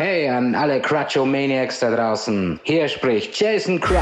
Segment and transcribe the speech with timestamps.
[0.00, 2.58] Hey an alle Crutcho-Maniacs da draußen.
[2.62, 4.00] Hier spricht Jason Crutch.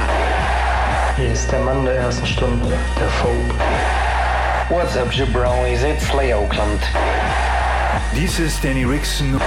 [1.17, 2.68] Hier ist der Mann der ersten Stunde,
[3.01, 3.53] der Phobe.
[4.69, 5.82] What's up, jabronis?
[5.82, 6.80] It's Lay Oakland.
[8.14, 9.40] Dies ist Danny Rickson.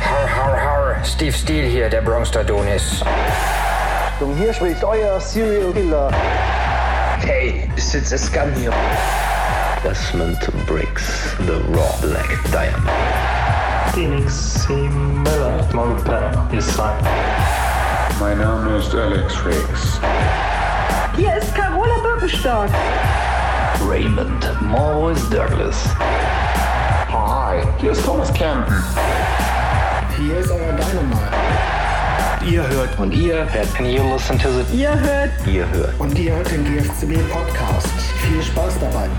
[0.00, 1.02] Har, har, har.
[1.02, 3.02] Steve Steele hier, der Bronx Adonis.
[4.20, 6.10] Und hier spricht euer Serial Killer.
[7.24, 8.74] Hey, it's a scam hier.
[9.82, 13.31] Desmond Briggs, The Raw Black Diamond.
[13.94, 14.72] Phoenix C.
[14.72, 16.96] Miller, Monper, Design.
[18.18, 20.00] Mein Name ist Alex Riggs.
[21.14, 22.68] Hier ist Carola Birkenstock.
[23.86, 25.84] Raymond Morris Douglas.
[27.10, 28.82] Hi, hier ist Thomas Campen.
[30.16, 31.20] Hier ist euer Dynamite.
[32.46, 36.18] Ihr hört und ihr hört and you listen to the Ihr hört Ihr hört und
[36.18, 37.92] ihr hört den GFCB Podcast.
[38.22, 39.10] Viel Spaß dabei.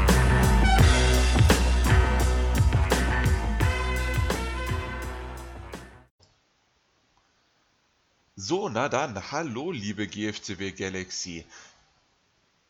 [8.45, 11.45] So, na dann, hallo liebe GFCW Galaxy.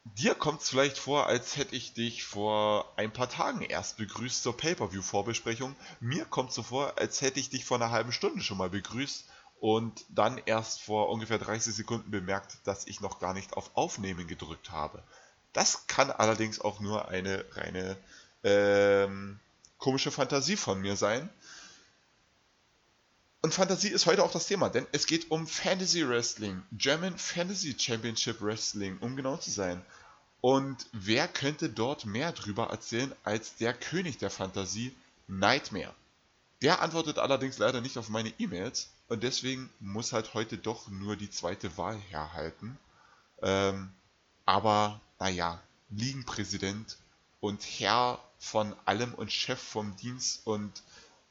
[0.03, 4.43] Dir kommt es vielleicht vor, als hätte ich dich vor ein paar Tagen erst begrüßt
[4.43, 5.75] zur Pay-Per-View-Vorbesprechung.
[5.99, 8.69] Mir kommt es so vor, als hätte ich dich vor einer halben Stunde schon mal
[8.69, 9.25] begrüßt
[9.61, 14.27] und dann erst vor ungefähr 30 Sekunden bemerkt, dass ich noch gar nicht auf Aufnehmen
[14.27, 15.01] gedrückt habe.
[15.53, 17.97] Das kann allerdings auch nur eine reine
[18.43, 19.39] ähm,
[19.79, 21.31] komische Fantasie von mir sein.
[23.43, 27.75] Und Fantasie ist heute auch das Thema, denn es geht um Fantasy Wrestling, German Fantasy
[27.77, 29.85] Championship Wrestling, um genau zu sein.
[30.39, 34.95] Und wer könnte dort mehr drüber erzählen als der König der Fantasie,
[35.27, 35.93] Nightmare?
[36.61, 41.17] Der antwortet allerdings leider nicht auf meine E-Mails und deswegen muss halt heute doch nur
[41.17, 42.79] die zweite Wahl herhalten.
[43.41, 43.91] Ähm,
[44.45, 46.95] aber naja, Ligenpräsident
[47.41, 50.81] und Herr von allem und Chef vom Dienst und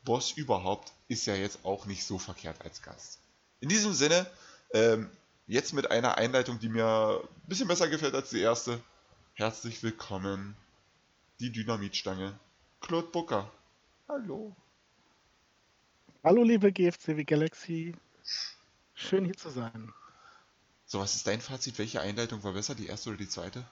[0.05, 3.21] Boss überhaupt ist ja jetzt auch nicht so verkehrt als Gast.
[3.61, 4.27] In diesem Sinne,
[4.73, 5.11] ähm,
[5.47, 8.81] jetzt mit einer Einleitung, die mir ein bisschen besser gefällt als die erste.
[9.35, 10.57] Herzlich willkommen,
[11.39, 12.39] die Dynamitstange,
[12.81, 13.51] Claude Booker.
[14.09, 14.57] Hallo.
[16.25, 17.95] Hallo liebe GFCW Galaxy.
[18.95, 19.93] Schön hier zu sein.
[20.87, 21.79] So, was ist dein Fazit?
[21.79, 23.65] Welche Einleitung war besser, die erste oder die zweite?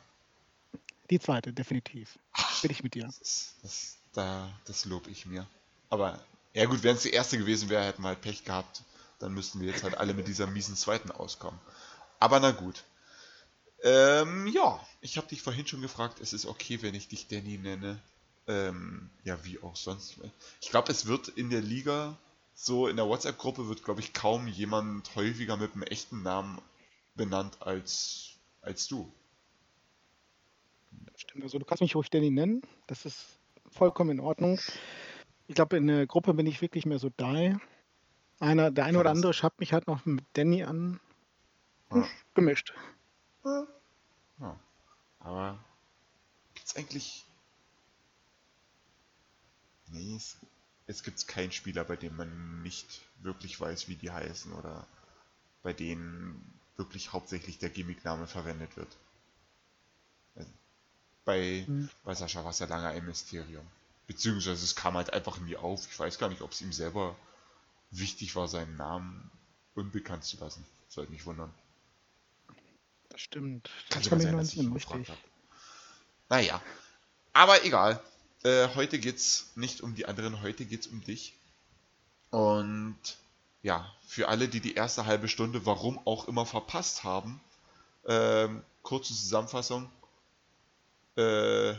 [1.10, 2.18] Die zweite, definitiv.
[2.62, 3.04] Bin ich mit dir.
[3.04, 5.46] Das, das, da, das lob ich mir.
[5.88, 6.22] Aber,
[6.54, 8.82] ja gut, wenn es die erste gewesen wäre, hätten wir halt Pech gehabt.
[9.18, 11.60] Dann müssten wir jetzt halt alle mit dieser miesen zweiten auskommen.
[12.18, 12.84] Aber na gut.
[13.82, 17.58] Ähm, ja, ich habe dich vorhin schon gefragt, es ist okay, wenn ich dich Danny
[17.58, 18.00] nenne.
[18.46, 20.16] Ähm, ja, wie auch sonst.
[20.60, 22.16] Ich glaube, es wird in der Liga,
[22.54, 26.60] so in der WhatsApp-Gruppe, wird, glaube ich, kaum jemand häufiger mit einem echten Namen
[27.14, 28.30] benannt als,
[28.62, 29.12] als du.
[31.14, 32.62] Stimmt, also du kannst mich ruhig Danny nennen.
[32.86, 33.24] Das ist
[33.70, 34.58] vollkommen in Ordnung.
[35.50, 37.56] Ich glaube, in der Gruppe bin ich wirklich mehr so Die.
[38.38, 41.00] Einer, der eine oder andere schreibt mich halt noch mit Danny an.
[41.92, 42.06] Ja.
[42.34, 42.72] Gemischt.
[43.44, 43.66] Ja.
[45.18, 45.58] Aber
[46.54, 47.26] gibt's eigentlich.
[49.88, 50.36] Nee, es,
[50.86, 54.86] es gibt keinen Spieler, bei dem man nicht wirklich weiß, wie die heißen oder
[55.64, 58.96] bei denen wirklich hauptsächlich der Gimmickname verwendet wird.
[60.36, 60.50] Also,
[61.24, 61.90] bei, Hm.
[62.04, 63.66] bei Sascha war es ja lange ein Mysterium.
[64.10, 65.86] Beziehungsweise es kam halt einfach nie auf.
[65.88, 67.14] Ich weiß gar nicht, ob es ihm selber
[67.92, 69.30] wichtig war, seinen Namen
[69.76, 70.66] unbekannt zu lassen.
[70.88, 71.54] Sollte mich wundern.
[73.10, 73.70] Das stimmt.
[73.88, 75.16] Kann Das sogar sein, dass ich ihn gefragt richtig.
[75.16, 75.28] habe.
[76.28, 76.60] Naja.
[77.34, 78.02] Aber egal.
[78.42, 81.32] Äh, heute geht's nicht um die anderen, heute geht's um dich.
[82.30, 82.98] Und
[83.62, 87.40] ja, für alle, die die erste halbe Stunde, warum auch immer, verpasst haben,
[88.08, 89.88] ähm, kurze Zusammenfassung.
[91.14, 91.74] Äh,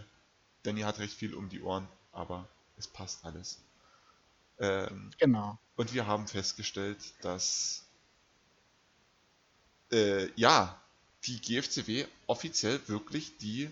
[0.64, 3.60] Danny hat recht viel um die Ohren, aber es passt alles.
[4.60, 5.58] Ähm, Genau.
[5.76, 7.84] und wir haben festgestellt, dass
[9.92, 10.80] äh, ja,
[11.26, 13.70] die GFCW offiziell wirklich die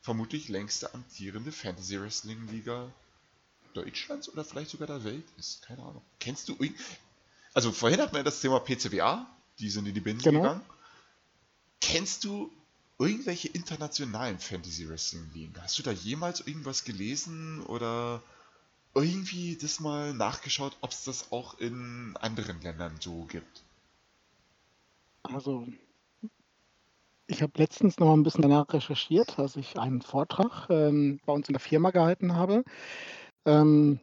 [0.00, 2.90] vermutlich längste amtierende Fantasy Wrestling Liga
[3.74, 5.62] Deutschlands oder vielleicht sogar der Welt ist.
[5.62, 6.02] Keine Ahnung.
[6.20, 6.58] Kennst du.
[7.54, 9.26] Also vorhin hatten wir das Thema PCWA,
[9.58, 10.42] die sind in die Binsen Genau.
[10.42, 10.60] gegangen.
[11.80, 12.50] Kennst du
[13.06, 15.54] irgendwelche internationalen Fantasy Wrestling Ligen?
[15.60, 18.22] Hast du da jemals irgendwas gelesen oder
[18.94, 23.64] irgendwie das mal nachgeschaut, ob es das auch in anderen Ländern so gibt?
[25.22, 25.66] Also,
[27.26, 31.48] ich habe letztens noch ein bisschen danach recherchiert, als ich einen Vortrag ähm, bei uns
[31.48, 32.64] in der Firma gehalten habe.
[33.46, 34.00] Ähm,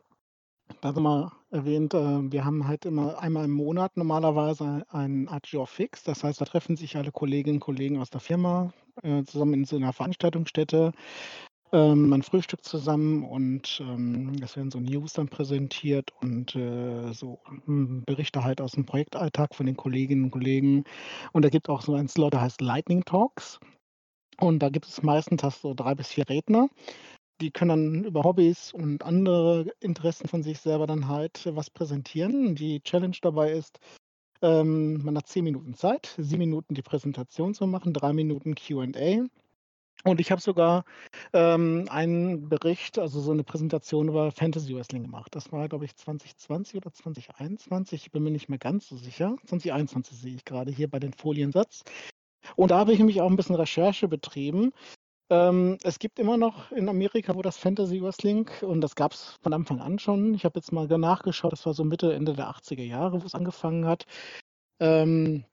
[0.82, 5.66] da haben wir erwähnt, äh, wir haben halt immer einmal im Monat normalerweise ein Agio
[5.66, 6.04] Fix.
[6.04, 8.74] Das heißt, da treffen sich alle Kolleginnen und Kollegen aus der Firma
[9.04, 10.92] äh, zusammen in so einer Veranstaltungsstätte.
[11.72, 17.40] ähm, man frühstückt zusammen und ähm, es werden so News dann präsentiert und äh, so
[17.66, 20.84] hm, Berichte halt aus dem Projektalltag von den Kolleginnen und Kollegen.
[21.34, 23.60] Und da gibt auch so ein Slot, der heißt Lightning Talks.
[24.40, 26.70] Und da gibt es meistens so drei bis vier Redner.
[27.42, 32.56] Die können dann über Hobbys und andere Interessen von sich selber dann halt was präsentieren.
[32.56, 33.80] Die Challenge dabei ist,
[34.42, 39.26] ähm, man hat zehn Minuten Zeit, sieben Minuten die Präsentation zu machen, drei Minuten QA.
[40.06, 40.86] Und ich habe sogar
[41.34, 45.36] ähm, einen Bericht, also so eine Präsentation über Fantasy Wrestling gemacht.
[45.36, 48.04] Das war, glaube ich, 2020 oder 2021.
[48.04, 49.36] Ich bin mir nicht mehr ganz so sicher.
[49.46, 51.84] 2021 sehe ich gerade hier bei den Foliensatz.
[52.56, 54.72] Und da habe ich nämlich auch ein bisschen Recherche betrieben.
[55.32, 59.38] Ähm, es gibt immer noch in Amerika, wo das Fantasy Wrestling, und das gab es
[59.42, 60.34] von Anfang an schon.
[60.34, 63.36] Ich habe jetzt mal nachgeschaut, das war so Mitte, Ende der 80er Jahre, wo es
[63.36, 64.06] angefangen hat.
[64.80, 65.44] Ähm,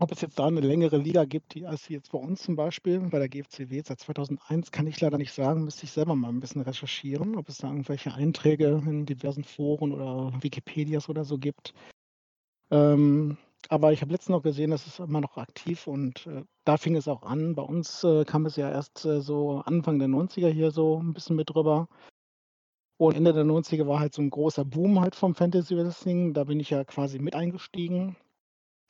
[0.00, 3.00] ob es jetzt da eine längere Liga gibt, die als jetzt bei uns zum Beispiel,
[3.00, 6.38] bei der GFCW seit 2001, kann ich leider nicht sagen, müsste ich selber mal ein
[6.38, 11.74] bisschen recherchieren, ob es da irgendwelche Einträge in diversen Foren oder Wikipedias oder so gibt.
[12.70, 13.36] Ähm,
[13.68, 16.96] aber ich habe letztens noch gesehen, das ist immer noch aktiv und äh, da fing
[16.96, 17.54] es auch an.
[17.54, 21.12] Bei uns äh, kam es ja erst äh, so Anfang der 90er hier so ein
[21.12, 21.88] bisschen mit drüber.
[22.98, 26.34] Und Ende der 90er war halt so ein großer Boom halt vom Fantasy Wrestling.
[26.34, 28.16] Da bin ich ja quasi mit eingestiegen.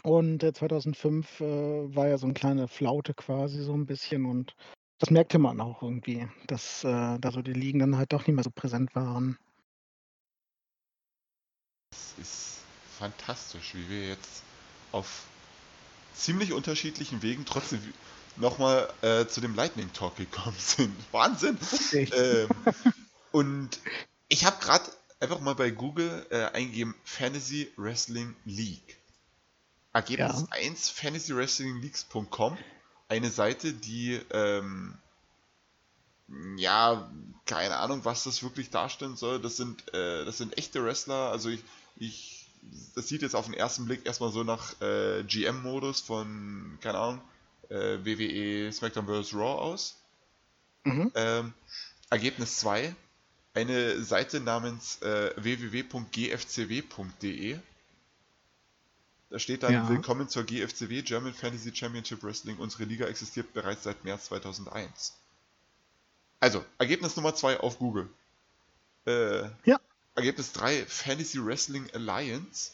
[0.05, 4.55] Und äh, 2005 äh, war ja so eine kleine Flaute quasi so ein bisschen und
[5.01, 8.35] das merkte man auch irgendwie, dass äh, da so die Ligen dann halt doch nicht
[8.35, 9.39] mehr so präsent waren.
[11.93, 12.65] Es ist
[12.99, 14.45] fantastisch, wie wir jetzt
[14.93, 15.25] auf
[16.15, 17.81] ziemlich unterschiedlichen Wegen trotzdem
[18.37, 20.95] nochmal äh, zu dem Lightning Talk gekommen sind.
[21.13, 21.59] Wahnsinn!
[21.93, 22.49] Ähm,
[23.33, 23.81] und
[24.29, 24.85] ich habe gerade
[25.21, 28.99] einfach mal bei Google äh, eingegeben Fantasy Wrestling League.
[29.93, 30.47] Ergebnis ja.
[30.51, 32.59] 1 fantasywrestlingleagues.com.
[33.09, 34.99] Eine Seite, die ähm,
[36.57, 37.11] ja,
[37.47, 39.41] keine Ahnung, was das wirklich darstellen soll.
[39.41, 41.31] Das sind, äh, das sind echte Wrestler.
[41.31, 41.61] Also ich,
[41.97, 42.38] ich,
[42.95, 47.21] das sieht jetzt auf den ersten Blick erstmal so nach äh, GM-Modus von, keine Ahnung,
[47.69, 49.35] äh, WWE SmackDown vs.
[49.35, 49.97] Raw aus.
[50.85, 51.13] Mhm.
[51.15, 51.53] Ähm,
[52.11, 52.95] Ergebnis 2,
[53.55, 56.79] eine Seite namens äh, www.gfcw.de
[59.31, 59.89] da steht dann, ja.
[59.89, 62.57] willkommen zur GFCW, German Fantasy Championship Wrestling.
[62.57, 65.19] Unsere Liga existiert bereits seit März 2001.
[66.41, 68.09] Also, Ergebnis Nummer 2 auf Google.
[69.07, 69.79] Äh, ja.
[70.19, 72.73] Ergebnis 3, Fantasy Wrestling Alliance.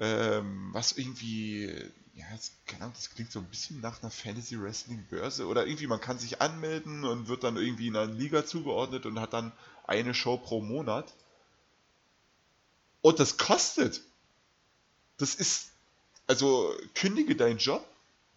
[0.00, 1.66] Ähm, was irgendwie,
[2.14, 2.52] ja, das,
[2.94, 5.46] das klingt so ein bisschen nach einer Fantasy Wrestling Börse.
[5.46, 9.20] Oder irgendwie, man kann sich anmelden und wird dann irgendwie in einer Liga zugeordnet und
[9.20, 9.52] hat dann
[9.86, 11.12] eine Show pro Monat.
[13.02, 14.00] Und das kostet
[15.22, 15.70] das ist,
[16.26, 17.86] also kündige deinen Job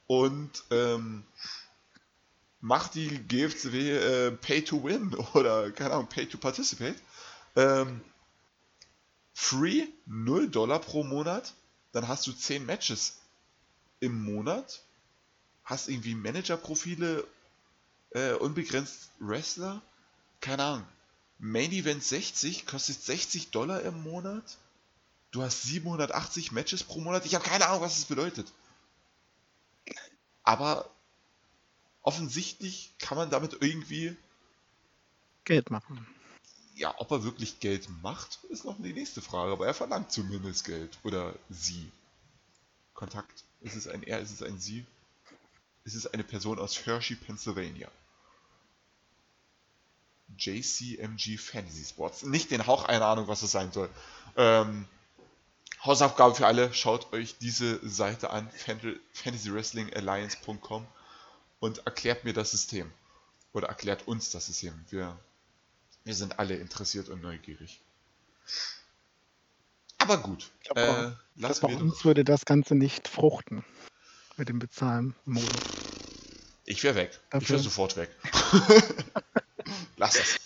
[0.05, 1.23] und ähm,
[2.61, 6.95] mach die GFCW äh, Pay to Win oder, keine Ahnung, Pay to Participate.
[7.55, 8.01] Ähm,
[9.35, 11.53] free, 0 Dollar pro Monat,
[11.91, 13.19] dann hast du 10 Matches
[13.99, 14.81] im Monat,
[15.63, 17.27] hast irgendwie Managerprofile,
[18.11, 19.83] äh, unbegrenzt Wrestler,
[20.41, 20.87] keine Ahnung.
[21.37, 24.57] Main Event 60 kostet 60 Dollar im Monat
[25.35, 27.25] du hast 780 Matches pro Monat.
[27.25, 28.51] Ich habe keine Ahnung, was das bedeutet.
[30.43, 30.89] Aber
[32.01, 34.15] offensichtlich kann man damit irgendwie
[35.43, 36.07] Geld machen.
[36.75, 39.53] Ja, ob er wirklich Geld macht, ist noch die nächste Frage.
[39.53, 40.97] Aber er verlangt zumindest Geld.
[41.03, 41.91] Oder sie.
[42.93, 43.43] Kontakt.
[43.61, 44.85] Ist es ein er, ist es ein sie?
[45.85, 47.89] Ist es eine Person aus Hershey, Pennsylvania?
[50.37, 52.23] JCMG Fantasy Sports.
[52.23, 53.89] Nicht den Hauch einer Ahnung, was es sein soll.
[54.35, 54.85] Ähm,
[55.83, 58.49] Hausaufgabe für alle, schaut euch diese Seite an,
[59.13, 60.85] fantasywrestlingalliance.com
[61.59, 62.91] und erklärt mir das System.
[63.53, 64.73] Oder erklärt uns das System.
[64.89, 65.17] Wir,
[66.05, 67.81] wir sind alle interessiert und neugierig.
[69.97, 73.65] Aber gut, glaub, äh, lassen glaub, uns würde das Ganze nicht fruchten
[74.37, 75.49] mit dem Bezahlen-Modus.
[76.63, 77.19] Ich wäre weg.
[77.29, 77.43] Dafür.
[77.43, 78.09] Ich wäre sofort weg.
[79.97, 80.39] Lass das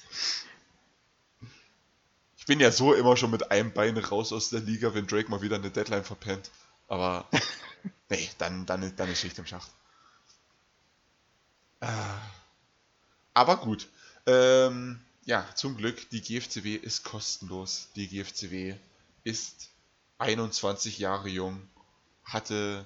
[2.49, 5.43] bin ja so immer schon mit einem Bein raus aus der Liga, wenn Drake mal
[5.43, 6.49] wieder eine Deadline verpennt.
[6.87, 7.27] Aber
[8.09, 9.69] nee, dann, dann, dann ist Schicht im Schacht.
[11.79, 11.85] Äh,
[13.35, 13.87] aber gut.
[14.25, 17.89] Ähm, ja, zum Glück, die GFCW ist kostenlos.
[17.95, 18.75] Die GFCW
[19.23, 19.69] ist
[20.17, 21.61] 21 Jahre jung,
[22.23, 22.83] hatte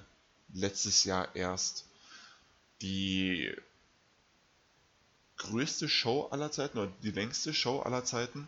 [0.52, 1.86] letztes Jahr erst
[2.82, 3.50] die
[5.38, 8.46] größte Show aller Zeiten oder die längste Show aller Zeiten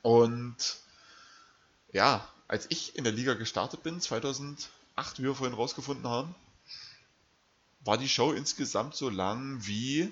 [0.00, 0.56] und
[1.92, 6.34] ja, als ich in der Liga gestartet bin, 2008, wie wir vorhin rausgefunden haben,
[7.84, 10.10] war die Show insgesamt so lang wie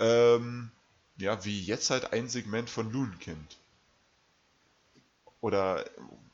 [0.00, 0.72] ähm,
[1.16, 3.56] Ja, wie jetzt halt ein Segment von Loonkind.
[5.40, 5.84] Oder,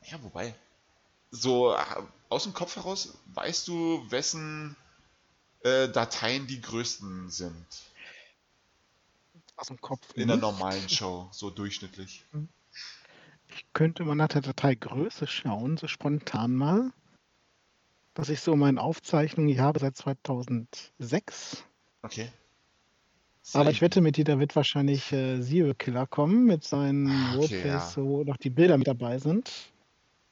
[0.09, 0.55] ja, wobei,
[1.29, 1.83] so äh,
[2.29, 4.75] aus dem Kopf heraus, weißt du, wessen
[5.63, 7.65] äh, Dateien die größten sind?
[9.55, 10.01] Aus dem Kopf.
[10.15, 12.23] In der normalen Show, so durchschnittlich.
[13.49, 16.91] Ich könnte mal nach der Dateigröße schauen, so spontan mal.
[18.15, 21.63] Was ich so in meinen Aufzeichnungen hier habe seit 2006.
[22.01, 22.31] Okay.
[23.53, 27.35] Aber ich wette mit dir, da wird wahrscheinlich äh, Zero Killer kommen mit seinen Ah,
[27.35, 28.03] okay, Roleplays, ja.
[28.03, 29.51] wo noch die Bilder mit dabei sind.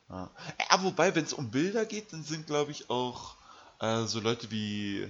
[0.09, 0.29] Ja,
[0.69, 3.35] ja wobei, wenn es um Bilder geht, dann sind, glaube ich, auch
[3.79, 5.07] äh, so Leute wie,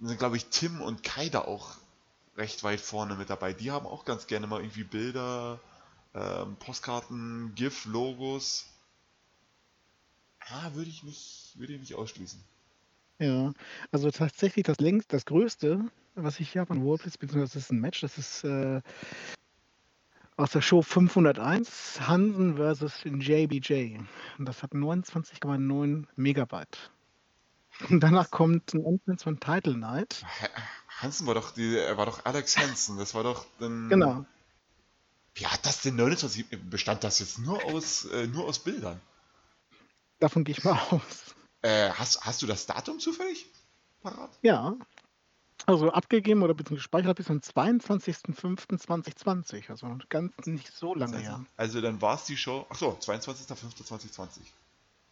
[0.00, 1.76] sind, glaube ich, Tim und Kai da auch
[2.36, 3.52] recht weit vorne mit dabei.
[3.52, 5.58] Die haben auch ganz gerne mal irgendwie Bilder,
[6.14, 8.66] ähm, Postkarten, GIF, Logos.
[10.40, 12.40] Ah, würde ich nicht, würde ich nicht ausschließen.
[13.18, 13.52] Ja,
[13.90, 15.84] also tatsächlich das längst, das größte,
[16.14, 18.80] was ich hier habe an Roleplays, beziehungsweise das ist ein Match, das ist äh,
[20.36, 23.98] aus der Show 501, Hansen versus JBJ.
[24.38, 26.90] Und das hat 29,9 Megabyte.
[27.90, 30.24] Und danach kommt ein Entrance von Title Night.
[31.00, 33.88] Hansen war doch die, er war doch Alex Hansen, das war doch dann.
[33.88, 34.24] Genau.
[35.34, 36.46] Wie hat das denn 29?
[36.70, 39.00] Bestand das jetzt nur aus, äh, nur aus Bildern?
[40.18, 41.36] Davon gehe ich mal aus.
[41.62, 43.46] Äh, hast, hast du das Datum zufällig
[44.02, 44.30] parat?
[44.42, 44.76] Ja.
[45.66, 49.70] Also abgegeben oder beziehungsweise gespeichert bis am 22.05.2020.
[49.70, 51.44] Also ganz nicht so lange her.
[51.56, 52.64] Also dann war es die Show.
[52.70, 54.38] Achso, 22.05.2020.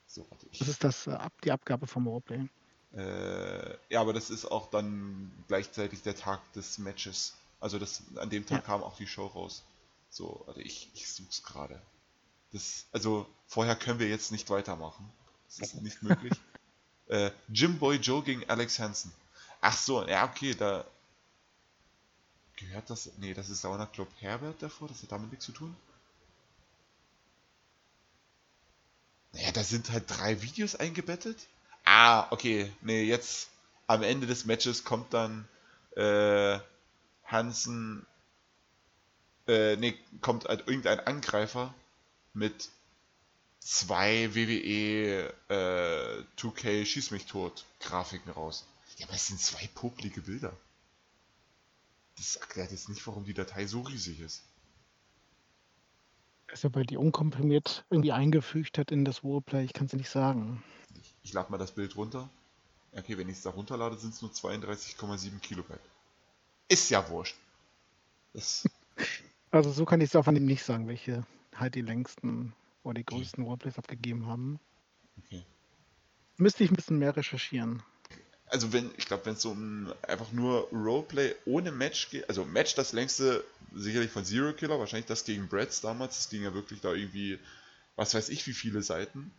[0.07, 0.59] So, warte ich.
[0.61, 2.49] Das ist das, äh, die Abgabe vom Roleplay.
[2.95, 7.35] Äh, ja, aber das ist auch dann gleichzeitig der Tag des Matches.
[7.61, 8.65] Also das, an dem Tag Ja.
[8.65, 9.63] kam auch die Show raus.
[10.09, 11.83] So, warte, ich, ich such's gerade.
[12.53, 15.13] Das, also vorher können wir jetzt nicht weitermachen.
[15.59, 16.35] Das ist nicht möglich.
[17.09, 19.13] äh, Jim Boy Joe gegen Alex Hansen.
[19.61, 20.85] Ach so, ja, okay, da
[22.57, 23.11] gehört das.
[23.19, 25.75] Nee, das ist Sauna Club Herbert davor, das hat damit nichts zu tun.
[29.33, 31.47] Naja, da sind halt drei Videos eingebettet.
[31.85, 32.73] Ah, okay.
[32.81, 33.51] Nee, jetzt
[33.87, 35.47] am Ende des Matches kommt dann
[35.95, 36.59] äh,
[37.25, 38.07] Hansen.
[39.47, 41.75] Äh, nee, kommt halt irgendein Angreifer
[42.33, 42.71] mit
[43.67, 48.65] zwei WWE äh, 2K Schieß mich tot Grafiken raus.
[48.97, 50.53] Ja, aber es sind zwei popelige Bilder.
[52.17, 54.43] Das erklärt jetzt nicht, warum die Datei so riesig ist.
[56.53, 60.09] Ist ja bei die unkomprimiert irgendwie eingefügt hat in das Roleplay, ich kann es nicht
[60.09, 60.63] sagen.
[60.95, 62.31] Ich, ich lade mal das Bild runter.
[62.93, 65.81] Okay, wenn ich es da runterlade, sind es nur 32,7 Kilobyte.
[66.69, 67.37] Ist ja wurscht.
[68.33, 68.65] Das,
[69.51, 72.55] Also so kann ich es auf dem nicht sagen, welche halt die längsten
[72.87, 74.61] oder die größten Roleplays abgegeben haben.
[75.19, 75.43] okay.
[76.39, 77.83] Müsste ich ein bisschen mehr recherchieren.
[78.49, 82.45] Also wenn, ich glaube, wenn es so um einfach nur Roleplay ohne Match geht, also
[82.45, 86.55] Match das längste sicherlich von Zero Killer, wahrscheinlich das gegen Brads damals, das ging ja
[86.55, 87.39] wirklich da irgendwie,
[87.97, 89.33] was weiß ich, wie viele Seiten.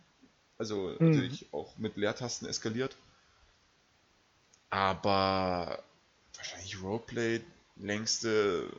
[0.58, 1.06] Also Mhm.
[1.06, 2.96] natürlich auch mit Leertasten eskaliert.
[4.70, 5.82] Aber
[6.36, 7.40] wahrscheinlich Roleplay
[7.76, 8.70] längste,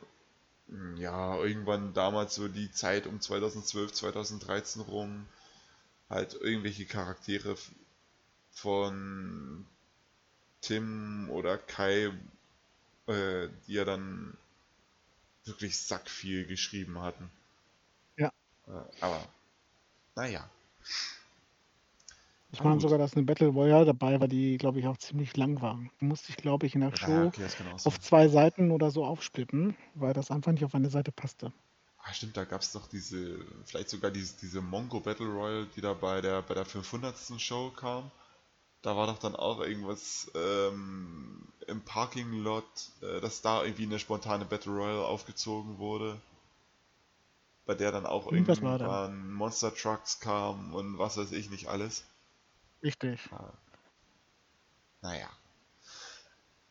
[0.97, 5.25] ja, irgendwann damals so die Zeit um 2012, 2013 rum,
[6.09, 7.57] halt irgendwelche Charaktere
[8.51, 9.65] von
[10.61, 12.11] Tim oder Kai,
[13.07, 14.37] äh, die ja dann
[15.45, 17.29] wirklich sackviel geschrieben hatten.
[18.17, 18.31] Ja.
[18.67, 19.27] Äh, aber,
[20.15, 20.49] naja.
[22.51, 25.61] Ich meine sogar, dass eine Battle Royale dabei war, die, glaube ich, auch ziemlich lang
[25.61, 25.79] war.
[25.99, 27.47] Die musste ich, glaube ich, in der Ja, Show okay,
[27.83, 31.51] auf zwei Seiten oder so aufsplitten, weil das einfach nicht auf eine Seite passte.
[32.03, 35.81] Ah, stimmt, da gab es doch diese, vielleicht sogar diese, diese Mongo Battle Royale, die
[35.81, 37.39] da bei der, bei der 500.
[37.39, 38.11] Show kam.
[38.83, 42.65] Da war doch dann auch irgendwas ähm, im Parking Lot,
[43.01, 46.21] äh, dass da irgendwie eine spontane Battle Royale aufgezogen wurde.
[47.65, 48.27] Bei der dann auch
[48.77, 48.99] da.
[48.99, 52.03] irgendwann Monster Trucks kam und was weiß ich nicht alles.
[52.83, 53.19] Richtig.
[55.01, 55.29] Naja.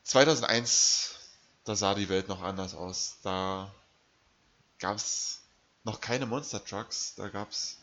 [0.03, 1.15] 2001,
[1.63, 3.17] da sah die Welt noch anders aus.
[3.23, 3.71] Da
[4.79, 5.41] gab es
[5.83, 7.77] noch keine Monster Trucks, da gab es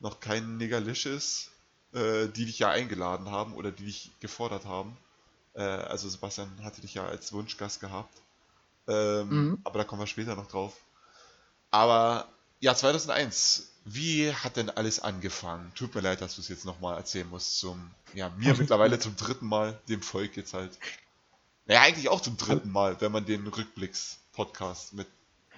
[0.00, 1.50] noch keinen Negalicious,
[1.92, 4.96] äh, die dich ja eingeladen haben oder die dich gefordert haben.
[5.54, 8.14] Äh, also Sebastian hatte dich ja als Wunschgast gehabt.
[8.88, 9.60] Ähm, Mhm.
[9.64, 10.76] Aber da kommen wir später noch drauf.
[11.70, 12.28] Aber
[12.62, 13.72] ja, 2001.
[13.84, 15.72] Wie hat denn alles angefangen?
[15.74, 17.58] Tut mir leid, dass du es jetzt nochmal erzählen musst.
[17.58, 20.78] Zum, ja, mir mittlerweile zum dritten Mal, dem Volk jetzt halt.
[21.66, 25.08] Naja, eigentlich auch zum dritten Mal, wenn man den Rückblicks-Podcast mit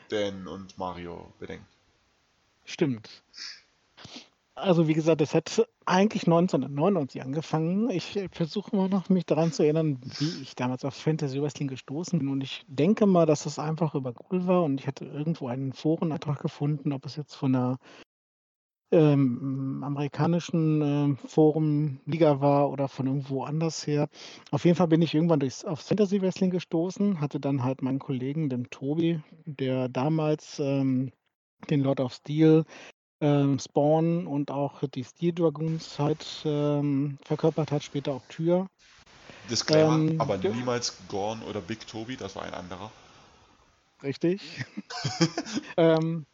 [0.09, 1.67] Dan und Mario bedenkt.
[2.65, 3.11] Stimmt.
[4.57, 7.91] Also wie gesagt, es hat eigentlich 1999 angefangen.
[7.91, 12.21] Ich versuche immer noch, mich daran zu erinnern, wie ich damals auf Fantasy Wrestling gestoßen
[12.21, 12.29] bin.
[12.29, 15.73] Und ich denke mal, dass es einfach über Google war und ich hatte irgendwo einen
[15.73, 17.79] Forenantrag gefunden, ob es jetzt von einer
[18.93, 24.09] ähm, amerikanischen äh, Forum war oder von irgendwo anders her.
[24.53, 27.99] Auf jeden Fall bin ich irgendwann durchs, aufs Fantasy Wrestling gestoßen, hatte dann halt meinen
[27.99, 31.11] Kollegen, den Tobi, der damals ähm,
[31.71, 32.65] den Lord of Steel
[33.25, 38.67] ähm, Spawn und auch die Steel Dragoons halt ähm, verkörpert hat, später auch Tür.
[39.49, 42.91] Disclaimer, ähm, aber niemals Gorn oder Big Toby, das war ein anderer.
[44.03, 44.65] Richtig.
[45.79, 46.27] ähm,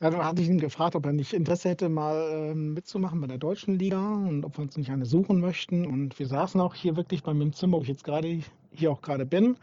[0.00, 3.38] dann hatte ich ihn gefragt, ob er nicht Interesse hätte, mal ähm, mitzumachen bei der
[3.38, 5.86] deutschen Liga und ob wir uns nicht eine suchen möchten.
[5.86, 8.40] Und wir saßen auch hier wirklich bei mir im Zimmer, wo ich jetzt gerade
[8.72, 9.56] hier auch gerade bin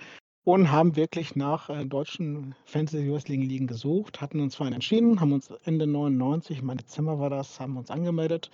[0.45, 5.19] und haben wirklich nach äh, deutschen Fantasy Wrestling Ligen gesucht, hatten uns für einen entschieden,
[5.19, 8.51] haben uns Ende 99, mein Dezember war das, haben uns angemeldet.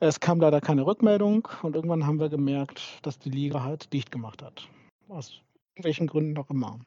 [0.00, 4.10] Es kam leider keine Rückmeldung und irgendwann haben wir gemerkt, dass die Liga halt dicht
[4.10, 4.68] gemacht hat.
[5.08, 5.40] Aus
[5.76, 6.80] welchen Gründen auch immer.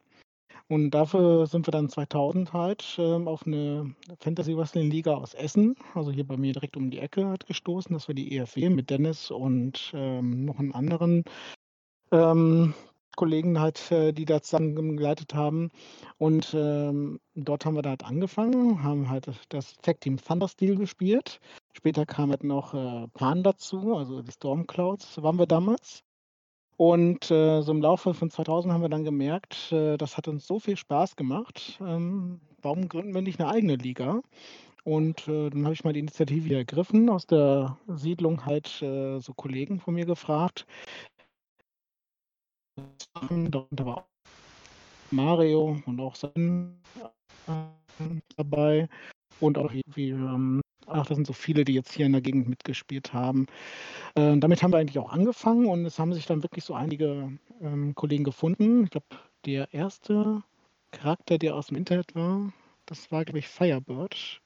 [0.68, 5.76] Und dafür sind wir dann 2000 halt äh, auf eine Fantasy Wrestling Liga aus Essen,
[5.94, 7.94] also hier bei mir direkt um die Ecke, halt gestoßen.
[7.94, 11.24] Das war die EFW mit Dennis und ähm, noch einem anderen
[12.12, 12.74] ähm,
[13.16, 15.72] Kollegen halt, äh, die da zusammen geleitet haben.
[16.18, 21.40] Und ähm, dort haben wir da halt angefangen, haben halt das Tag Team Thundersteel gespielt.
[21.74, 26.04] Später kam halt noch äh, Pan dazu, also die Stormclouds waren wir damals.
[26.78, 30.46] Und äh, so im Laufe von 2000 haben wir dann gemerkt, äh, das hat uns
[30.46, 31.80] so viel Spaß gemacht.
[31.82, 34.22] Ähm, warum gründen wir nicht eine eigene Liga?
[34.84, 39.34] Und äh, dann habe ich mal die Initiative ergriffen, aus der Siedlung halt äh, so
[39.34, 40.68] Kollegen von mir gefragt,
[43.50, 44.08] darunter war auch
[45.12, 46.78] Mario und auch sein
[47.48, 48.04] äh,
[48.36, 48.90] dabei
[49.40, 52.50] und auch wie, ähm, ach, das sind so viele, die jetzt hier in der Gegend
[52.50, 53.48] mitgespielt haben.
[54.16, 57.38] Äh, damit haben wir eigentlich auch angefangen und es haben sich dann wirklich so einige
[57.62, 58.86] ähm, Kollegen gefunden.
[58.86, 59.08] Ich glaube,
[59.46, 60.44] der erste
[60.92, 62.52] Charakter, der aus dem Internet war,
[62.86, 64.42] das war, glaube ich, Firebird.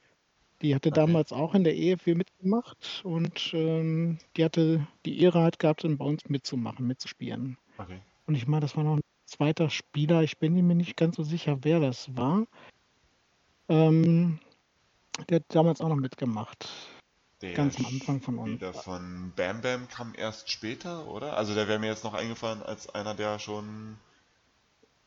[0.62, 1.00] Die hatte okay.
[1.00, 6.04] damals auch in der EFW mitgemacht und ähm, die hatte die Ehre halt gehabt, bei
[6.04, 7.56] uns mitzumachen, mitzuspielen.
[7.78, 8.00] Okay.
[8.30, 10.22] Und ich meine, das war noch ein zweiter Spieler.
[10.22, 12.46] Ich bin mir nicht ganz so sicher, wer das war.
[13.68, 14.38] Ähm,
[15.28, 16.68] der hat damals auch noch mitgemacht.
[17.42, 18.60] Der ganz am Anfang von uns.
[18.60, 21.36] Der von Bam Bam kam erst später, oder?
[21.36, 23.96] Also der wäre mir jetzt noch eingefallen als einer, der schon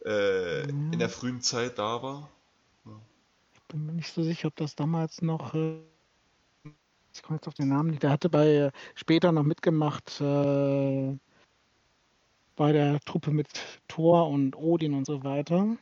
[0.06, 0.68] äh, ja.
[0.68, 2.30] in der frühen Zeit da war.
[2.84, 3.00] Ja.
[3.54, 5.54] Ich bin mir nicht so sicher, ob das damals noch.
[5.54, 5.78] Äh,
[7.14, 8.04] ich komme jetzt auf den Namen nicht.
[8.04, 10.20] Der hatte bei äh, später noch mitgemacht.
[10.20, 11.16] Äh,
[12.56, 13.48] bei der Truppe mit
[13.88, 15.76] Thor und Odin und so weiter.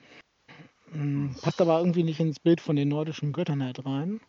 [0.91, 4.19] Hm, passt aber irgendwie nicht ins Bild von den nordischen Göttern halt rein.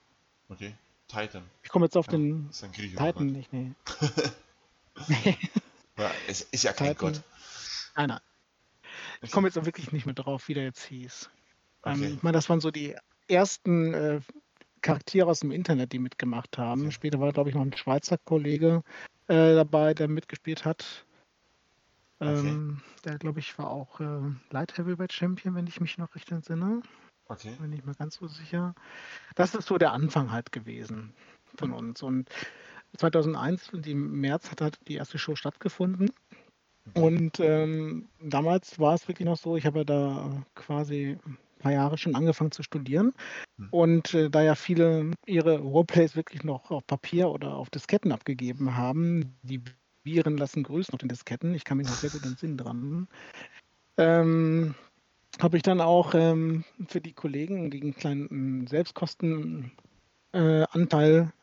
[0.49, 0.75] Okay,
[1.09, 1.43] Titan.
[1.63, 3.73] Ich komme jetzt auf ja, den Titan nicht, nee.
[6.29, 7.13] es ist ja kein Titan.
[7.13, 7.23] Gott.
[7.97, 8.21] Nein, nein.
[9.23, 11.31] Ich komme jetzt auch wirklich nicht mehr drauf, wie der jetzt hieß.
[11.85, 12.05] Ähm, okay.
[12.05, 12.97] Ähm, ich meine, das waren so die
[13.29, 14.21] ersten äh,
[14.81, 16.83] Charaktere aus dem Internet, die mitgemacht haben.
[16.83, 16.93] Okay.
[16.93, 18.83] Später war, glaube ich, noch ein Schweizer Kollege
[19.29, 21.07] äh, dabei, der mitgespielt hat.
[22.23, 26.31] Ähm, der, glaube ich, war auch äh, Light Heavyweight Champion, wenn ich mich noch recht
[26.31, 26.83] entsinne.
[27.29, 27.55] Okay.
[27.61, 28.75] Bin ich mir ganz so sicher.
[29.35, 31.15] Das ist so der Anfang halt gewesen
[31.57, 31.77] von mhm.
[31.77, 32.03] uns.
[32.03, 32.29] Und
[32.99, 36.11] 2001, im März, hat halt die erste Show stattgefunden.
[36.85, 37.03] Mhm.
[37.03, 41.73] Und ähm, damals war es wirklich noch so, ich habe ja da quasi ein paar
[41.73, 43.13] Jahre schon angefangen zu studieren.
[43.57, 43.69] Mhm.
[43.71, 48.77] Und äh, da ja viele ihre Roleplays wirklich noch auf Papier oder auf Disketten abgegeben
[48.77, 49.63] haben, die
[50.05, 51.55] Viren lassen grüßen auf den Disketten.
[51.55, 53.09] Ich kann mich noch sehr gut entsinnen dran.
[53.97, 54.75] Ähm,
[55.41, 59.73] habe ich dann auch ähm, für die Kollegen gegen kleinen Selbstkostenanteil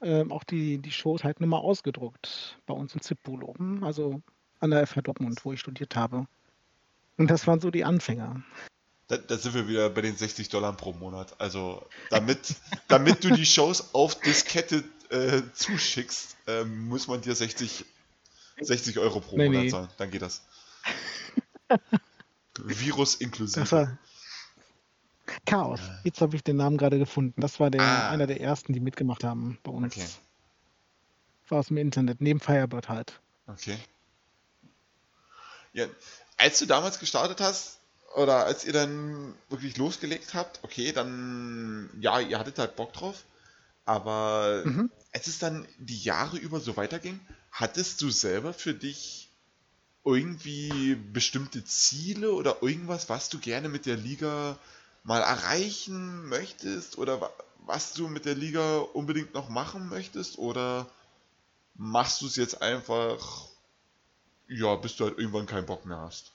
[0.02, 4.22] äh, äh, auch die, die Shows halt nochmal ausgedruckt bei uns ZIP-Pool oben, also
[4.60, 6.28] an der FH Dortmund, wo ich studiert habe.
[7.18, 8.44] Und das waren so die Anfänger.
[9.08, 11.36] Da, da, sind wir wieder bei den 60 Dollar pro Monat.
[11.42, 12.56] Also damit,
[12.88, 17.86] damit du die Shows auf Diskette äh, zuschickst, ähm, muss man dir 60
[18.60, 19.70] 60 Euro pro nee, Monat nee.
[19.70, 20.44] zahlen, dann geht das.
[22.58, 23.62] Virus inklusive.
[23.62, 23.98] Das war
[25.46, 25.80] Chaos.
[26.04, 27.40] Jetzt habe ich den Namen gerade gefunden.
[27.42, 28.10] Das war der, ah.
[28.10, 29.96] einer der ersten, die mitgemacht haben bei uns.
[29.96, 30.08] Okay.
[31.50, 33.20] War aus dem Internet, neben Firebird halt.
[33.48, 33.78] Okay.
[35.74, 35.86] Ja,
[36.38, 37.80] als du damals gestartet hast,
[38.16, 43.24] oder als ihr dann wirklich losgelegt habt, okay, dann, ja, ihr hattet halt Bock drauf,
[43.86, 44.92] aber mhm.
[45.14, 47.20] als es dann die Jahre über so weiterging,
[47.52, 49.30] hattest du selber für dich
[50.06, 54.58] irgendwie bestimmte Ziele oder irgendwas, was du gerne mit der Liga
[55.04, 56.98] mal erreichen möchtest?
[56.98, 57.32] Oder
[57.66, 60.38] was du mit der Liga unbedingt noch machen möchtest?
[60.38, 60.88] Oder
[61.76, 63.48] machst du es jetzt einfach,
[64.48, 66.34] ja, bis du halt irgendwann keinen Bock mehr hast?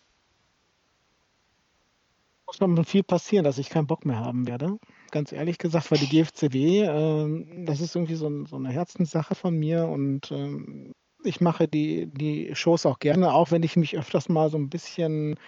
[2.46, 4.78] Muss noch viel passieren, dass ich keinen Bock mehr haben werde.
[5.10, 9.56] Ganz ehrlich gesagt, weil die GFCW, äh, das ist irgendwie so, so, eine Herzenssache von
[9.56, 10.92] mir und äh,
[11.24, 14.68] ich mache die, die Shows auch gerne, auch wenn ich mich öfters mal so ein
[14.68, 15.38] bisschen,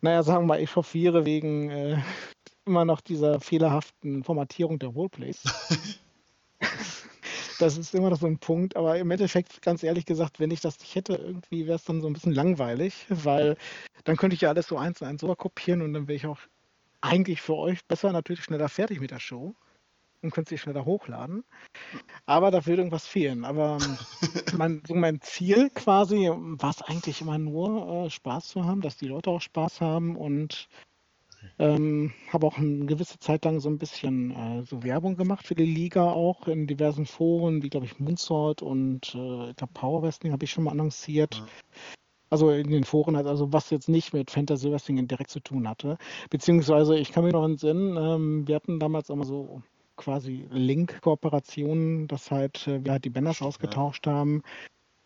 [0.00, 1.98] naja, sagen wir mal, echauffiere wegen äh,
[2.66, 5.42] immer noch dieser fehlerhaften Formatierung der Roleplays.
[7.58, 10.60] das ist immer noch so ein Punkt, aber im Endeffekt, ganz ehrlich gesagt, wenn ich
[10.60, 13.56] das nicht hätte, irgendwie wäre es dann so ein bisschen langweilig, weil
[14.04, 16.26] dann könnte ich ja alles so eins zu eins so kopieren und dann wäre ich
[16.26, 16.38] auch
[17.00, 19.54] eigentlich für euch besser natürlich schneller fertig mit der Show
[20.22, 21.44] und könnte sie schneller hochladen.
[22.26, 23.44] Aber da würde irgendwas fehlen.
[23.44, 23.98] Aber ähm,
[24.58, 28.96] mein, so mein Ziel quasi war es eigentlich immer nur, äh, Spaß zu haben, dass
[28.96, 30.68] die Leute auch Spaß haben und
[31.58, 35.54] ähm, habe auch eine gewisse Zeit lang so ein bisschen äh, so Werbung gemacht für
[35.54, 40.02] die Liga auch in diversen Foren, wie glaube ich Moonsword und äh, ich glaube Power
[40.02, 41.36] Wrestling habe ich schon mal annonciert.
[41.36, 41.46] Ja.
[42.30, 45.96] Also in den Foren, also was jetzt nicht mit Fantasy Wrestling direkt zu tun hatte.
[46.28, 49.62] Beziehungsweise, ich kann mir noch entsinnen, ähm, wir hatten damals immer so
[49.98, 54.12] quasi Link-Kooperationen, dass halt äh, wir halt die Banners ausgetauscht ja.
[54.12, 54.42] haben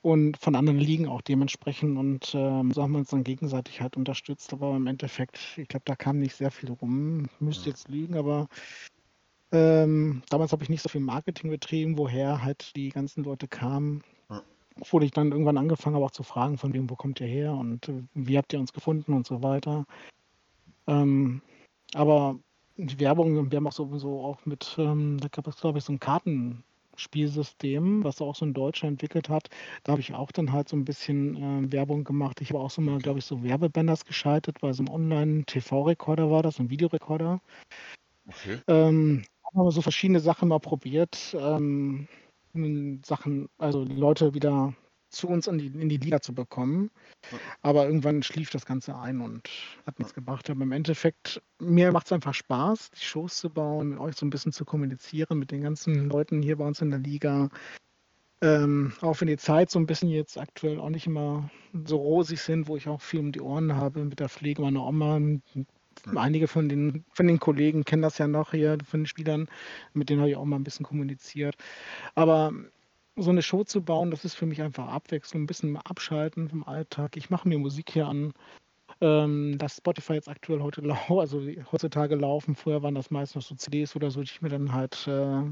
[0.02, 3.96] und von anderen Ligen auch dementsprechend und ähm, so haben wir uns dann gegenseitig halt
[3.96, 7.26] unterstützt, aber im Endeffekt, ich glaube, da kam nicht sehr viel rum.
[7.26, 8.48] Ich müsste jetzt lügen, aber
[9.52, 14.02] ähm, damals habe ich nicht so viel Marketing betrieben, woher halt die ganzen Leute kamen.
[14.28, 14.42] Ja.
[14.80, 17.52] Obwohl ich dann irgendwann angefangen habe auch zu fragen, von wem, wo kommt ihr her
[17.52, 19.84] und äh, wie habt ihr uns gefunden und so weiter.
[20.88, 21.42] Ähm,
[21.94, 22.38] aber
[22.76, 25.92] die Werbung, wir haben auch sowieso auch mit, ähm, da gab es glaube ich so
[25.92, 26.64] ein Karten,
[26.96, 29.48] Spielsystem, was auch so ein Deutscher entwickelt hat.
[29.84, 32.40] Da habe ich auch dann halt so ein bisschen äh, Werbung gemacht.
[32.40, 36.42] Ich habe auch so mal, glaube ich, so Werbebanners geschaltet, weil so ein Online-TV-Rekorder war
[36.42, 37.40] das, ein Videorekorder.
[38.28, 38.60] Okay.
[38.68, 41.34] Ähm, haben wir so verschiedene Sachen mal probiert.
[41.38, 42.08] Ähm,
[43.04, 44.74] Sachen, also Leute wieder
[45.12, 46.90] zu uns in die, in die Liga zu bekommen.
[47.62, 49.48] Aber irgendwann schlief das Ganze ein und
[49.86, 50.50] hat nichts gebracht.
[50.50, 54.26] Aber im Endeffekt, mir macht es einfach Spaß, die Shows zu bauen, mit euch so
[54.26, 57.48] ein bisschen zu kommunizieren, mit den ganzen Leuten hier bei uns in der Liga.
[58.40, 61.48] Ähm, auch wenn die Zeit so ein bisschen jetzt aktuell auch nicht immer
[61.84, 64.84] so rosig sind, wo ich auch viel um die Ohren habe mit der Pflege meiner
[64.84, 65.20] Oma.
[66.16, 69.48] Einige von den, von den Kollegen kennen das ja noch hier, von den Spielern,
[69.92, 71.54] mit denen habe ich auch mal ein bisschen kommuniziert.
[72.16, 72.52] Aber
[73.16, 76.64] so eine Show zu bauen, das ist für mich einfach Abwechslung, ein bisschen abschalten vom
[76.64, 77.16] Alltag.
[77.16, 78.32] Ich mache mir Musik hier an.
[79.00, 81.40] Ähm, dass Spotify jetzt aktuell heute lau also
[81.72, 82.54] heutzutage laufen.
[82.54, 85.42] Früher waren das meist noch so CDs oder so, die ich mir dann halt äh,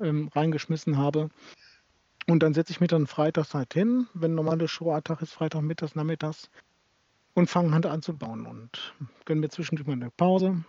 [0.00, 1.28] ähm, reingeschmissen habe.
[2.26, 5.94] Und dann setze ich mich dann freitags halt hin, wenn normale Showalltag ist, Freitag mittags,
[5.94, 6.50] nachmittags
[7.34, 8.94] und fange halt an zu bauen und
[9.24, 10.64] gönne mir zwischendurch mal eine Pause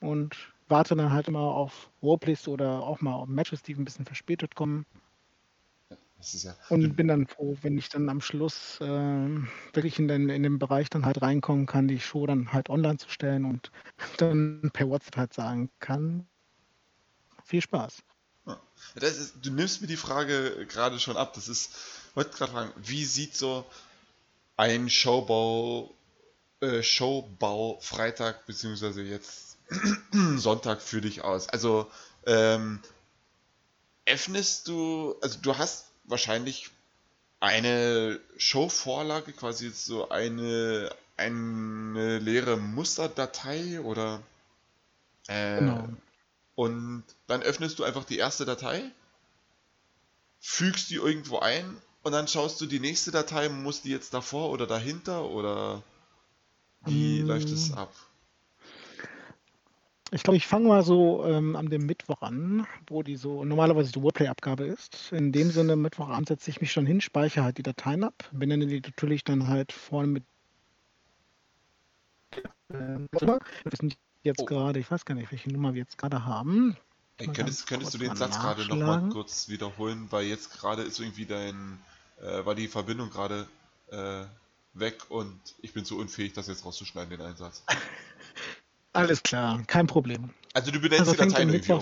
[0.00, 0.36] und
[0.68, 4.54] warte dann halt immer auf Roleplays oder auch mal auf Matches, die ein bisschen verspätet
[4.54, 4.84] kommen.
[6.22, 8.86] Ja und bin dann froh, wenn ich dann am Schluss äh,
[9.72, 12.98] wirklich in den, in den Bereich dann halt reinkommen kann, die Show dann halt online
[12.98, 13.70] zu stellen und
[14.18, 16.26] dann per WhatsApp halt sagen kann,
[17.44, 18.02] viel Spaß.
[18.46, 18.60] Ja.
[18.94, 21.34] Ist, du nimmst mir die Frage gerade schon ab.
[21.34, 21.70] Das ist,
[22.10, 23.64] ich wollte gerade fragen, wie sieht so
[24.56, 25.94] ein Showbau,
[26.60, 29.58] äh, Showbau Freitag beziehungsweise jetzt
[30.36, 31.48] Sonntag für dich aus?
[31.48, 31.90] Also
[32.26, 32.80] ähm,
[34.06, 36.70] öffnest du, also du hast wahrscheinlich
[37.40, 44.22] eine Showvorlage, quasi so eine, eine leere Musterdatei oder
[45.26, 45.88] äh, genau.
[46.54, 48.82] und dann öffnest du einfach die erste Datei,
[50.40, 54.50] fügst die irgendwo ein und dann schaust du die nächste Datei, muss die jetzt davor
[54.50, 55.82] oder dahinter oder
[56.84, 57.26] wie hm.
[57.26, 57.92] läuft es ab?
[60.14, 63.92] Ich glaube, ich fange mal so ähm, an dem Mittwoch an, wo die so normalerweise
[63.92, 65.10] die Wordplay-Abgabe ist.
[65.10, 68.66] In dem Sinne, Mittwochabend setze ich mich schon hin, speichere halt die Dateien ab, benenne
[68.66, 70.24] die natürlich dann halt vorne mit.
[72.68, 73.40] Äh, wir
[73.72, 74.44] sind jetzt oh.
[74.44, 76.76] gerade, ich weiß gar nicht, welche Nummer wir jetzt gerade haben.
[77.16, 81.00] Hey, könntest, könntest du den Satz gerade noch mal kurz wiederholen, weil jetzt gerade ist
[81.00, 81.78] irgendwie dein,
[82.20, 83.48] äh, war die Verbindung gerade
[83.90, 84.24] äh,
[84.74, 87.64] weg und ich bin so unfähig, das jetzt rauszuschneiden, den Einsatz.
[88.92, 90.30] Alles klar, kein Problem.
[90.54, 91.80] Also du benennst also die Dateien irgendwie um.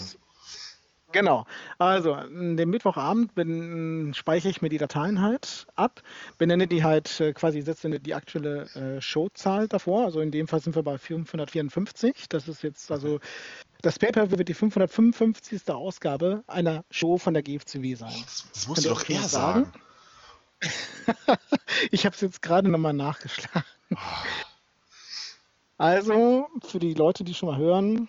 [1.13, 1.45] Genau.
[1.79, 6.03] Also, den Mittwochabend bin, speichere ich mir die Dateien halt ab,
[6.39, 10.05] benenne die halt äh, quasi, setze die aktuelle äh, Showzahl davor.
[10.05, 12.29] Also in dem Fall sind wir bei 554.
[12.29, 13.19] Das ist jetzt also
[13.83, 15.69] das Paper wird die 555.
[15.69, 18.13] Ausgabe einer Show von der GFCW sein.
[18.25, 19.73] Das, das musst Könnt du doch eher sagen.
[20.61, 21.39] sagen?
[21.91, 23.65] ich habe es jetzt gerade nochmal nachgeschlagen.
[23.93, 23.97] Oh.
[25.81, 28.07] Also, für die Leute, die schon mal hören,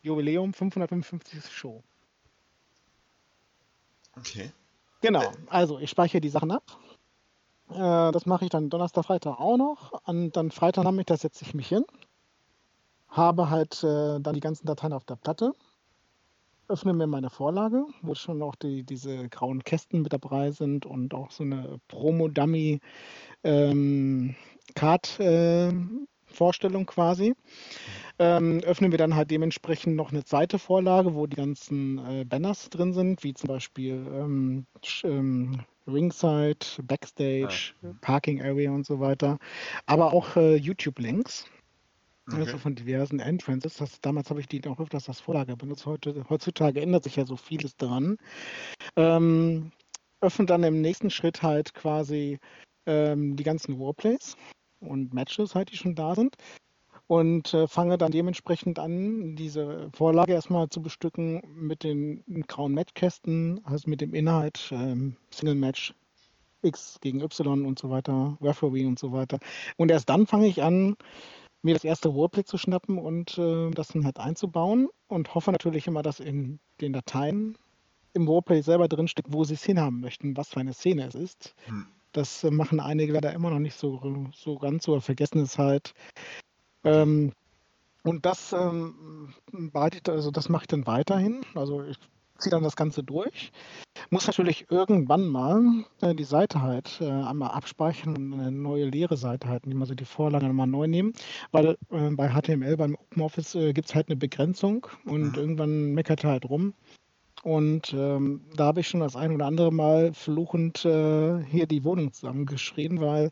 [0.00, 1.44] Jubiläum, 555.
[1.52, 1.82] Show.
[4.16, 4.50] Okay.
[5.02, 6.64] Genau, also ich speichere die Sachen ab.
[7.68, 9.92] Äh, das mache ich dann Donnerstag, Freitag auch noch.
[10.06, 11.84] Und dann Freitag Nachmittag setze ich mich hin.
[13.10, 15.52] Habe halt äh, dann die ganzen Dateien auf der Platte.
[16.68, 21.12] Öffne mir meine Vorlage, wo schon auch die, diese grauen Kästen mit dabei sind und
[21.12, 22.80] auch so eine Promo-Dummy
[23.44, 24.34] ähm,
[24.74, 26.06] Card-Vorstellung
[26.38, 27.34] äh, quasi.
[28.18, 32.68] Ähm, öffnen wir dann halt dementsprechend noch eine zweite Vorlage, wo die ganzen äh, Banners
[32.68, 34.66] drin sind, wie zum Beispiel ähm,
[35.04, 37.94] ähm, Ringside, Backstage, ja.
[38.00, 39.38] Parking Area und so weiter.
[39.86, 41.46] Aber auch äh, YouTube-Links.
[42.28, 42.42] Okay.
[42.42, 43.76] Also von diversen Entrances.
[43.76, 45.86] Das, damals habe ich die auch öfters als Vorlage benutzt.
[45.86, 48.18] Heute, heutzutage ändert sich ja so vieles daran.
[48.96, 49.72] Ähm,
[50.20, 52.38] öffnen dann im nächsten Schritt halt quasi
[52.86, 54.36] ähm, die ganzen Warplays
[54.80, 56.36] und Matches halt, die schon da sind.
[57.06, 63.60] Und äh, fange dann dementsprechend an, diese Vorlage erstmal zu bestücken mit den grauen Matchkästen,
[63.64, 65.92] also mit dem Inhalt ähm, Single Match
[66.62, 69.38] X gegen Y und so weiter, Referee und so weiter.
[69.76, 70.96] Und erst dann fange ich an,
[71.62, 75.86] mir das erste Warplay zu schnappen und äh, das dann halt einzubauen und hoffe natürlich
[75.86, 77.56] immer, dass in den Dateien
[78.12, 81.54] im Warplay selber drinsteckt, wo sie es hinhaben möchten, was für eine Szene es ist.
[81.66, 81.86] Hm.
[82.12, 84.00] Das äh, machen einige leider immer noch nicht so,
[84.34, 85.94] so ganz so, vergessen es halt.
[86.84, 87.32] Ähm,
[88.02, 89.34] und das ähm,
[90.08, 91.42] also das mache ich dann weiterhin.
[91.54, 91.98] Also ich
[92.40, 93.52] ziehe dann das Ganze durch.
[94.08, 99.16] Muss natürlich irgendwann mal äh, die Seite halt äh, einmal abspeichern und eine neue leere
[99.16, 101.12] Seite halt nehmen, also die Vorlage nochmal neu nehmen,
[101.52, 105.34] weil äh, bei HTML, beim OpenOffice äh, gibt es halt eine Begrenzung und mhm.
[105.34, 106.74] irgendwann meckert er halt rum.
[107.42, 111.84] Und ähm, da habe ich schon das ein oder andere Mal fluchend äh, hier die
[111.84, 113.30] Wohnung zusammengeschrien, weil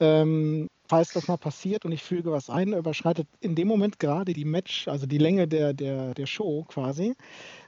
[0.00, 4.32] ähm, falls das mal passiert und ich füge was ein, überschreitet in dem Moment gerade
[4.32, 7.14] die Match, also die Länge der, der, der Show quasi,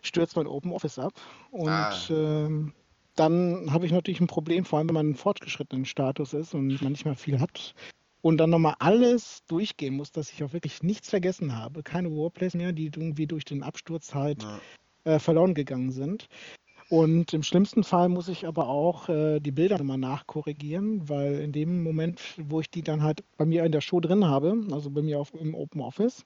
[0.02, 1.14] stürzt mein Open Office ab.
[1.50, 1.94] Und ah.
[2.10, 2.72] ähm,
[3.16, 6.80] dann habe ich natürlich ein Problem, vor allem wenn man einen fortgeschrittenen Status ist und
[6.82, 7.74] man nicht mehr viel hat.
[8.22, 11.82] Und dann nochmal alles durchgehen muss, dass ich auch wirklich nichts vergessen habe.
[11.82, 14.60] Keine Warplays mehr, die irgendwie durch den Absturz halt ja.
[15.06, 16.28] Äh, verloren gegangen sind.
[16.88, 21.50] Und im schlimmsten Fall muss ich aber auch äh, die Bilder nochmal nachkorrigieren, weil in
[21.50, 24.90] dem Moment, wo ich die dann halt bei mir in der Show drin habe, also
[24.90, 26.24] bei mir auf, im Open Office,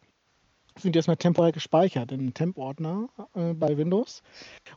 [0.76, 4.22] sind erstmal temporär gespeichert in Temp-Ordner äh, bei Windows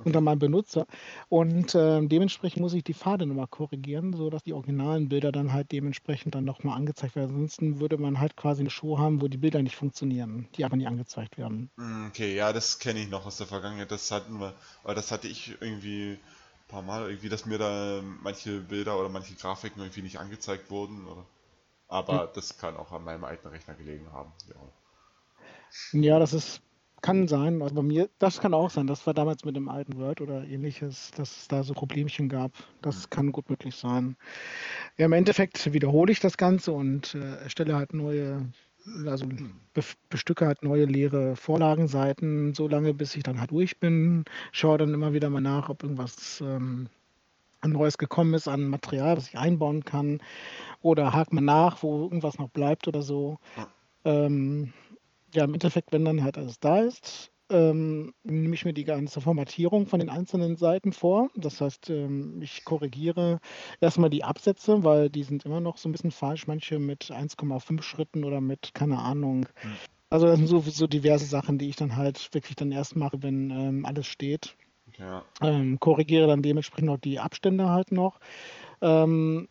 [0.04, 0.88] unter meinem Benutzer.
[1.30, 5.72] Und äh, dementsprechend muss ich die Pfade nochmal korrigieren, sodass die originalen Bilder dann halt
[5.72, 7.32] dementsprechend dann nochmal angezeigt werden.
[7.32, 10.76] Ansonsten würde man halt quasi eine Show haben, wo die Bilder nicht funktionieren, die aber
[10.76, 11.70] nicht angezeigt werden.
[11.78, 13.92] Hm, okay, ja, das kenne ich noch aus der Vergangenheit.
[13.92, 14.54] Das hatten wir,
[14.84, 19.10] aber das hatte ich irgendwie ein paar Mal, irgendwie, dass mir da manche Bilder oder
[19.10, 21.08] manche Grafiken irgendwie nicht angezeigt wurden.
[21.08, 21.26] Oder?
[21.88, 22.30] Aber hm.
[22.34, 24.32] das kann auch an meinem alten Rechner gelegen haben.
[24.50, 24.56] Ja.
[25.92, 26.62] Ja, das ist,
[27.02, 27.62] kann sein.
[27.62, 28.88] Also bei mir, das kann auch sein.
[28.88, 32.52] Das war damals mit dem alten Word oder ähnliches, dass es da so Problemchen gab.
[32.82, 34.16] Das kann gut möglich sein.
[34.98, 38.50] Ja, im Endeffekt wiederhole ich das Ganze und äh, erstelle halt neue,
[39.06, 39.28] also
[39.74, 44.26] be bestücke halt neue leere Vorlagenseiten, so lange bis ich dann halt durch bin.
[44.52, 46.90] Schaue dann immer wieder mal nach, ob irgendwas ähm,
[47.66, 50.22] Neues gekommen ist an Material, was ich einbauen kann.
[50.82, 53.40] Oder hake mal nach, wo irgendwas noch bleibt oder so.
[54.06, 54.74] Ähm,
[55.34, 59.22] ja, im Endeffekt, wenn dann halt alles da ist, ähm, nehme ich mir die ganze
[59.22, 61.30] Formatierung von den einzelnen Seiten vor.
[61.36, 63.40] Das heißt, ähm, ich korrigiere
[63.82, 67.82] erstmal die Absätze, weil die sind immer noch so ein bisschen falsch, manche mit 1,5
[67.82, 69.46] Schritten oder mit, keine Ahnung.
[69.62, 69.72] Hm.
[70.10, 73.22] Also das sind so, so diverse Sachen, die ich dann halt wirklich dann erst mache,
[73.24, 74.56] wenn ähm, alles steht.
[74.98, 75.24] Ja.
[75.42, 78.20] Ähm, korrigiere dann dementsprechend auch die Abstände halt noch.
[78.82, 79.48] Ähm,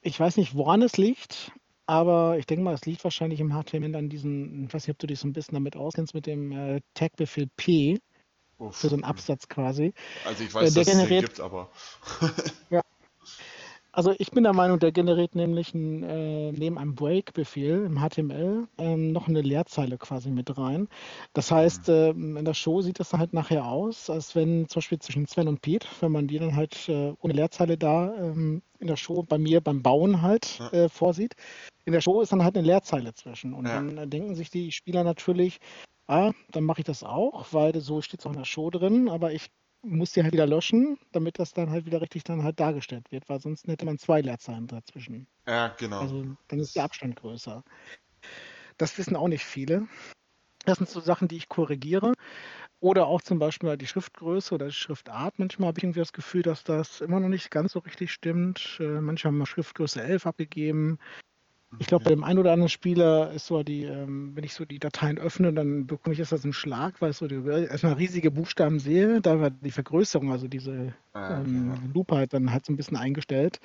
[0.00, 1.52] ich weiß nicht, woran es liegt.
[1.86, 4.98] Aber ich denke mal, es liegt wahrscheinlich im HTML an diesen, ich weiß nicht, ob
[4.98, 7.98] du dich so ein bisschen damit auskennst, mit dem äh, Tag-Befehl P
[8.58, 8.76] Uff.
[8.76, 9.92] für so einen Absatz quasi.
[10.24, 11.70] Also ich weiß, äh, der dass generiert, es den gibt, aber.
[12.70, 12.82] ja.
[13.94, 18.66] Also ich bin der Meinung, der generiert nämlich ein, äh, neben einem Break-Befehl im HTML
[18.78, 20.88] ähm, noch eine Leerzeile quasi mit rein.
[21.34, 21.94] Das heißt, mhm.
[21.94, 25.46] ähm, in der Show sieht das halt nachher aus, als wenn zum Beispiel zwischen Sven
[25.46, 29.24] und Pete, wenn man die dann halt äh, ohne Leerzeile da ähm, in der Show
[29.28, 31.34] bei mir beim Bauen halt äh, vorsieht,
[31.84, 33.52] in der Show ist dann halt eine Leerzeit zwischen.
[33.52, 33.74] Und ja.
[33.74, 35.58] dann denken sich die Spieler natürlich,
[36.06, 39.10] ah, dann mache ich das auch, weil so steht es auch in der Show drin,
[39.10, 39.50] aber ich
[39.82, 43.28] muss die halt wieder löschen, damit das dann halt wieder richtig dann halt dargestellt wird,
[43.28, 45.26] weil sonst hätte man zwei Leerzeilen dazwischen.
[45.46, 46.00] Ja, genau.
[46.00, 47.64] Also dann ist der Abstand größer.
[48.78, 49.86] Das wissen auch nicht viele.
[50.64, 52.14] Das sind so Sachen, die ich korrigiere.
[52.80, 55.38] Oder auch zum Beispiel die Schriftgröße oder die Schriftart.
[55.38, 58.78] Manchmal habe ich irgendwie das Gefühl, dass das immer noch nicht ganz so richtig stimmt.
[58.80, 60.98] Äh, manche haben mal Schriftgröße 11 abgegeben,
[61.78, 64.64] Ich glaube, bei dem einen oder anderen Spieler ist so die, ähm, wenn ich so
[64.64, 67.94] die Dateien öffne, dann bekomme ich erst so einen Schlag, weil ich so die, erstmal
[67.94, 69.20] riesige Buchstaben sehe.
[69.20, 71.92] Da war die Vergrößerung, also diese Ah, okay, ähm.
[71.92, 73.58] Lupe halt dann halt so ein bisschen eingestellt.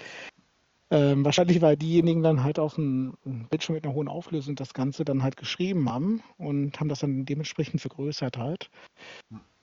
[0.90, 3.18] Ähm, wahrscheinlich, weil diejenigen dann halt auf dem
[3.50, 7.26] Bildschirm mit einer hohen Auflösung das Ganze dann halt geschrieben haben und haben das dann
[7.26, 8.70] dementsprechend vergrößert halt.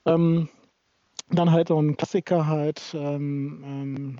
[0.05, 0.49] Ähm,
[1.29, 4.19] dann halt so ein Klassiker halt, ähm,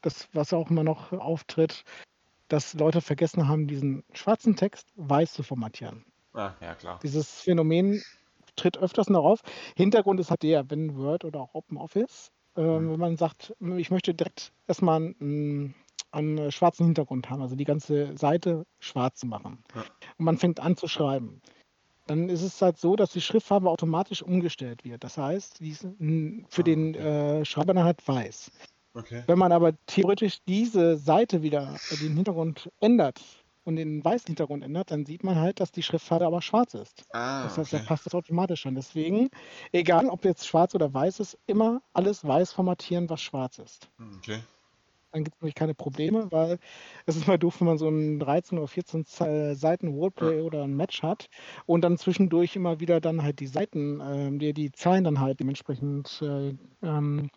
[0.00, 1.84] das, was auch immer noch auftritt,
[2.48, 6.04] dass Leute vergessen haben, diesen schwarzen Text weiß zu formatieren.
[6.34, 6.98] Ah, ja, klar.
[7.02, 8.02] Dieses Phänomen
[8.56, 9.40] tritt öfters noch auf.
[9.76, 14.14] Hintergrund ist halt der, wenn Word oder auch OpenOffice, ähm, wenn man sagt, ich möchte
[14.14, 15.74] direkt erstmal einen,
[16.10, 19.62] einen schwarzen Hintergrund haben, also die ganze Seite schwarz machen.
[19.74, 19.82] Ja.
[20.18, 21.40] Und man fängt an zu schreiben.
[22.06, 25.04] Dann ist es halt so, dass die Schriftfarbe automatisch umgestellt wird.
[25.04, 25.86] Das heißt, die ist,
[26.48, 27.40] für Ah, den okay.
[27.40, 28.50] äh, Schreiber dann halt weiß.
[28.98, 29.24] Okay.
[29.26, 33.20] Wenn man aber theoretisch diese Seite wieder, äh, den Hintergrund ändert
[33.64, 37.04] und den weißen Hintergrund ändert, dann sieht man halt, dass die Schriftfarbe aber schwarz ist.
[37.12, 37.80] Ah, Das heißt, da okay.
[37.80, 38.74] passt das automatisch an.
[38.74, 39.28] Deswegen,
[39.72, 43.90] egal ob jetzt schwarz oder weiß ist, immer alles weiß formatieren, was schwarz ist.
[43.98, 44.42] Hm, Okay.
[45.12, 46.58] Dann gibt es nämlich keine Probleme, weil
[47.06, 50.64] es ist mal doof, wenn man so ein 13 oder 14 Ze- Seiten Roleplay oder
[50.64, 51.28] ein Match hat
[51.64, 55.40] und dann zwischendurch immer wieder dann halt die Seiten, ähm, die, die Zeilen dann halt
[55.40, 57.30] dementsprechend äh, ähm,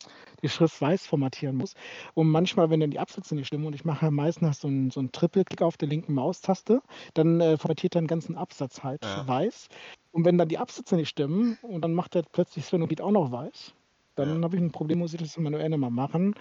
[0.43, 1.73] die Schrift weiß formatieren muss.
[2.13, 4.91] Und manchmal, wenn dann die Absätze nicht stimmen, und ich mache ja meistens so einen,
[4.91, 6.81] so einen Triple-Klick auf der linken Maustaste,
[7.13, 9.27] dann äh, formatiert er den ganzen Absatz halt Ja.
[9.27, 9.67] weiß.
[10.11, 13.31] Und wenn dann die Absätze nicht stimmen und dann macht er plötzlich Sphenoid auch noch
[13.31, 13.73] weiß,
[14.15, 14.41] dann Ja.
[14.43, 16.35] habe ich ein Problem, muss ich das manuell nochmal machen.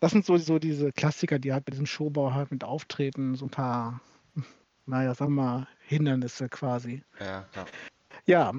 [0.00, 3.46] Das sind so, so diese Klassiker, die halt bei diesem Showbau halt mit auftreten, so
[3.46, 4.00] ein paar,
[4.86, 7.04] naja, sagen wir mal, Hindernisse quasi.
[7.20, 7.66] Ja, klar.
[8.26, 8.52] Ja,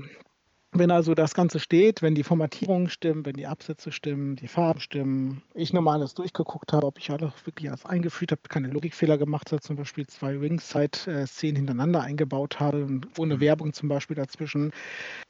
[0.74, 4.80] wenn also das Ganze steht, wenn die Formatierungen stimmen, wenn die Absätze stimmen, die Farben
[4.80, 9.18] stimmen, ich nochmal alles durchgeguckt habe, ob ich alles wirklich alles eingefügt habe, keine Logikfehler
[9.18, 14.72] gemacht habe, zum Beispiel zwei Ringside-Szenen hintereinander eingebaut habe, ohne Werbung zum Beispiel dazwischen,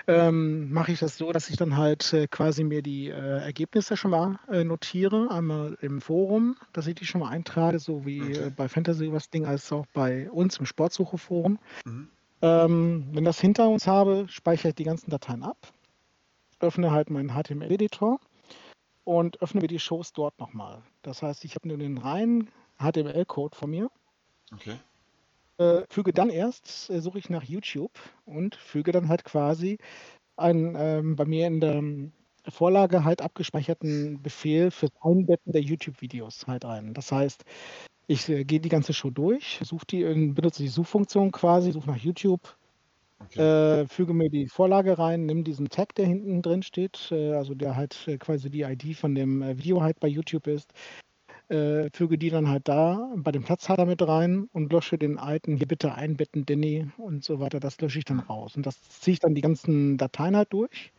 [0.07, 3.95] ähm, mache ich das so, dass ich dann halt äh, quasi mir die äh, Ergebnisse
[3.97, 8.21] schon mal äh, notiere, einmal im Forum, dass ich die schon mal eintrage, so wie
[8.21, 8.47] Okay.
[8.47, 11.59] äh, bei Fantasy Wrestling als auch bei uns im Sportsuche-Forum.
[11.85, 12.09] Mhm.
[12.43, 15.71] Ähm, wenn das hinter uns habe, speichere ich die ganzen Dateien ab,
[16.59, 18.19] öffne halt meinen HTML-Editor
[19.05, 20.83] und öffne mir die Shows dort nochmal.
[21.03, 23.89] Das heißt, ich habe nur den reinen HTML-Code von mir,
[24.53, 24.77] Okay.
[25.57, 29.77] äh, füge dann erst, äh, suche ich nach YouTube und füge dann halt quasi
[30.35, 31.81] einen ähm, bei mir in der
[32.49, 36.93] Vorlage halt abgespeicherten Befehl fürs Einbetten der YouTube-Videos halt ein.
[36.93, 37.43] Das heißt,
[38.07, 40.03] ich äh, gehe die ganze Show durch, suche die,
[40.33, 42.57] benutze die Suchfunktion quasi, suche nach YouTube,
[43.19, 43.39] Okay.
[43.83, 47.55] äh, füge mir die Vorlage rein, nimm diesen Tag, der hinten drin steht, äh, also
[47.55, 50.73] der halt äh, quasi die ID von dem äh, Video halt bei YouTube ist,
[51.49, 55.57] äh, füge die dann halt da bei dem Platzhalter mit rein und lösche den alten,
[55.57, 58.55] hier bitte einbetten, Danny und so weiter, das lösche ich dann raus.
[58.57, 60.93] Und das ziehe ich dann die ganzen Dateien halt durch,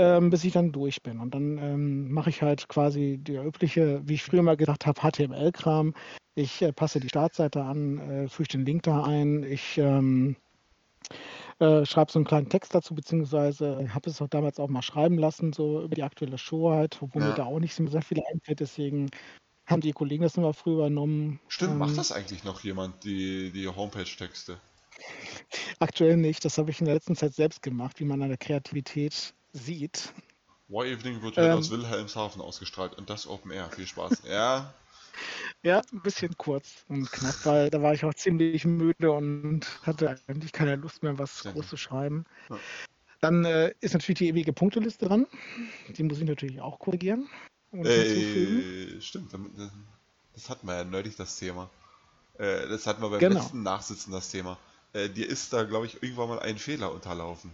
[0.00, 1.20] ähm, bis ich dann durch bin.
[1.20, 5.00] Und dann ähm, mache ich halt quasi die übliche, wie ich früher mal gesagt habe,
[5.02, 5.92] HTML-Kram.
[6.34, 10.36] Ich äh, passe die Startseite an, äh, füge den Link da ein, ich ähm,
[11.58, 15.18] äh, schreibe so einen kleinen Text dazu, beziehungsweise habe es auch damals auch mal schreiben
[15.18, 17.28] lassen, so über die aktuelle Show halt, obwohl Ja.
[17.28, 19.10] mir da auch nicht so sehr viel einfällt, deswegen
[19.66, 21.40] haben die Kollegen das immer früh übernommen.
[21.48, 24.58] Stimmt, Ähm, macht das eigentlich noch jemand, die, die Homepage-Texte?
[25.78, 28.38] Aktuell nicht, das habe ich in der letzten Zeit selbst gemacht, wie man an der
[28.38, 30.12] Kreativität sieht.
[30.68, 31.58] War Evening wird Ähm.
[31.58, 33.70] aus Wilhelmshaven ausgestrahlt und das Open Air.
[33.70, 34.22] Viel Spaß.
[34.28, 34.72] Ja,
[35.62, 40.16] Ja, ein bisschen kurz und knapp, weil da war ich auch ziemlich müde und hatte
[40.28, 41.52] eigentlich keine Lust mehr, was Ja.
[41.52, 42.24] groß zu schreiben.
[42.48, 42.58] Ja.
[43.20, 45.26] Dann äh, ist natürlich die ewige Punkteliste dran.
[45.88, 47.28] Die muss ich natürlich auch korrigieren
[47.72, 49.32] und äh, stimmt.
[50.34, 51.68] das hatten wir ja neulich das Thema.
[52.38, 53.40] Äh, das hatten wir beim Genau.
[53.40, 54.56] letzten Nachsitzen das Thema.
[54.94, 57.52] Äh, dir ist da, glaube ich, irgendwann mal ein Fehler unterlaufen.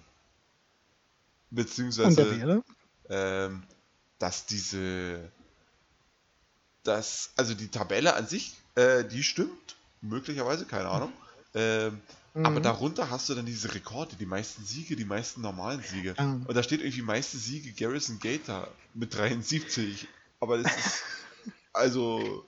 [1.51, 2.61] Beziehungsweise,
[3.09, 3.63] ähm,
[4.19, 5.31] dass diese,
[6.83, 11.13] dass, also die Tabelle an sich, äh, die stimmt, möglicherweise, keine Ahnung.
[11.55, 12.01] Ähm,
[12.45, 12.65] Aber Mhm.
[12.65, 16.15] darunter hast du dann diese Rekorde, die meisten Siege, die meisten normalen Siege.
[16.19, 16.25] Ja.
[16.47, 20.07] Und da steht irgendwie meiste Siege Garrison Gator mit 73.
[20.39, 21.03] Aber das ist,
[21.73, 22.47] also,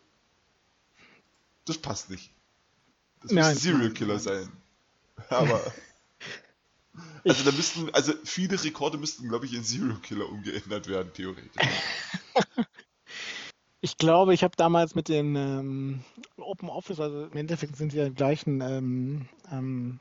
[1.64, 2.30] das passt nicht.
[3.22, 4.52] Das müsste Serial Killer sein.
[5.30, 5.72] Aber,
[7.24, 11.62] also da müssten, also viele Rekorde müssten, glaube ich, in Serial Killer umgeändert werden, theoretisch.
[13.80, 16.00] Ich glaube, ich habe damals mit den ähm,
[16.36, 20.00] Open Office, also im Endeffekt sind sie ja die gleichen ähm, ähm,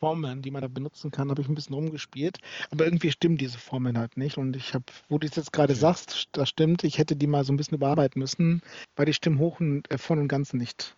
[0.00, 2.38] Formeln, die man da benutzen kann, habe ich ein bisschen rumgespielt.
[2.72, 4.38] Aber irgendwie stimmen diese Formeln halt nicht.
[4.38, 5.80] Und ich habe, wo du es jetzt gerade Okay.
[5.80, 8.60] sagst, das stimmt, ich hätte die mal so ein bisschen überarbeiten müssen,
[8.96, 10.96] weil die stimmen hoch und äh, voll und ganz nicht.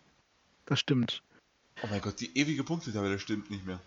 [0.65, 1.23] Das stimmt.
[1.83, 3.81] Oh mein Gott, die ewige Punktetabelle stimmt nicht mehr.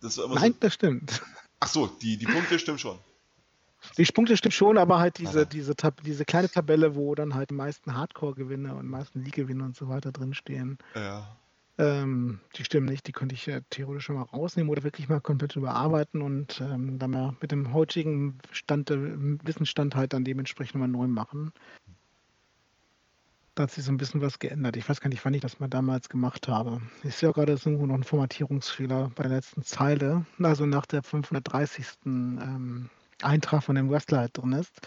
[0.00, 0.58] Das war immer Nein, so...
[0.60, 1.22] das stimmt.
[1.60, 2.98] Ach so, die, die Punkte stimmen schon.
[3.98, 5.74] Die Punkte stimmt schon, aber halt diese, diese,
[6.04, 10.10] diese kleine Tabelle, wo dann halt die meisten Hardcore-Gewinne und meisten League-Gewinne und so weiter
[10.10, 10.78] drinstehen.
[10.94, 11.36] Ja.
[11.76, 15.20] Ähm, die stimmen nicht, die könnte ich äh, theoretisch schon mal rausnehmen oder wirklich mal
[15.20, 18.96] komplett überarbeiten und ähm, dann mal mit dem heutigen Stand, äh,
[19.44, 21.52] Wissensstand halt dann dementsprechend mal neu machen.
[23.54, 24.76] Da hat sich so ein bisschen was geändert.
[24.76, 26.80] Ich weiß gar nicht, wann ich das mal damals gemacht habe.
[27.04, 30.26] Ich sehe auch gerade, es ist irgendwo noch ein Formatierungsfehler bei der letzten Zeile.
[30.42, 31.86] Also nach der 530.
[32.06, 32.90] Ähm,
[33.22, 34.80] Eintrag von dem Wrestler halt drin ist.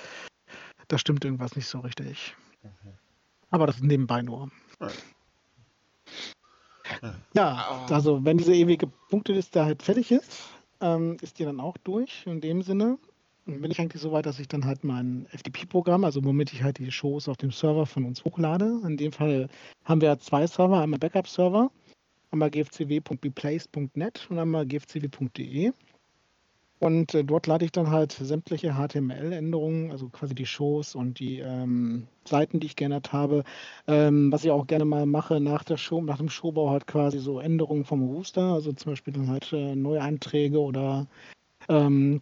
[0.90, 2.36] Da stimmt irgendwas nicht so richtig.
[2.64, 2.94] Mhm.
[3.50, 4.52] Aber das ist nebenbei nur.
[4.82, 4.90] Ja.
[7.34, 10.48] Ja, also wenn diese ewige Punkteliste halt fertig ist,
[10.80, 12.98] ähm, ist die dann auch durch in dem Sinne.
[13.48, 16.80] Bin ich eigentlich so weit, dass ich dann halt mein FTP-Programm, also womit ich halt
[16.80, 18.82] die Shows auf dem Server von uns hochlade.
[18.86, 19.48] In dem Fall
[19.86, 21.72] haben wir zwei Server, einmal Backup-Server,
[22.32, 25.72] einmal gfcw.bplace.net und einmal gfcw.de.
[26.80, 31.40] Und äh, dort lade ich dann halt sämtliche HTML-Änderungen, also quasi die Shows und die
[31.40, 33.46] ähm, Seiten, die ich geändert habe.
[33.88, 37.20] Ähm, was ich auch gerne mal mache nach der Show, nach dem Showbau halt quasi
[37.20, 41.08] so Änderungen vom Rooster, also zum Beispiel dann halt äh, neue Einträge oder
[41.70, 42.22] ähm,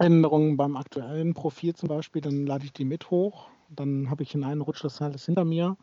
[0.00, 3.48] Änderungen beim aktuellen Profil zum Beispiel, dann lade ich die mit hoch.
[3.68, 5.76] Dann habe ich in einen Rutsch das alles hinter mir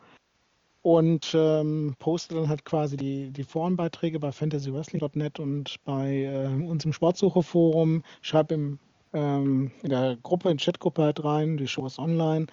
[0.82, 6.94] und ähm, poste dann halt quasi die, die Forenbeiträge bei fantasywrestling.net und bei äh, unserem
[6.94, 8.80] Sportsucheforum, schreibe im,
[9.14, 12.48] ähm, in der Gruppe, in Chatgruppe halt rein, die Show ist online.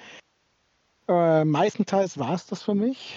[1.09, 3.17] Äh, meistenteils war es das für mich.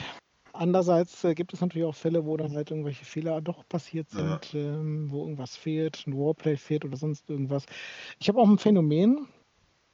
[0.58, 4.54] Andererseits äh, gibt es natürlich auch Fälle, wo dann halt irgendwelche Fehler doch passiert sind,
[4.54, 4.60] ja.
[4.60, 7.66] ähm, wo irgendwas fehlt, ein Warplay fehlt oder sonst irgendwas.
[8.20, 9.28] Ich habe auch ein Phänomen,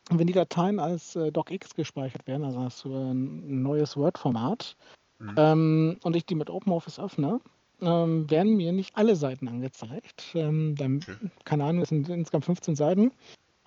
[0.10, 4.76] wenn die Dateien als äh, DocX gespeichert werden, also als äh, ein neues Word-Format,
[5.24, 5.36] Mhm.
[5.38, 7.40] Ähm, und ich die mit OpenOffice öffne,
[7.82, 10.32] ähm, werden mir nicht alle Seiten angezeigt.
[10.34, 11.32] Ähm, dann, okay.
[11.46, 13.12] Keine Ahnung, es sind insgesamt 15 Seiten.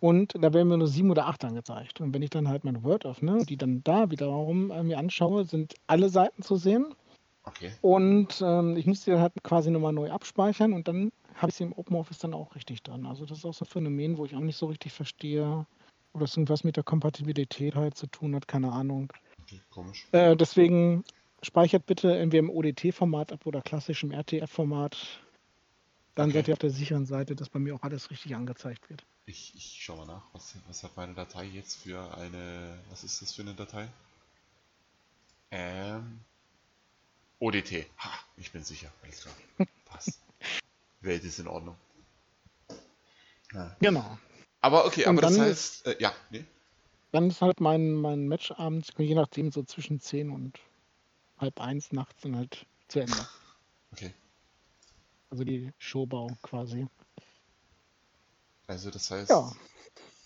[0.01, 2.01] Und da werden mir nur sieben oder acht angezeigt.
[2.01, 5.45] Und wenn ich dann halt mein Word öffne, die dann da wiederum äh, mir anschaue,
[5.45, 6.95] sind alle Seiten zu sehen.
[7.45, 7.73] Okay.
[7.81, 11.57] Und ähm, ich muss die dann halt quasi nochmal neu abspeichern und dann habe ich
[11.57, 13.07] sie im OpenOffice dann auch richtig dran.
[13.07, 15.67] Also das ist auch so ein Phänomen, wo ich auch nicht so richtig verstehe,
[16.13, 19.13] ob das irgendwas mit der Kompatibilität halt zu tun hat, keine Ahnung.
[19.43, 20.07] Okay, komisch.
[20.13, 21.05] Äh, deswegen
[21.43, 25.21] speichert bitte entweder im ODT-Format ab oder klassischem RTF-Format.
[26.15, 26.39] Dann okay.
[26.39, 29.05] seid ihr auf der sicheren Seite, dass bei mir auch alles richtig angezeigt wird.
[29.27, 32.79] Ich, ich schau mal nach, was, was hat meine Datei jetzt für eine.
[32.91, 33.89] Was ist das für eine Datei?
[35.51, 36.21] Ähm.
[37.41, 37.87] ODT.
[37.99, 38.91] Ha, ich bin sicher.
[39.03, 39.35] Alles klar.
[39.85, 40.21] Passt.
[41.01, 41.77] Welt ist in Ordnung.
[43.53, 43.77] Ja.
[43.81, 44.19] Genau.
[44.61, 45.87] Aber okay, aber das heißt.
[45.87, 46.45] Äh, ja, nee.
[47.11, 50.61] Dann ist halt mein, mein Matchabend, je nachdem, so zwischen 10 und
[51.39, 53.27] halb eins nachts dann halt zu Ende.
[53.93, 54.13] Okay.
[55.31, 56.87] Also die Showbau quasi.
[58.67, 59.53] Also das heißt, ja.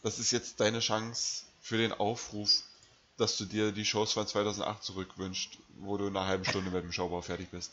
[0.03, 2.63] das ist jetzt deine Chance für den Aufruf,
[3.17, 6.83] dass du dir die Shows von 2008 zurückwünscht, wo du in einer halben Stunde mit
[6.83, 7.73] dem Showbau fertig bist.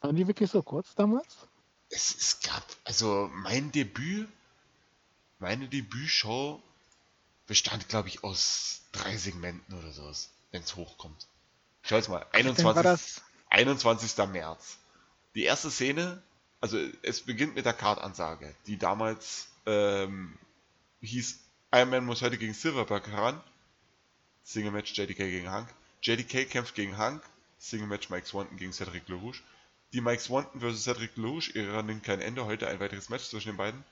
[0.00, 1.26] Waren die wirklich so kurz damals?
[1.90, 4.28] Es, es gab, also mein Debüt,
[5.38, 6.62] meine Debütshow
[7.46, 11.26] bestand, glaube ich, aus drei Segmenten oder sowas, wenn es hochkommt.
[11.82, 13.22] Schau jetzt mal, 21.
[13.50, 14.26] 21.
[14.28, 14.78] März.
[15.34, 16.22] Die erste Szene,
[16.60, 20.36] also es beginnt mit der Kartansage, die damals ähm,
[21.00, 21.40] hieß,
[21.72, 23.40] Iron Man muss heute gegen Silverberg heran.
[24.42, 25.68] Single Match JDK gegen Hank.
[26.02, 27.22] JDK kämpft gegen Hank.
[27.58, 29.42] Single Match Mike Swanton gegen Cedric LaRouche.
[29.92, 30.84] Die Mike Swanton vs.
[30.84, 32.46] Cedric LaRouche, ihre nimmt kein Ende.
[32.46, 33.84] Heute ein weiteres Match zwischen den beiden.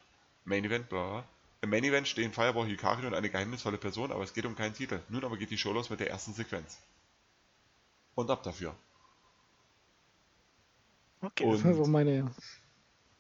[0.45, 1.25] Main Event, bla.
[1.61, 4.75] Im Main Event stehen Fireball Hikari und eine geheimnisvolle Person, aber es geht um keinen
[4.75, 5.01] Titel.
[5.09, 6.79] Nun aber geht die Show los mit der ersten Sequenz
[8.17, 8.75] und ab dafür.
[11.27, 12.31] Okay, und, das sind so meine.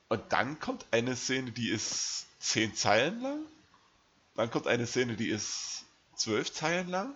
[0.09, 3.41] Und dann kommt eine Szene, die ist zehn Zeilen lang.
[4.37, 5.85] Dann kommt eine Szene, die ist
[6.15, 7.15] zwölf Zeilen lang.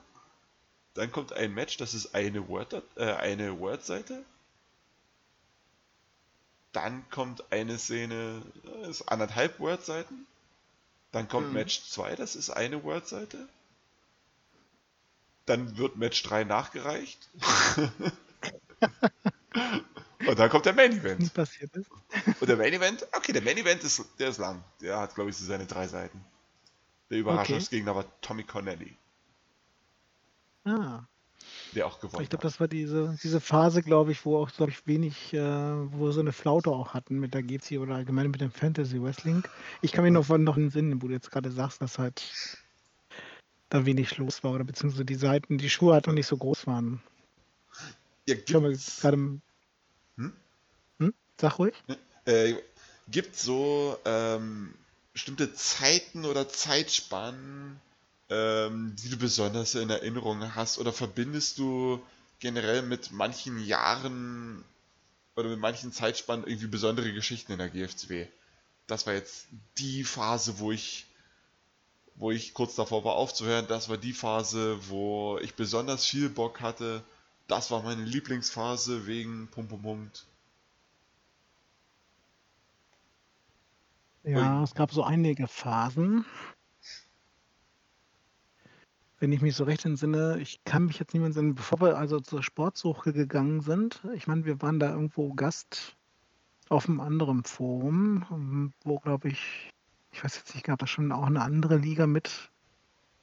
[0.94, 4.24] Dann kommt ein Match, das ist eine Word, äh, eine Word-Seite.
[6.72, 10.26] Dann kommt eine Szene, das ist anderthalb Word-Seiten.
[11.12, 11.54] Dann kommt hm.
[11.54, 13.48] Match 2, das ist eine Word-Seite.
[15.46, 17.28] Dann wird Match 3 nachgereicht.
[20.26, 21.22] Und dann kommt der Main Event.
[21.22, 21.90] Was passiert ist.
[22.40, 24.62] Und der Main Event, okay, der Main Event ist, der ist lang.
[24.80, 26.22] Der hat, glaube ich, so seine drei Seiten.
[27.10, 28.06] Der Überraschungsgegner okay.
[28.06, 28.96] war Tommy Connelly.
[30.64, 31.02] Ah.
[31.74, 34.72] Der auch gewonnen Ich glaube, das war diese, diese Phase, glaube ich, wo auch, glaube
[34.72, 38.30] ich, wenig, äh, wo wir so eine Flaute auch hatten mit der GC oder allgemein
[38.30, 39.42] mit dem Fantasy Wrestling.
[39.80, 42.58] Ich kann mich noch, noch einen Sinn, wo du jetzt gerade sagst, dass halt
[43.70, 46.66] da wenig los war oder beziehungsweise die Seiten, die Schuhe halt noch nicht so groß
[46.66, 47.00] waren.
[48.26, 49.40] Ja, gerade.
[51.40, 51.48] Hm?
[51.48, 51.74] Sag ruhig.
[52.26, 52.54] Äh,
[53.08, 54.74] gibt so ähm,
[55.12, 57.80] bestimmte Zeiten oder Zeitspannen,
[58.28, 60.78] ähm, die du besonders in Erinnerung hast?
[60.78, 62.00] Oder verbindest du
[62.38, 64.64] generell mit manchen Jahren
[65.36, 68.26] oder mit manchen Zeitspannen irgendwie besondere Geschichten in der GFCW?
[68.86, 69.46] Das war jetzt
[69.78, 71.06] die Phase, wo ich
[72.16, 76.60] wo ich kurz davor war aufzuhören, das war die Phase, wo ich besonders viel Bock
[76.60, 77.02] hatte.
[77.48, 80.26] Das war meine Lieblingsphase wegen Punkt, Punkt, Punkt.
[84.22, 86.24] Ja, es gab so einige Phasen.
[89.18, 92.20] Wenn ich mich so recht entsinne, ich kann mich jetzt mehr entsinnen, bevor wir also
[92.20, 94.02] zur Sportsuche gegangen sind.
[94.14, 95.96] Ich meine, wir waren da irgendwo Gast
[96.70, 99.70] auf einem anderen Forum, wo, glaube ich,
[100.12, 102.50] ich weiß jetzt nicht, ob das schon auch eine andere Liga mit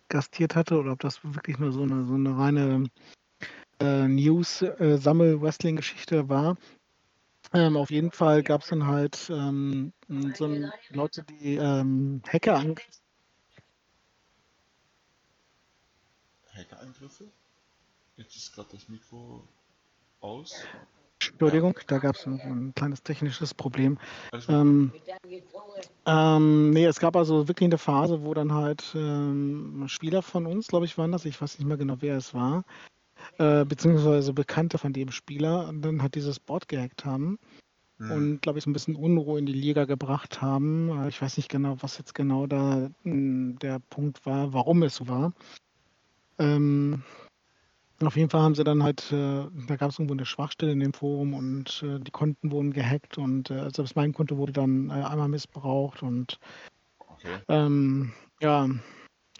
[0.09, 2.89] gastiert hatte oder ob das wirklich nur so eine, so eine reine
[3.79, 6.57] äh, News-Sammel-Wrestling-Geschichte war.
[7.53, 9.93] Ähm, auf jeden Fall gab es dann halt ähm,
[10.35, 12.99] so ein, Leute, die ähm, Hackerangriffe.
[16.53, 17.25] Hackerangriffe?
[18.17, 19.47] Jetzt ist gerade das Mikro
[20.21, 20.65] aus.
[21.19, 23.97] Entschuldigung, da gab es ein, ein, kleines technisches Problem.
[24.47, 24.91] Ähm,
[26.05, 30.67] ähm, nee, es gab also wirklich eine Phase, wo dann halt ähm, Spieler von uns,
[30.67, 32.63] glaube ich, waren das, ich weiß nicht mehr genau, wer es war,
[33.37, 37.39] äh, beziehungsweise Bekannte von dem Spieler, dann halt dieses Board gehackt haben
[37.97, 38.11] mhm.
[38.11, 40.89] und, glaube ich, so ein bisschen Unruhe in die Liga gebracht haben.
[40.89, 44.83] Äh, ich weiß nicht genau, was jetzt genau da mh, hm, der Punkt war, warum
[44.83, 45.33] es so war.
[46.39, 47.03] Ähm,
[48.03, 50.79] auf jeden Fall haben sie dann halt, äh, da gab es irgendwo eine Schwachstelle in
[50.79, 54.89] dem Forum und äh, die Konten wurden gehackt und äh, selbst mein Konto wurde dann
[54.89, 56.39] äh, einmal missbraucht und
[56.99, 57.39] okay.
[57.47, 58.69] ähm, ja,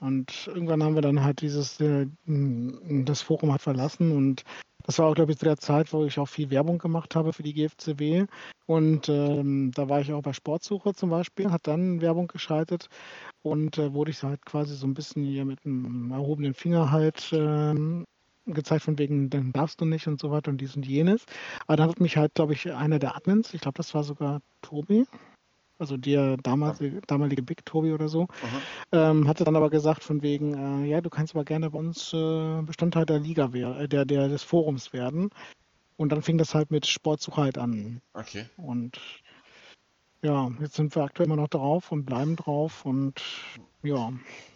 [0.01, 4.43] und irgendwann haben wir dann halt dieses, äh, das Forum hat verlassen und
[4.87, 7.33] das war auch, glaube ich, zu der Zeit, wo ich auch viel Werbung gemacht habe
[7.33, 8.25] für die GFCW.
[8.67, 12.87] Und ähm, da war ich auch bei Sportsuche zum Beispiel, hat dann Werbung geschaltet
[13.41, 17.31] und äh, wurde ich halt quasi so ein bisschen hier mit einem erhobenen Finger halt
[17.33, 18.05] ähm,
[18.45, 21.25] gezeigt, von wegen, dann darfst du nicht und so weiter und dies und jenes.
[21.65, 24.41] Aber dann hat mich halt, glaube ich, einer der Admins, ich glaube, das war sogar
[24.61, 25.05] Tobi,
[25.79, 28.27] also der damalige, damalige Big Tobi oder so,
[28.91, 32.13] ähm, hatte dann aber gesagt, von wegen, äh, ja, du kannst aber gerne bei uns
[32.13, 35.29] äh, Bestandteil der Liga, äh, der, der, des Forums werden.
[35.95, 38.01] Und dann fing das halt mit Sportsuchheit an.
[38.13, 38.45] Okay.
[38.55, 38.99] Und
[40.21, 43.21] ja, jetzt sind wir aktuell immer noch drauf und bleiben drauf und
[43.83, 44.11] ja.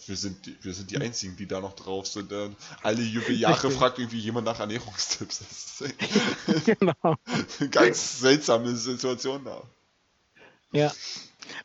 [0.06, 2.34] Wir sind, die, wir sind die Einzigen, die da noch drauf sind.
[2.82, 5.84] Alle Jahre fragt irgendwie jemand nach Ernährungstipps.
[6.66, 7.16] genau.
[7.70, 9.64] Ganz seltsame Situation da.
[10.72, 10.92] Ja.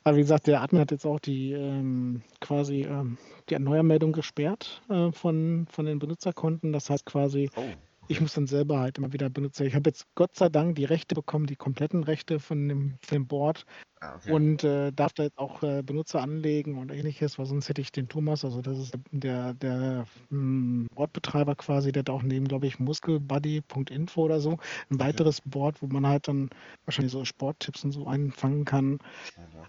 [0.04, 4.82] Aber wie gesagt, der Admin hat jetzt auch die ähm, quasi ähm, die Erneuermeldung gesperrt
[4.88, 6.72] äh, von, von den Benutzerkonten.
[6.72, 7.62] Das heißt quasi, oh.
[8.08, 9.66] Ich muss dann selber halt immer wieder benutzen.
[9.66, 13.16] Ich habe jetzt Gott sei Dank die Rechte bekommen, die kompletten Rechte von dem, von
[13.16, 13.66] dem Board
[14.00, 14.32] ah, okay.
[14.32, 17.92] und äh, darf da jetzt auch äh, Benutzer anlegen und ähnliches, weil sonst hätte ich
[17.92, 22.66] den Thomas, also das ist der, der hm, Boardbetreiber quasi, der hat auch neben, glaube
[22.66, 24.58] ich, muskelbuddy.info oder so
[24.90, 25.50] ein weiteres okay.
[25.50, 26.50] Board, wo man halt dann
[26.84, 28.98] wahrscheinlich so Sporttipps und so einfangen kann.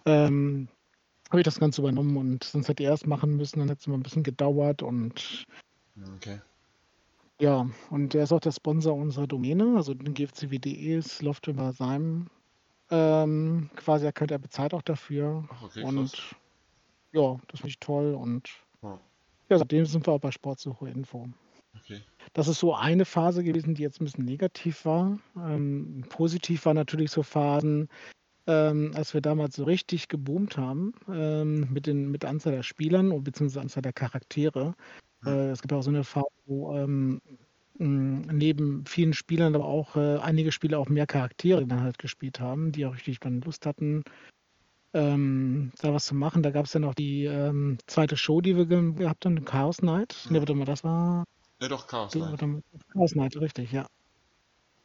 [0.06, 0.68] Ähm,
[1.30, 3.88] habe ich das Ganze übernommen und sonst hätte er es machen müssen, dann hätte es
[3.88, 5.46] immer ein bisschen gedauert und
[6.16, 6.40] okay.
[7.40, 11.72] Ja, und der ist auch der Sponsor unserer Domäne, also den GFCW.de, es läuft über
[11.72, 12.28] seinem
[12.90, 15.48] ähm, quasi, er könnte, er bezahlt auch dafür.
[15.52, 16.36] Ach, okay, und krass.
[17.12, 18.50] ja, das finde ich toll und
[18.82, 19.00] Ja.
[19.50, 21.28] ja, seitdem sind wir auch bei Sportsuche Info.
[21.76, 22.02] Okay.
[22.34, 25.20] Das ist so eine Phase gewesen, die jetzt ein bisschen negativ war.
[25.36, 27.90] Ähm, positiv war natürlich so Phasen,
[28.48, 32.64] ähm, als wir damals so richtig geboomt haben ähm, mit, den, mit der Anzahl der
[32.64, 34.76] Spielern und beziehungsweise Anzahl der Charaktere.
[35.28, 37.22] Äh, es gibt auch so eine Phase, wo ähm,
[37.80, 42.72] neben vielen Spielern aber auch äh, einige Spieler auch mehr Charaktere dann halt gespielt haben,
[42.72, 44.04] die auch richtig dann Lust hatten,
[44.94, 46.44] ähm, da was zu machen.
[46.44, 49.82] Da gab es dann auch die ähm, zweite Show, die wir ge gehabt haben, Chaos
[49.82, 50.16] Night.
[50.26, 50.34] Mhm.
[50.34, 51.24] Ne, warte mal, das war.
[51.62, 52.42] Ja, doch, Chaos die, Night.
[52.42, 52.62] Mal,
[52.94, 53.88] Chaos Night, richtig, ja.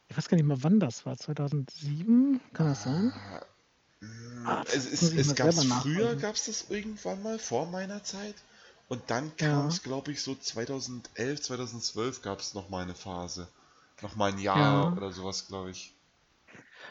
[0.08, 1.16] Ich weiß gar nicht mehr, wann das war.
[1.16, 2.40] 2007?
[2.52, 3.12] Kann das sein?
[4.44, 8.34] Ah, es, es, es gab früher, gab es das irgendwann mal, vor meiner Zeit.
[8.92, 9.84] Und dann kam es, ja.
[9.84, 13.48] glaube ich, so 2011, 2012 gab es nochmal eine Phase.
[14.02, 14.92] Nochmal ein Jahr ja.
[14.92, 15.94] oder sowas, glaube ich.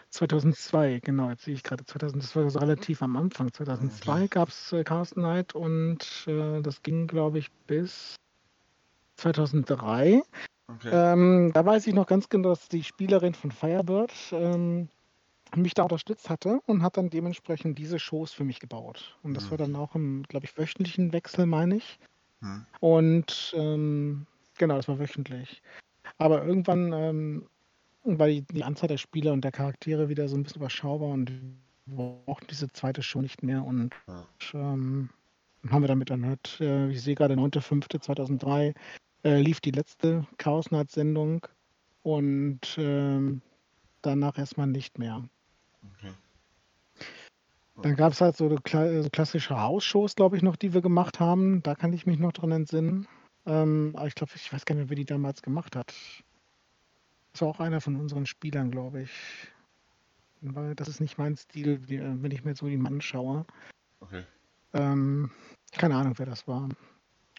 [0.10, 1.86] 2002, genau, jetzt sehe ich gerade.
[1.86, 3.54] 2000, das war so relativ am Anfang.
[3.54, 4.28] 2002 okay.
[4.30, 8.16] gab es äh, Chaos Night und äh, das ging, glaube ich, bis
[9.18, 10.24] 2003.
[10.70, 10.90] Okay.
[10.92, 14.90] Ähm, da weiß ich noch ganz genau, dass die Spielerin von Firebird ähm,
[15.56, 19.18] mich da unterstützt hatte und hat dann dementsprechend diese Shows für mich gebaut.
[19.24, 19.52] Und das mhm.
[19.52, 22.00] war dann auch im, glaube ich, wöchentlichen Wechsel, meine ich.
[22.40, 22.66] Mhm.
[22.80, 24.26] Und ähm,
[24.58, 25.62] genau, das war wöchentlich.
[26.18, 27.48] Aber irgendwann ähm,
[28.04, 31.32] weil die, die Anzahl der Spieler und der Charaktere wieder so ein bisschen überschaubar und
[31.86, 34.26] wir brauchten diese zweite Show nicht mehr und Ja.
[34.54, 35.10] ähm,
[35.70, 38.74] haben wir damit dann halt, äh, ich sehe gerade 9.5.2003
[39.24, 41.46] äh, lief die letzte Chaos Night Sendung
[42.02, 43.42] und ähm,
[44.02, 45.24] danach erstmal nicht mehr.
[45.84, 46.14] Okay.
[47.82, 51.20] Dann gab es halt so, kla so klassische Hausshows, glaube ich, noch, die wir gemacht
[51.20, 51.64] haben.
[51.64, 53.08] Da kann ich mich noch dran entsinnen.
[53.46, 55.94] Ähm, aber ich glaube, ich weiß gar nicht mehr, wer die damals gemacht hat.
[57.32, 59.12] Das war auch einer von unseren Spielern, glaube ich.
[60.42, 63.46] Weil das ist nicht mein Stil, äh, wenn ich mir so die Mann schaue.
[64.00, 64.24] Okay.
[64.74, 65.32] Ähm,
[65.72, 66.70] keine Ahnung, wer das war.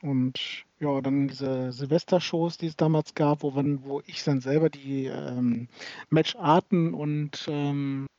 [0.03, 4.69] Und ja, dann diese Silvester-Shows, die es damals gab, wo, man, wo ich dann selber
[4.69, 5.69] die ähm,
[6.11, 8.12] Matcharten und ähm, äh,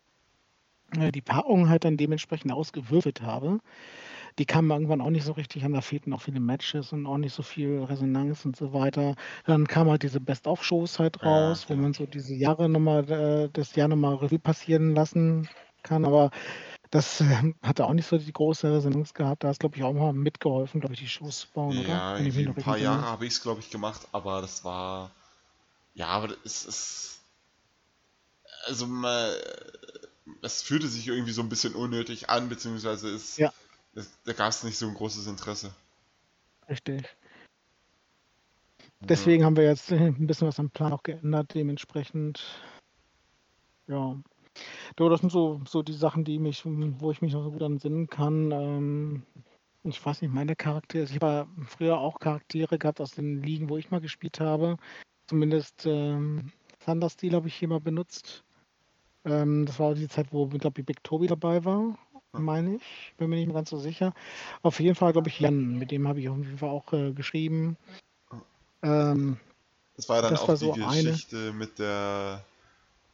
[0.93, 3.59] die Paarungen halt dann dementsprechend ausgewürfelt habe.
[4.39, 7.17] Die kamen irgendwann auch nicht so richtig an, da fehlten auch viele Matches und auch
[7.17, 9.15] nicht so viel Resonanz und so weiter.
[9.45, 11.79] Dann kamen halt diese Best-of-Shows halt Ja, raus, wo ja.
[11.79, 15.47] man so diese Jahre nochmal, äh, das Jahr nochmal Revue passieren lassen
[15.83, 16.05] kann.
[16.05, 16.31] Aber
[16.89, 19.43] das äh, hatte auch nicht so die große Resonanz gehabt.
[19.43, 21.87] Da hast glaube ich, auch mal mitgeholfen, glaube ich, die Shows zu bauen, oder?
[21.89, 25.11] Ja, mich irgendwie ein paar Jahre habe ich es, glaube ich, gemacht, aber das war.
[25.93, 27.19] Ja, aber es ist.
[28.65, 29.35] Also mal.
[30.41, 33.53] Es fühlte sich irgendwie so ein bisschen unnötig an, beziehungsweise es, Ja.
[33.95, 35.73] es, da gab es nicht so ein großes Interesse.
[36.69, 37.03] Richtig.
[38.79, 39.07] Ja.
[39.07, 42.43] Deswegen haben wir jetzt ein bisschen was am Plan auch geändert, dementsprechend.
[43.87, 44.17] Ja.
[44.95, 48.07] Das sind so, so die Sachen, die mich, wo ich mich noch so gut entsinnen
[48.07, 48.51] kann.
[48.51, 49.23] Ähm,
[49.83, 51.03] ich weiß nicht, meine Charaktere.
[51.03, 54.77] Ich habe ja früher auch Charaktere gehabt aus den Ligen, wo ich mal gespielt habe.
[55.27, 56.51] Zumindest ähm,
[56.85, 58.43] Thundersteel habe ich hier mal benutzt.
[59.25, 61.97] Ähm, das war auch die Zeit, wo, glaube ich, Big Toby dabei war,
[62.33, 63.13] meine ich.
[63.17, 64.13] Bin mir nicht mehr ganz so sicher.
[64.61, 65.77] Auf jeden Fall, glaube ich, Jan.
[65.77, 67.77] Mit dem habe ich auf jeden Fall auch äh, geschrieben.
[68.81, 69.37] Ähm,
[69.95, 71.11] Das war dann das auch war die so eine.
[71.11, 72.43] Geschichte mit der.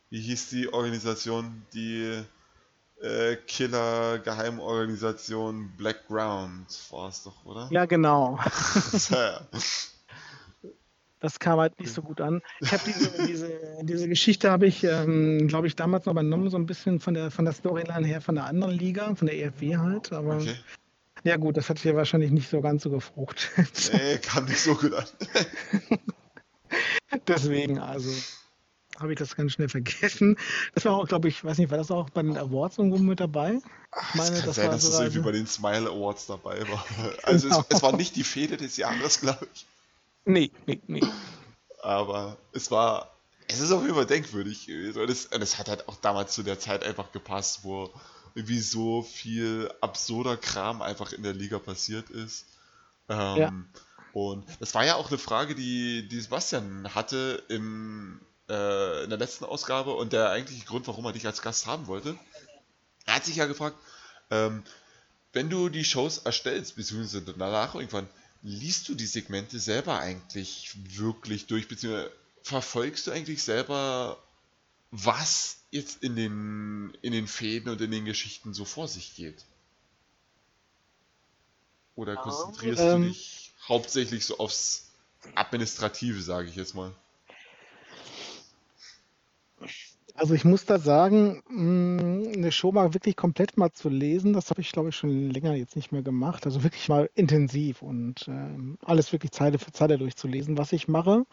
[0.10, 1.62] Wie hieß die Organisation?
[1.74, 2.24] Die
[3.02, 7.68] äh, Killer-Geheimorganisation Black Ground war es doch, oder?
[7.72, 8.40] ja, genau.
[11.22, 11.26] ja.
[11.28, 12.42] Das kam halt nicht so gut an.
[12.62, 16.58] Ich habe diese, diese, diese Geschichte habe ich, ähm, glaube ich, damals noch übernommen, so
[16.58, 19.78] ein bisschen von der von der Storyline her von der anderen Liga, von der EFW
[19.78, 20.14] halt.
[20.14, 20.56] Aber Okay.
[21.26, 23.92] ja gut, das hat hier wahrscheinlich nicht so ganz so gefruchtet.
[23.94, 25.06] Nee, kam nicht so gut an.
[27.28, 28.10] Deswegen, also
[29.00, 30.38] habe ich das ganz schnell vergessen.
[30.76, 33.20] Das war auch, glaube ich, weiß nicht, war das auch bei den Awards irgendwo mit
[33.20, 33.60] dabei?
[33.92, 36.28] Ach, meine, es kann das sein, war dass es sogar irgendwie bei den Smile Awards
[36.28, 36.86] dabei war.
[37.24, 37.62] Also Genau.
[37.70, 39.66] es, es war nicht die Fehde des Jahres, glaube ich.
[40.30, 41.02] Nee, nee, nee.
[41.82, 43.16] Aber es war.
[43.48, 45.02] Es ist jeden Fall denkwürdig gewesen.
[45.02, 47.90] Und es, und es hat halt auch damals zu der Zeit einfach gepasst, wo
[48.36, 52.46] irgendwie so viel absurder Kram einfach in der Liga passiert ist.
[53.10, 53.52] Ähm, Ja.
[54.14, 58.20] Und das war ja auch eine Frage, die, die Sebastian hatte im,
[58.50, 61.88] äh, in der letzten Ausgabe und der eigentliche Grund, warum er dich als Gast haben
[61.88, 62.18] wollte.
[63.06, 63.78] Er hat sich ja gefragt,
[64.30, 64.64] ähm,
[65.34, 68.08] wenn du die Shows erstellst, beziehungsweise danach irgendwann,
[68.42, 72.12] liest du die Segmente selber eigentlich wirklich durch, beziehungsweise
[72.44, 74.22] verfolgst du eigentlich selber,
[74.92, 79.46] was jetzt in den, in den Fäden und in den Geschichten so vor sich geht?
[81.96, 84.90] Oder konzentrierst ähm, du dich hauptsächlich so aufs
[85.36, 86.96] Administrative, sage ich jetzt mal?
[90.20, 94.50] Also ich muss da sagen, mh, eine Show mal wirklich komplett mal zu lesen, das
[94.50, 96.46] habe ich, glaube ich, schon länger jetzt nicht mehr gemacht.
[96.46, 101.26] Also wirklich mal intensiv und ähm, alles wirklich Zeile für Zeile durchzulesen, was ich mache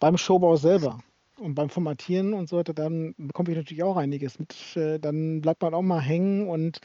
[0.00, 1.00] beim Showbau selber.
[1.38, 4.54] Und beim Formatieren und so weiter, dann bekomme ich natürlich auch einiges mit.
[4.76, 6.80] Äh, dann bleibt man auch mal hängen und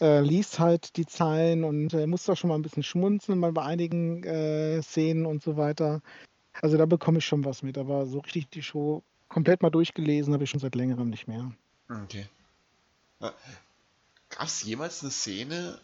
[0.00, 3.52] äh, liest halt die Zeilen und äh, muss da schon mal ein bisschen schmunzeln, mal
[3.52, 6.02] bei einigen äh, Szenen und so weiter.
[6.62, 9.04] Also da bekomme ich schon was mit, aber so richtig die Show
[9.34, 11.50] komplett mal durchgelesen habe ich schon seit längerem nicht mehr.
[11.88, 12.28] Okay.
[13.18, 15.80] Gab es jemals eine Szene,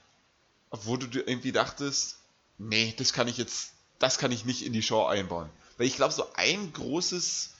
[0.71, 2.19] wo du irgendwie dachtest,
[2.59, 5.51] nee, das kann ich jetzt, das kann ich nicht in die Show einbauen?
[5.77, 7.51] Weil ich glaube, so ein großes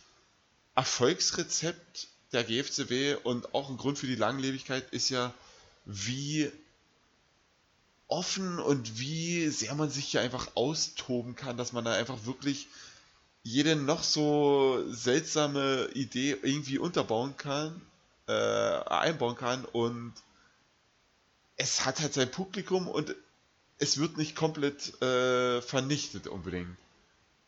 [0.77, 5.35] Erfolgsrezept der GFCW und auch ein Grund für die Langlebigkeit ist ja,
[5.87, 6.53] wie
[8.07, 12.69] offen und wie sehr man sich hier einfach austoben kann, dass man da einfach wirklich
[13.43, 17.81] jede noch so seltsame Idee irgendwie unterbauen kann,
[18.27, 20.13] äh, einbauen kann und
[21.57, 23.15] es hat halt sein Publikum und
[23.79, 26.77] es wird nicht komplett äh, vernichtet unbedingt.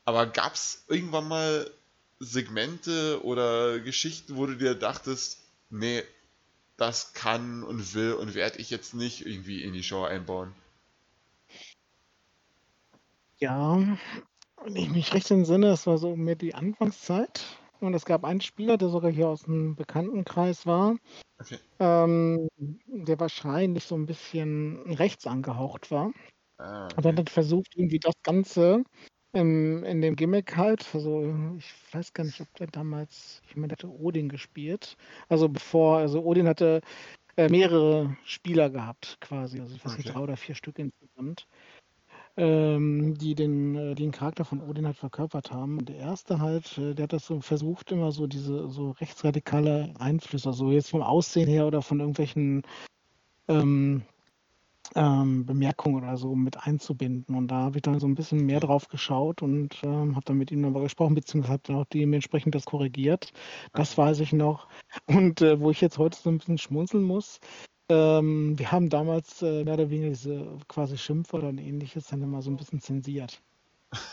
[0.04, 1.70] Aber gab es irgendwann mal
[2.18, 5.38] Segmente oder Geschichten, wo du dir dachtest,
[5.70, 6.02] nee,
[6.76, 10.54] das kann und will und werde ich jetzt nicht irgendwie in die Show einbauen?
[13.38, 13.98] Ja,
[14.64, 17.58] wenn ich mich recht entsinne, das war so mehr die Anfangszeit.
[17.80, 20.96] Und es gab einen Spieler, der sogar hier aus dem Bekanntenkreis war,
[21.40, 21.58] Okay.
[21.80, 22.48] ähm,
[22.86, 26.12] der wahrscheinlich so ein bisschen rechts angehaucht war.
[26.58, 27.20] Ah, Und dann okay.
[27.20, 28.84] hat versucht, irgendwie das Ganze
[29.34, 33.68] im, in dem Gimmick halt, also ich weiß gar nicht, ob der damals, ich meine,
[33.68, 34.96] der hatte Odin gespielt.
[35.28, 36.82] Also bevor, also Odin hatte
[37.36, 40.14] äh, mehrere Spieler gehabt, quasi, also ich weiß nicht, Okay.
[40.14, 41.46] drei oder vier Stück insgesamt,
[42.36, 45.84] ähm, die den, äh, den Charakter von Odin halt verkörpert haben.
[45.84, 50.48] Der erste halt, äh, der hat das so versucht, immer so diese so rechtsradikale Einflüsse,
[50.48, 52.62] also jetzt vom Aussehen her oder von irgendwelchen
[53.48, 54.02] ähm,
[54.94, 57.34] ähm, Bemerkungen oder so mit einzubinden.
[57.36, 60.38] Und da habe ich dann so ein bisschen mehr drauf geschaut und ähm, habe dann
[60.38, 63.32] mit ihm darüber gesprochen, beziehungsweise habe dann auch dementsprechend das korrigiert.
[63.72, 64.68] Das weiß ich noch.
[65.06, 67.40] Und äh, wo ich jetzt heute so ein bisschen schmunzeln muss,
[67.92, 72.40] ähm, wir haben damals äh, mehr oder weniger diese quasi Schimpfwörter und ähnliches dann immer
[72.40, 73.40] so ein bisschen zensiert.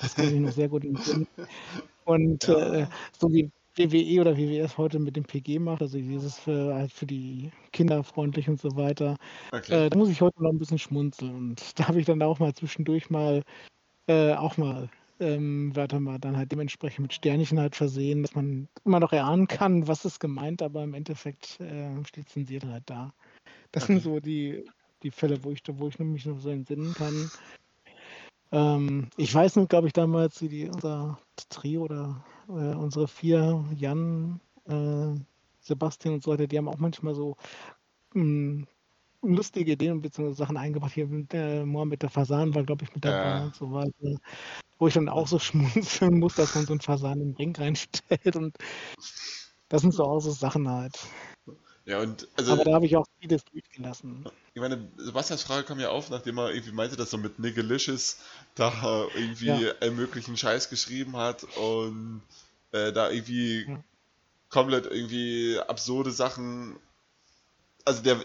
[0.02, 1.26] Das kann ich noch sehr gut Sinn.
[2.06, 6.74] Und äh, so wie WWE oder WWF heute mit dem PG macht, also dieses für,
[6.74, 9.16] halt für die Kinder freundlich und so weiter,
[9.54, 9.86] Okay.
[9.86, 11.36] äh, da muss ich heute noch ein bisschen schmunzeln.
[11.36, 13.44] Und da habe ich dann auch mal zwischendurch mal
[14.08, 18.68] äh, auch mal ähm, Wörter mal dann halt dementsprechend mit Sternchen halt versehen, dass man
[18.86, 23.14] immer noch erahnen kann, was ist gemeint, aber im Endeffekt äh, steht zensiert halt da.
[23.72, 24.64] Das sind so die,
[25.04, 27.30] die Fälle, wo ich, wo ich mich noch so entsinnen kann.
[28.52, 33.64] Ähm, ich weiß noch, glaube ich, damals, wie die, unser Trio oder äh, unsere vier,
[33.76, 35.14] Jan, äh,
[35.60, 37.36] Sebastian und so weiter, die haben auch manchmal so
[38.14, 38.66] mh,
[39.22, 40.34] lustige Ideen bzw.
[40.34, 40.94] Sachen eingebracht.
[40.94, 43.44] Hier mit äh, Mohammed der Fasan war, glaube ich, mit dabei Ja.
[43.46, 44.20] und so weiter.
[44.80, 48.36] Wo ich dann auch so schmunzeln muss, dass man so einen Fasan im Ring reinstellt.
[48.36, 48.58] Und
[49.70, 50.98] das sind so auch so Sachen halt.
[51.90, 54.24] Ja, und also, Aber da habe ich auch vieles durchgelassen.
[54.54, 58.18] ich meine, Sebastians Frage kam ja auf, nachdem er irgendwie meinte, dass er mit Niggelicious
[58.54, 59.72] da irgendwie Ja.
[59.82, 62.22] allen möglichen Scheiß geschrieben hat und
[62.74, 63.84] äh, da irgendwie Ja.
[64.50, 66.78] komplett irgendwie absurde Sachen.
[67.86, 68.24] Also der,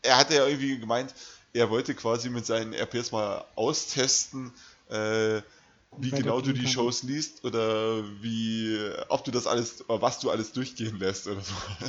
[0.00, 1.14] er hatte ja irgendwie gemeint,
[1.52, 4.52] er wollte quasi mit seinen RPs mal austesten,
[4.88, 5.42] äh,
[5.98, 6.66] wie genau du die.
[6.66, 11.42] Shows liest oder wie, ob du das alles, oder was du alles durchgehen lässt oder
[11.42, 11.52] so.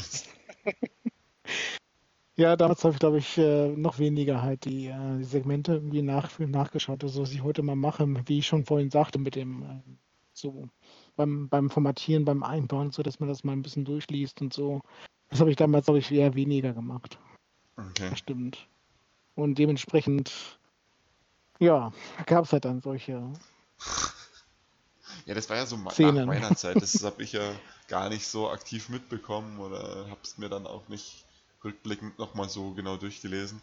[2.35, 6.01] Ja, damals habe ich, glaube ich, äh, noch weniger halt die, äh, die Segmente irgendwie
[6.01, 9.61] nach, nachgeschaut, also was ich heute mal mache, wie ich schon vorhin sagte, mit dem
[9.63, 9.97] ähm,
[10.33, 10.67] so
[11.15, 14.81] beim, beim Formatieren, beim Einbauen, so dass man das mal ein bisschen durchliest und so.
[15.29, 17.19] Das habe ich damals, glaube ich, eher weniger gemacht.
[17.77, 18.09] Okay.
[18.09, 18.67] Das stimmt.
[19.35, 20.59] Und dementsprechend,
[21.59, 21.91] ja,
[22.25, 23.31] gab es halt dann solche.
[25.25, 26.25] Ja, das war ja so me- nach Szenen.
[26.27, 26.81] meiner Zeit.
[26.81, 27.53] Das habe ich ja
[27.87, 31.25] gar nicht so aktiv mitbekommen oder habe es mir dann auch nicht
[31.63, 33.61] rückblickend nochmal so genau durchgelesen.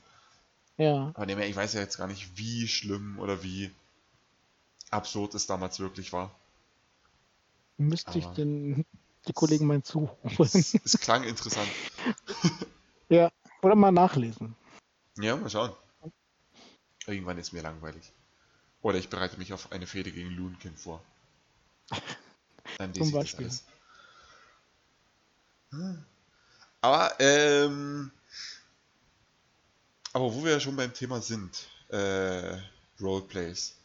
[0.76, 3.70] Ja, Aber dem her, ich weiß ja jetzt gar nicht, wie schlimm oder wie
[4.90, 6.34] absurd es damals wirklich war.
[7.76, 8.84] müsste ich Aber- den,
[9.28, 10.16] die Kollegen mal zuholen.
[10.38, 11.68] Es, es klang interessant.
[13.10, 13.30] ja,
[13.62, 14.56] oder mal nachlesen.
[15.18, 15.72] Ja, mal schauen.
[17.06, 18.12] Irgendwann ist mir langweilig.
[18.82, 21.02] Oder ich bereite mich auf eine Fehde gegen Loonkin vor.
[22.78, 23.44] Dann lese Zum ich das Beispiel.
[23.46, 23.64] alles.
[25.72, 26.04] Hm.
[26.80, 28.10] Aber, ähm,
[30.12, 32.56] aber wo wir ja schon beim Thema sind, äh,
[33.00, 33.76] Roleplays.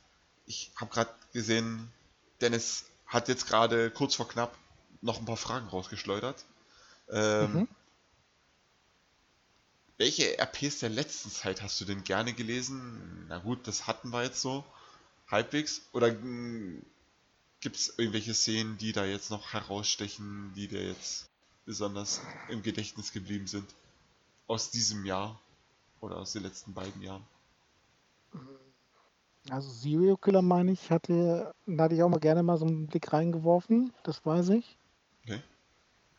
[0.46, 1.92] Ich habe gerade gesehen,
[2.42, 4.56] Dennis hat jetzt gerade kurz vor knapp
[5.02, 6.46] noch ein paar Fragen rausgeschleudert.
[7.10, 7.68] Ähm, Mhm.
[9.98, 13.26] Welche RPs der letzten Zeit hast du denn gerne gelesen?
[13.30, 14.66] Na gut, das hatten wir jetzt so
[15.28, 15.84] halbwegs.
[15.94, 21.30] Oder gibt es irgendwelche Szenen, die da jetzt noch herausstechen, die dir jetzt
[21.66, 23.68] besonders im Gedächtnis geblieben sind?
[24.48, 25.40] Aus diesem Jahr
[26.02, 27.24] oder aus den letzten beiden Jahren?
[29.50, 32.88] Also Serial Killer, meine ich, hatte, da hatte ich auch mal gerne mal so einen
[32.88, 34.78] Blick reingeworfen, das weiß ich.
[35.24, 35.42] Okay.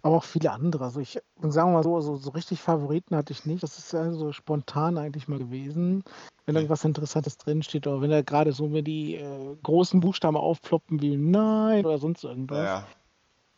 [0.03, 0.85] Aber auch viele andere.
[0.85, 3.63] Also ich sagen wir mal so, so, so richtig Favoriten hatte ich nicht.
[3.63, 6.05] Das ist ja so spontan eigentlich mal gewesen.
[6.45, 6.59] Wenn Okay.
[6.63, 11.17] irgendwas Interessantes drinsteht oder wenn da gerade so, wenn die äh, großen Buchstaben aufploppen wie
[11.17, 12.89] Nein oder sonst irgendwas, Naja,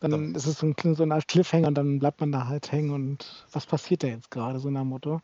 [0.00, 2.70] dann ist es so, ein, so eine Art Cliffhanger und dann bleibt man da halt
[2.70, 5.20] hängen und was passiert da jetzt gerade, so nach Motto.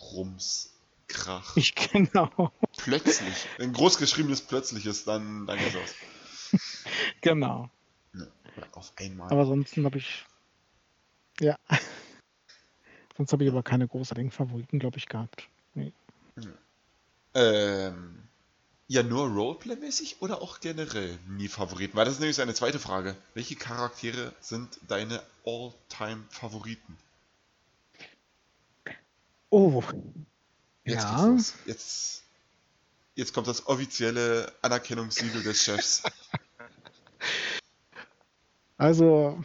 [0.00, 0.74] Rums,
[1.08, 1.56] Krach.
[1.56, 3.46] Ich genau, Plötzlich.
[3.58, 6.60] Ein großgeschriebenes Plötzliches, dann, dann geht's aus.
[7.20, 7.70] genau.
[8.12, 8.28] Ne,
[8.72, 9.30] auf einmal.
[9.30, 10.24] Aber sonst habe ich.
[11.40, 11.58] Ja.
[13.16, 15.48] sonst habe ich aber keine großartigen Favoriten, glaube ich, gehabt.
[15.74, 15.92] Nee.
[17.34, 18.25] Ähm,
[18.88, 21.96] ja, nur Roleplay-mäßig oder auch generell nie Favoriten?
[21.96, 23.16] Weil das ist nämlich so eine zweite Frage.
[23.34, 26.96] Welche Charaktere sind deine All-Time-Favoriten?
[29.50, 29.82] Oh.
[30.84, 31.36] Jetzt ja.
[31.66, 32.22] Jetzt,
[33.14, 36.02] jetzt kommt das offizielle Anerkennungssiegel des Chefs.
[38.78, 39.42] Also,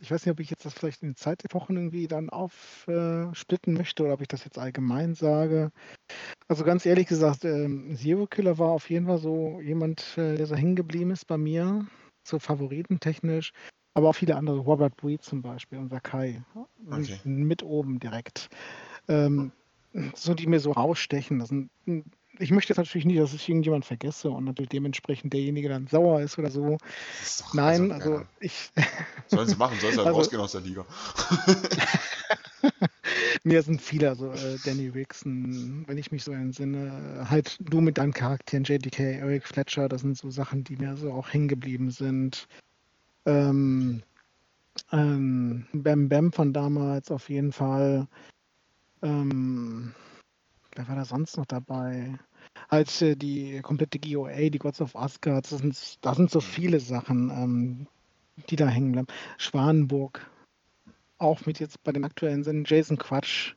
[0.00, 4.14] ich weiß nicht, ob ich jetzt das vielleicht in Zeitepochen irgendwie dann aufsplitten möchte oder
[4.14, 5.70] ob ich das jetzt allgemein sage.
[6.48, 10.46] Also ganz ehrlich gesagt, ähm, Zero Killer war auf jeden Fall so jemand, äh, der
[10.46, 11.86] so hängen geblieben ist bei mir,
[12.26, 13.52] so favoritentechnisch,
[13.94, 16.42] aber auch viele andere, Robert Breed zum Beispiel und Sakai,
[16.90, 17.18] Okay.
[17.24, 18.48] mit oben direkt.
[19.08, 19.52] Ähm,
[20.14, 21.38] so die mir so rausstechen.
[21.38, 21.70] Das sind,
[22.38, 26.20] ich möchte jetzt natürlich nicht, dass ich irgendjemand vergesse und natürlich dementsprechend derjenige dann sauer
[26.20, 26.78] ist oder so.
[27.22, 28.28] Ist Nein, also, also ja.
[28.40, 28.70] ich.
[29.28, 30.84] Sollen sie machen, sollen sie halt Also- rausgehen aus der Liga.
[33.44, 37.98] Mir sind viele, also äh, Danny Wixon, wenn ich mich so entsinne, halt du mit
[37.98, 41.90] deinen Charakteren, JDK, Eric Fletcher, das sind so Sachen, die mir so auch hängen geblieben
[41.90, 42.48] sind.
[43.24, 44.02] Ähm,
[44.92, 48.08] ähm, Bam Bam von damals auf jeden Fall.
[49.02, 49.94] Ähm,
[50.74, 52.18] wer war da sonst noch dabei?
[52.70, 56.80] Halt äh, die komplette GOA, die Gods of Asgard, das sind, da sind so viele
[56.80, 57.86] Sachen, ähm,
[58.50, 59.08] die da hängen bleiben.
[59.38, 60.28] Schwanenburg,
[61.18, 63.54] auch mit jetzt bei den aktuellen sind Jason Quatsch.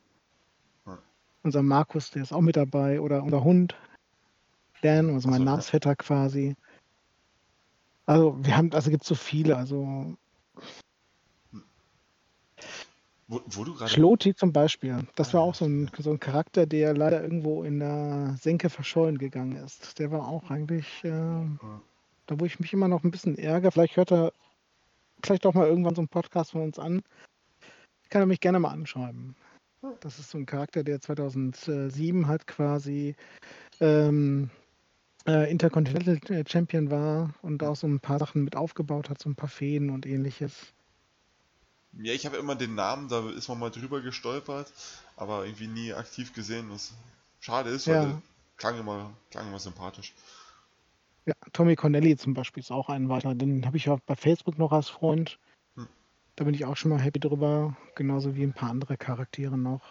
[0.86, 0.98] Ja.
[1.42, 3.00] Unser Markus, der ist auch mit dabei.
[3.00, 3.74] Oder unser Hund,
[4.82, 5.50] Dan, also mein so, ja.
[5.50, 6.56] Namensvetter quasi.
[8.06, 9.56] Also wir haben, also gibt es so viele.
[9.56, 10.16] Also
[13.30, 13.88] Wo, wo du gerade.
[13.88, 15.06] Schloti zum Beispiel.
[15.14, 18.68] Das war Ah, auch so ein, so ein Charakter, der leider irgendwo in der Senke
[18.70, 20.00] verschollen gegangen ist.
[20.00, 21.46] Der war auch eigentlich, äh,
[22.26, 23.70] da wo ich mich immer noch ein bisschen ärgere.
[23.70, 24.32] Vielleicht hört er
[25.22, 27.02] vielleicht auch mal irgendwann so einen Podcast von uns an.
[28.08, 29.36] Kann er mich gerne mal anschreiben.
[30.00, 33.14] Das ist so ein Charakter, der 2007 halt quasi
[33.80, 34.50] ähm,
[35.28, 36.18] äh, Intercontinental
[36.48, 39.90] Champion war und auch so ein paar Sachen mit aufgebaut hat, so ein paar Fäden
[39.90, 40.74] und ähnliches.
[41.92, 44.72] Ja, ich habe immer den Namen, da ist man mal drüber gestolpert,
[45.16, 46.92] aber irgendwie nie aktiv gesehen, was
[47.40, 48.04] schade ist, weil Ja.
[48.06, 48.22] der
[48.56, 50.14] klang immer, klang immer sympathisch.
[51.26, 53.34] Ja, Tommy Connelly zum Beispiel ist auch ein weiterer.
[53.34, 55.38] Den habe ich auch bei Facebook noch als Freund.
[55.76, 55.88] Hm.
[56.36, 57.76] Da bin ich auch schon mal happy drüber.
[57.94, 59.82] Genauso wie ein paar andere Charaktere noch.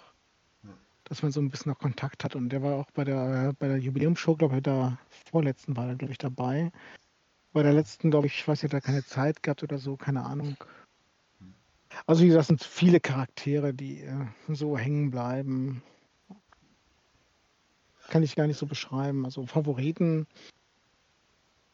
[0.64, 0.74] Hm.
[1.04, 2.36] Dass man so ein bisschen noch Kontakt hat.
[2.36, 4.98] Und der war auch bei der, bei der Jubiläumsshow, glaube ich, der
[5.30, 6.72] vorletzten war er, glaube ich, dabei.
[7.54, 9.98] Bei der letzten, glaube ich, ich weiß nicht, hat er keine Zeit gehabt oder so,
[9.98, 10.58] keine Ahnung.
[12.06, 15.84] Also wie gesagt, es sind viele Charaktere, die äh, so hängen bleiben.
[18.10, 19.26] Kann ich gar nicht so beschreiben.
[19.26, 20.26] Also Favoriten,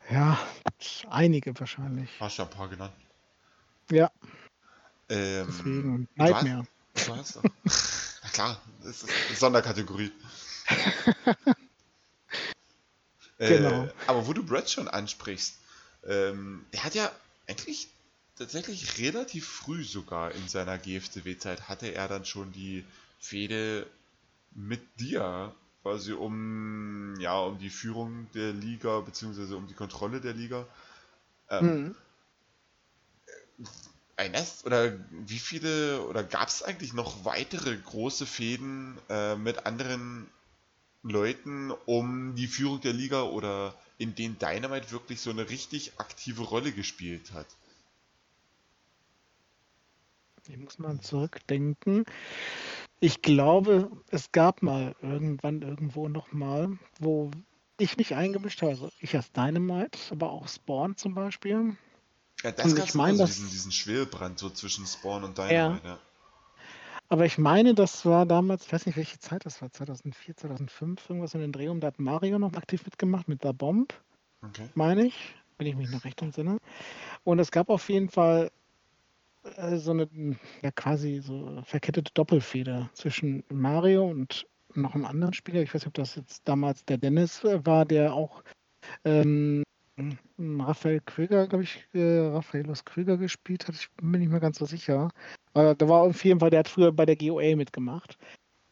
[0.10, 0.38] ja,
[1.10, 2.10] einige wahrscheinlich.
[2.20, 2.94] Hast du ja ein paar genannt.
[3.92, 4.12] Ja,
[5.10, 6.08] Ähm, deswegen.
[6.16, 6.68] du hast- Nightmare.
[6.94, 7.40] Du hast.
[8.24, 10.12] Na klar, das ist eine Sonderkategorie.
[13.38, 13.84] Genau.
[13.84, 15.60] Äh, aber wo du Brad schon ansprichst,
[16.06, 17.12] ähm, der hat ja
[17.50, 17.90] eigentlich
[18.38, 22.84] tatsächlich relativ früh sogar in seiner GFCW-Zeit hatte er dann schon die
[23.20, 23.88] Fehde
[24.54, 30.34] mit dir quasi um ja um die Führung der Liga beziehungsweise um die Kontrolle der
[30.34, 30.66] Liga.
[31.50, 31.96] Ähm, Mhm.
[34.18, 40.30] Erinnerst oder wie viele oder gab es eigentlich noch weitere große Fäden äh, mit anderen
[41.04, 46.44] Leuten um die Führung der Liga oder in denen Dynamite wirklich so eine richtig aktive
[46.44, 47.48] Rolle gespielt hat?
[50.48, 52.06] Ich muss mal zurückdenken.
[53.00, 57.32] Ich glaube, es gab mal irgendwann irgendwo nochmal, wo
[57.78, 58.72] ich mich eingemischt habe.
[58.72, 61.76] Also ich als Dynamite, aber auch Spawn zum Beispiel.
[62.44, 65.24] Ja, das Und ich gab's mein, immer so, das- diesen, diesen Schwelbrand so zwischen Spawn
[65.24, 66.00] und Dynamite, ja.
[67.08, 71.08] Aber ich meine, das war damals, ich weiß nicht, welche Zeit das war, 2004, 2005,
[71.10, 71.80] irgendwas in den Dreh um.
[71.80, 73.94] Da hat Mario noch aktiv mitgemacht mit der Bomb,
[74.42, 74.70] Okay.
[74.74, 76.58] meine ich, wenn ich mich noch recht entsinne.
[77.24, 78.50] Und es gab auf jeden Fall
[79.58, 80.08] äh, so eine,
[80.62, 85.62] ja quasi so verkettete Doppelfeder zwischen Mario und noch einem anderen Spieler.
[85.62, 88.44] Ich weiß nicht, ob das jetzt damals der Dennis äh, war, der auch
[89.04, 89.64] ähm,
[90.38, 93.76] Raphael Krüger, glaube ich, äh, Raphaelos Krüger gespielt hat.
[93.76, 95.10] Ich bin mir nicht mehr ganz so sicher.
[95.54, 98.18] Aber da war auf jeden Fall, der hat früher bei der GOA mitgemacht.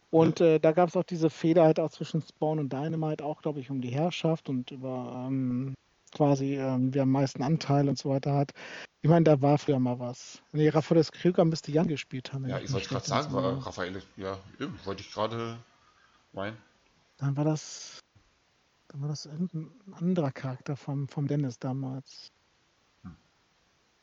[0.09, 3.41] Und äh, da gab es auch diese Feder halt auch zwischen Spawn und Dynamite, auch
[3.41, 5.74] glaube ich um die Herrschaft und über ähm,
[6.14, 8.51] quasi, ähm, wer am meisten Anteil und so weiter hat.
[9.01, 10.41] Ich meine, da war früher mal was.
[10.53, 12.47] Nee, Raphaelos Krüger müsste Jan gespielt haben.
[12.47, 13.66] Ja, ich wollte gerade sagen, war.
[13.66, 14.38] Raphael, ja,
[14.86, 15.57] wollte ich gerade
[16.32, 16.57] meinen.
[17.18, 17.99] Dann war das,
[18.88, 22.32] dann war das irgendein anderer Charakter vom, vom Dennis damals.
[23.03, 23.16] Hm.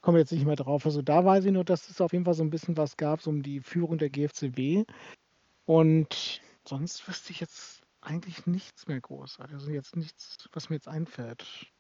[0.03, 0.85] Komme jetzt nicht mehr drauf.
[0.85, 3.23] Also da weiß ich nur, dass es auf jeden Fall so ein bisschen was gab,
[3.23, 4.85] so um die Führung der GFCW.
[5.65, 9.41] Und sonst wüsste ich jetzt eigentlich nichts mehr groß.
[9.41, 11.71] Also jetzt nichts, was mir jetzt einfällt.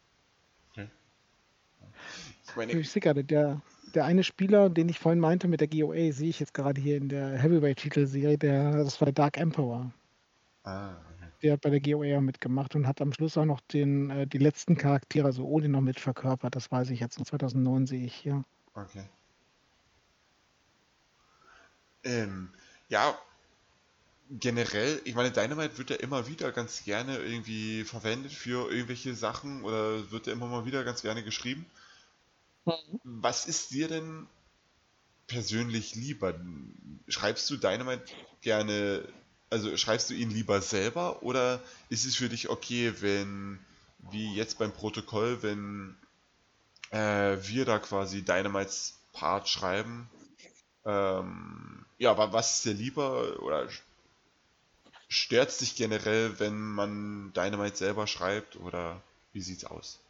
[2.68, 3.60] Ich sehe gerade, der,
[3.94, 6.96] der eine Spieler, den ich vorhin meinte mit der GOA, sehe ich jetzt gerade hier
[6.96, 9.92] in der Heavyweight-Titelserie, der, das war der Dark Emperor.
[10.64, 10.96] ah.
[11.42, 14.38] Der hat bei der GOA mitgemacht und hat am Schluss auch noch den, äh, die
[14.38, 16.54] letzten Charaktere, also Odin noch mit verkörpert.
[16.54, 17.24] Das weiß ich jetzt.
[17.24, 18.44] 2009 sehe ich hier.
[18.74, 19.04] Okay.
[22.04, 22.50] Ähm,
[22.88, 23.14] ja,
[24.38, 29.64] generell, ich meine, Dynamite wird ja immer wieder ganz gerne irgendwie verwendet für irgendwelche Sachen
[29.64, 31.66] oder wird ja immer mal wieder ganz gerne geschrieben.
[32.64, 33.00] Mhm.
[33.02, 34.26] Was ist dir denn
[35.26, 36.34] persönlich lieber?
[37.08, 38.04] Schreibst du Dynamite
[38.40, 39.08] gerne,
[39.50, 43.58] also schreibst du ihn lieber selber oder ist es für dich okay, wenn,
[44.10, 45.96] wie jetzt beim Protokoll, wenn
[46.90, 50.08] äh, wir da quasi Dynamites Part schreiben?
[50.84, 53.68] Ähm, ja, aber was ist dir lieber oder
[55.10, 59.02] stört es dich generell, wenn man Dynamite selber schreibt oder
[59.32, 60.00] wie sieht's aus?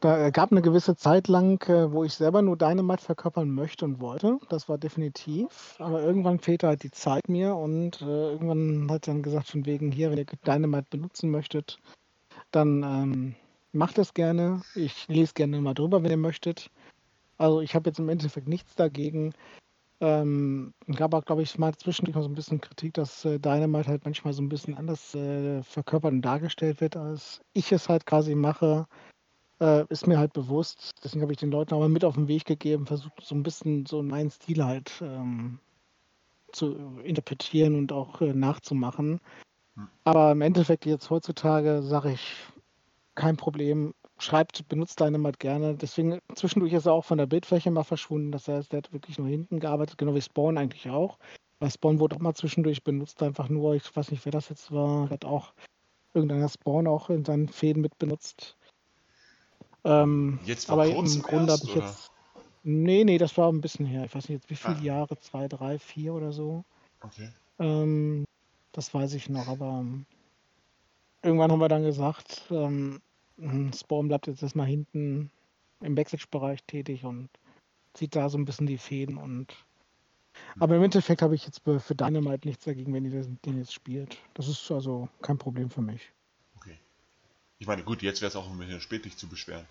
[0.00, 4.00] Da gab eine gewisse Zeit lang, äh, wo ich selber nur Dynamite verkörpern möchte und
[4.00, 4.38] wollte.
[4.48, 5.76] Das war definitiv.
[5.78, 9.92] Aber irgendwann fehlte halt die Zeit mir und äh, irgendwann hat dann gesagt, von wegen
[9.92, 11.78] hier, wenn ihr Dynamite benutzen möchtet,
[12.50, 13.34] dann ähm,
[13.72, 14.62] macht es gerne.
[14.74, 16.70] Ich lese gerne mal drüber, wenn ihr möchtet.
[17.36, 19.34] Also ich habe jetzt im Endeffekt nichts dagegen.
[20.04, 23.88] Ähm, gab auch, glaube ich, mal zwischendurch mal so ein bisschen Kritik, dass äh, Dynamite
[23.88, 28.04] halt manchmal so ein bisschen anders äh, verkörpert und dargestellt wird, als ich es halt
[28.04, 28.86] quasi mache
[29.60, 30.90] äh, ist mir halt bewusst.
[31.02, 33.86] Deswegen habe ich den Leuten aber mit auf den Weg gegeben, versucht so ein bisschen
[33.86, 35.58] so meinen Stil halt ähm,
[36.52, 39.20] zu interpretieren und auch äh, nachzumachen.
[39.76, 39.88] Hm.
[40.04, 42.36] Aber im Endeffekt jetzt heutzutage sage ich,
[43.14, 43.94] kein Problem,
[44.24, 45.74] schreibt, benutzt Dynamite gerne.
[45.74, 48.32] Deswegen zwischendurch ist er auch von der Bildfläche mal verschwunden.
[48.32, 51.18] Das heißt, der hat wirklich nur hinten gearbeitet, genau wie Spawn eigentlich auch.
[51.60, 54.72] Weil Spawn wurde auch mal zwischendurch benutzt, einfach nur, ich weiß nicht, wer das jetzt
[54.72, 55.52] war, hat auch
[56.12, 58.56] irgendeiner Spawn auch in seinen Fäden mit benutzt.
[59.84, 62.10] Ähm, jetzt aber im Grunde habe ich jetzt.
[62.62, 64.04] Nee, nee, das war ein bisschen her.
[64.06, 64.82] Ich weiß nicht jetzt wie viele ah.
[64.82, 66.64] Jahre, zwei, drei, vier oder so.
[67.02, 67.28] Okay.
[67.58, 68.24] Ähm,
[68.72, 70.06] das weiß ich noch, aber ähm,
[71.22, 73.02] irgendwann haben wir dann gesagt, ähm, hm,
[73.74, 75.30] Spawn bleibt jetzt erstmal hinten
[75.80, 77.28] im Backstage-Bereich tätig und
[77.92, 79.52] zieht da so ein bisschen die Fäden und
[80.52, 80.62] hm.
[80.62, 84.18] aber im Endeffekt habe ich jetzt für Dynamite nichts dagegen, wenn ihr den jetzt spielt.
[84.34, 86.12] Das ist also kein Problem für mich.
[87.64, 89.66] Ich meine, gut, jetzt wäre es auch ein bisschen spät, dich zu beschweren.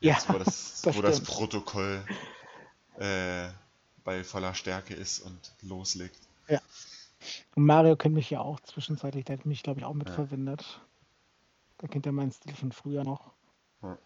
[0.00, 2.02] Jetzt, ja, wo das, das, wo das Protokoll
[2.98, 3.48] äh,
[4.02, 6.18] bei voller Stärke ist und loslegt.
[6.48, 6.60] Ja.
[7.54, 10.14] Und Mario kennt mich ja auch zwischenzeitlich, der hat mich, glaube ich, auch mit ja.
[10.14, 10.80] verwendet.
[11.78, 13.32] Da kennt er meinen Stil von früher noch.
[13.82, 13.98] Ja,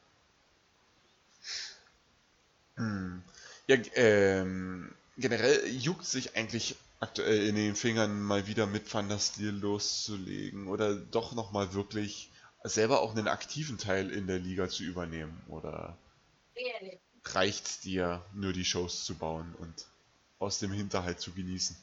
[2.77, 3.23] hm.
[3.67, 10.69] ja ähm, generell juckt sich eigentlich aktuell in den Fingern mal wieder mit Thunderstil loszulegen
[10.69, 12.31] oder doch nochmal wirklich
[12.63, 15.43] selber auch einen aktiven Teil in der Liga zu übernehmen?
[15.49, 15.97] Oder
[17.25, 19.87] reicht es dir, nur die Shows zu bauen und
[20.39, 21.77] aus dem Hinterhalt zu genießen?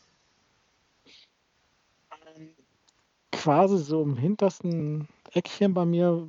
[3.32, 6.28] Quasi so im hintersten Eckchen bei mir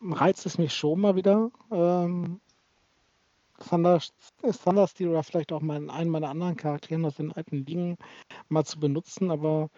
[0.00, 1.50] reizt es mich schon mal wieder.
[1.70, 2.40] Ähm,
[3.68, 4.00] Thunder,
[4.42, 7.96] Thundersteel oder vielleicht auch mal einen meiner anderen Charakteren aus den alten Ligen
[8.48, 9.70] mal zu benutzen, aber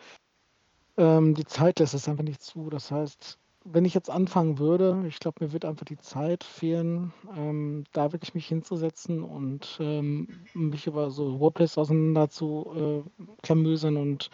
[0.96, 2.70] ähm, die Zeit lässt es einfach nicht zu.
[2.70, 7.12] Das heißt, wenn ich jetzt anfangen würde, ich glaube, mir wird einfach die Zeit fehlen,
[7.36, 13.96] ähm, da wirklich mich hinzusetzen und ähm, mich über so Roleplays auseinander zu äh, klamösern
[13.96, 14.30] und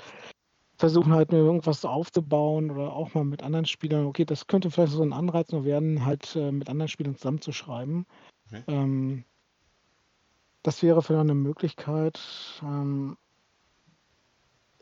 [0.83, 4.05] versuchen halt mir irgendwas aufzubauen oder auch mal mit anderen Spielern.
[4.05, 8.05] Okay, das könnte vielleicht so ein Anreiz nur werden, halt äh, mit anderen Spielern zusammenzuschreiben.
[8.49, 8.65] Okay.
[8.67, 9.25] Ähm,
[10.65, 12.21] das wäre vielleicht eine Möglichkeit.
[12.65, 13.17] Ähm,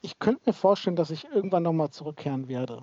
[0.00, 2.82] ich könnte mir vorstellen, dass ich irgendwann nochmal zurückkehren werde.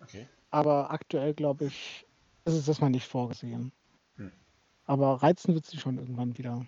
[0.00, 0.26] Okay.
[0.50, 2.06] Aber aktuell, glaube ich,
[2.46, 3.70] ist es erstmal nicht vorgesehen.
[4.16, 4.32] Hm.
[4.86, 6.66] Aber reizen wird sie schon irgendwann wieder.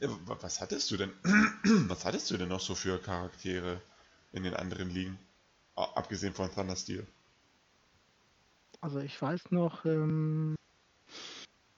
[0.00, 1.12] Ja, was hattest du denn?
[1.88, 3.82] Was hattest du denn noch so für Charaktere
[4.34, 5.18] in den anderen Ligen?
[5.76, 7.06] Abgesehen von Thunder Steel.
[8.80, 10.54] Also ich weiß noch, ähm,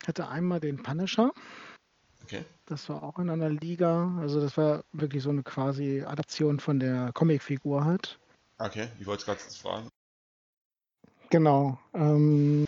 [0.07, 1.33] hatte einmal den Punisher.
[2.25, 2.45] Okay.
[2.67, 4.17] Das war auch in einer Liga.
[4.19, 8.19] Also das war wirklich so eine quasi Adaption von der Comicfigur halt.
[8.59, 9.89] Okay, ich wollte gerade fragen.
[11.31, 11.79] Genau.
[11.95, 12.67] Ähm,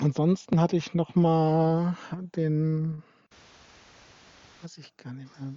[0.00, 1.96] ansonsten hatte ich noch mal
[2.34, 3.02] den,
[4.62, 5.54] weiß ich gar nicht mehr,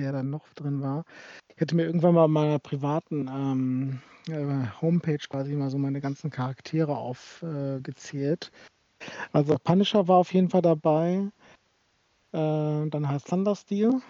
[0.00, 1.04] wer da noch drin war.
[1.54, 6.30] Ich hatte mir irgendwann mal meiner privaten ähm, äh, Homepage quasi mal so meine ganzen
[6.30, 8.50] Charaktere aufgezählt.
[8.50, 11.30] Äh, also Punisher war auf jeden Fall dabei.
[12.32, 14.00] Äh, dann heißt Thundersteel.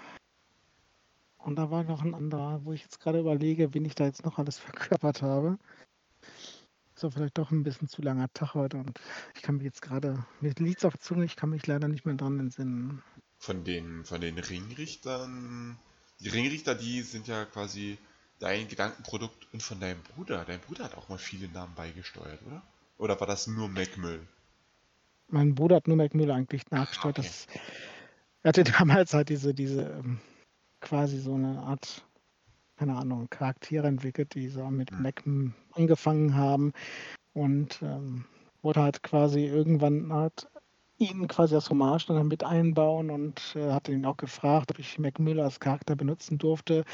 [1.38, 4.24] Und da war noch ein anderer, wo ich jetzt gerade überlege, wen ich da jetzt
[4.24, 5.58] noch alles verkörpert habe.
[6.94, 9.00] Ist auch vielleicht doch ein bisschen zu langer Tag heute und
[9.34, 12.04] ich kann mich jetzt gerade, mir liegt auf der Zunge, ich kann mich leider nicht
[12.04, 13.02] mehr dran entsinnen.
[13.40, 15.80] Von den, von den Ringrichtern,
[16.20, 17.98] die Ringrichter, die sind ja quasi
[18.38, 20.44] dein Gedankenprodukt und von deinem Bruder.
[20.44, 22.62] Dein Bruder hat auch mal viele Namen beigesteuert, oder?
[22.98, 24.28] Oder war das nur Macmüll?
[25.28, 27.18] mein Bruder hat nur Mac Müller eigentlich nachgestellt.
[27.18, 27.18] okay.
[27.18, 27.46] Das,
[28.42, 30.20] er hatte damals halt diese, diese ähm,
[30.80, 32.06] quasi so eine Art,
[32.76, 35.02] keine Ahnung, Charaktere entwickelt, die so mit Mhm.
[35.02, 35.24] Mac
[35.72, 36.72] angefangen haben
[37.34, 38.26] und ähm,
[38.62, 40.49] wollte halt quasi irgendwann halt
[41.00, 44.98] ihn quasi als Hommage dann mit einbauen und äh, hatte ihn auch gefragt, ob ich
[44.98, 46.84] Mac Müller als Charakter benutzen durfte.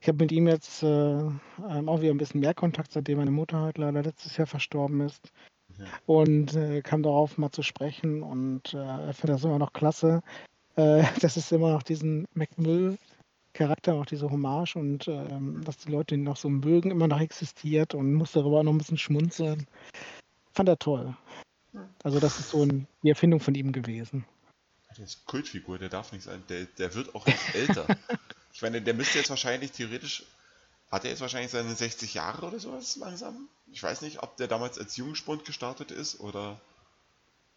[0.00, 3.30] Ich habe mit ihm jetzt äh, ähm, auch wieder ein bisschen mehr Kontakt, seitdem meine
[3.30, 5.32] Mutter halt leider letztes Jahr verstorben ist.
[5.78, 5.86] Ja.
[6.06, 10.22] Und äh, kam darauf mal zu sprechen und äh, er findet das immer noch klasse,
[10.76, 16.16] äh, dass es immer noch diesen McMill-Charakter, auch diese Hommage und ähm, dass die Leute
[16.16, 19.66] ihn noch so mögen, immer noch existiert und musste darüber auch noch ein bisschen schmunzeln.
[20.52, 21.16] Fand er toll.
[22.02, 24.24] Also das ist so ein, die Erfindung von ihm gewesen.
[24.96, 26.42] Der ist Kultfigur, der darf nicht sein.
[26.48, 27.86] Der, der wird auch nicht älter.
[28.52, 30.24] Ich meine, der müsste jetzt wahrscheinlich theoretisch.
[30.90, 33.48] Hat er jetzt wahrscheinlich seine 60 Jahre oder sowas langsam?
[33.72, 36.60] Ich weiß nicht, ob der damals als Jungspund gestartet ist oder.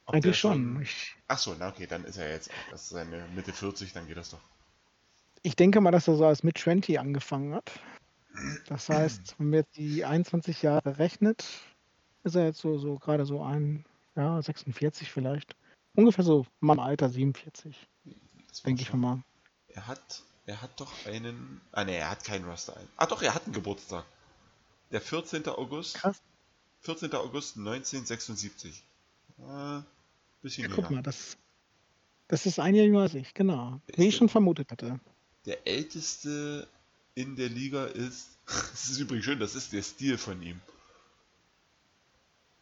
[0.07, 0.81] Eigentlich schon.
[0.81, 4.17] Ich, Achso, na okay, dann ist er jetzt auch erst seine Mitte 40, dann geht
[4.17, 4.39] das doch.
[5.43, 7.71] ich denke mal, dass er so als mit 20 angefangen hat.
[8.67, 11.45] Das heißt, wenn man jetzt die 21 Jahre rechnet,
[12.23, 13.85] ist er jetzt so, so gerade so ein,
[14.17, 15.55] ja, 46 vielleicht.
[15.95, 17.87] Ungefähr so mein Alter, 47,
[18.49, 19.23] Das denke ich schon- mal.
[19.69, 21.61] Er hat, er hat doch einen.
[21.71, 22.87] Ah ne, er hat keinen Roster ein.
[22.97, 24.05] Ah doch, er hat einen Geburtstag.
[24.91, 25.45] Der 14.
[25.47, 25.95] August.
[25.95, 26.21] Krass.
[26.81, 27.13] 14.
[27.13, 28.83] August 1976.
[29.39, 29.81] Äh,
[30.41, 31.37] bisschen Ja, guck mal, das,
[32.27, 33.81] das ist ein Jahr jünger als ich, genau.
[33.95, 34.99] Wie ich schon vermutet hatte.
[35.45, 36.67] Der älteste
[37.15, 38.29] in der Liga ist.
[38.47, 40.61] Das ist übrigens schön, das ist der Stil von ihm.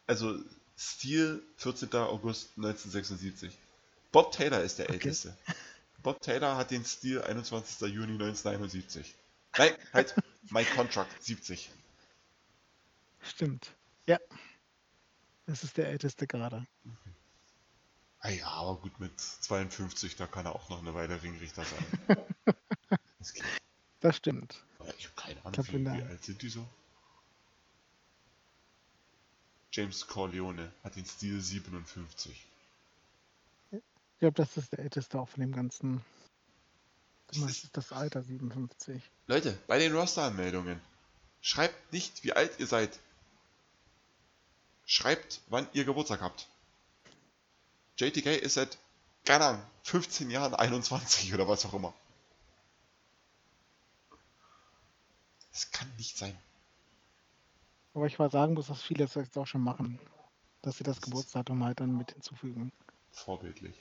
[0.07, 0.39] Also,
[0.77, 1.93] Stil 14.
[1.93, 3.51] August 1976.
[4.11, 4.93] Bob Taylor ist der Okay.
[4.95, 5.37] älteste.
[6.03, 7.81] Bob Taylor hat den Stil 21.
[7.89, 9.15] Juni 1971.
[9.57, 10.15] Nein, halt,
[10.49, 11.69] My Contract 70.
[13.21, 13.71] Stimmt.
[14.05, 14.19] Ja.
[15.45, 16.65] Das ist der älteste gerade.
[18.19, 22.17] Ah ja, aber gut, mit 52, da kann er auch noch eine Weile Ringrichter sein.
[23.19, 23.33] Das.
[24.01, 24.63] Das stimmt.
[24.99, 26.63] Ich habe keine Ahnung, wie, wie alt sind die so?
[29.75, 32.45] James Corleone hat den Stil 57.
[33.71, 33.81] Ich
[34.19, 36.01] glaube, das ist der älteste auch von dem ganzen.
[37.27, 39.03] Das ist das Alter 57.
[39.27, 40.79] Leute, bei den Roster-Anmeldungen,
[41.41, 42.97] schreibt nicht, wie alt ihr seid.
[44.85, 46.47] Schreibt, wann ihr Geburtstag habt.
[47.97, 48.77] JTK ist seit,
[49.25, 51.93] keine Ahnung, 15 Jahren 21 oder was auch immer.
[55.51, 56.37] Das kann nicht sein.
[57.95, 59.99] Aber ich mal sagen muss, dass viele das jetzt auch schon machen.
[60.61, 62.71] Dass sie das Geburtsdatum halt dann mit hinzufügen.
[63.11, 63.73] Vorbildlich.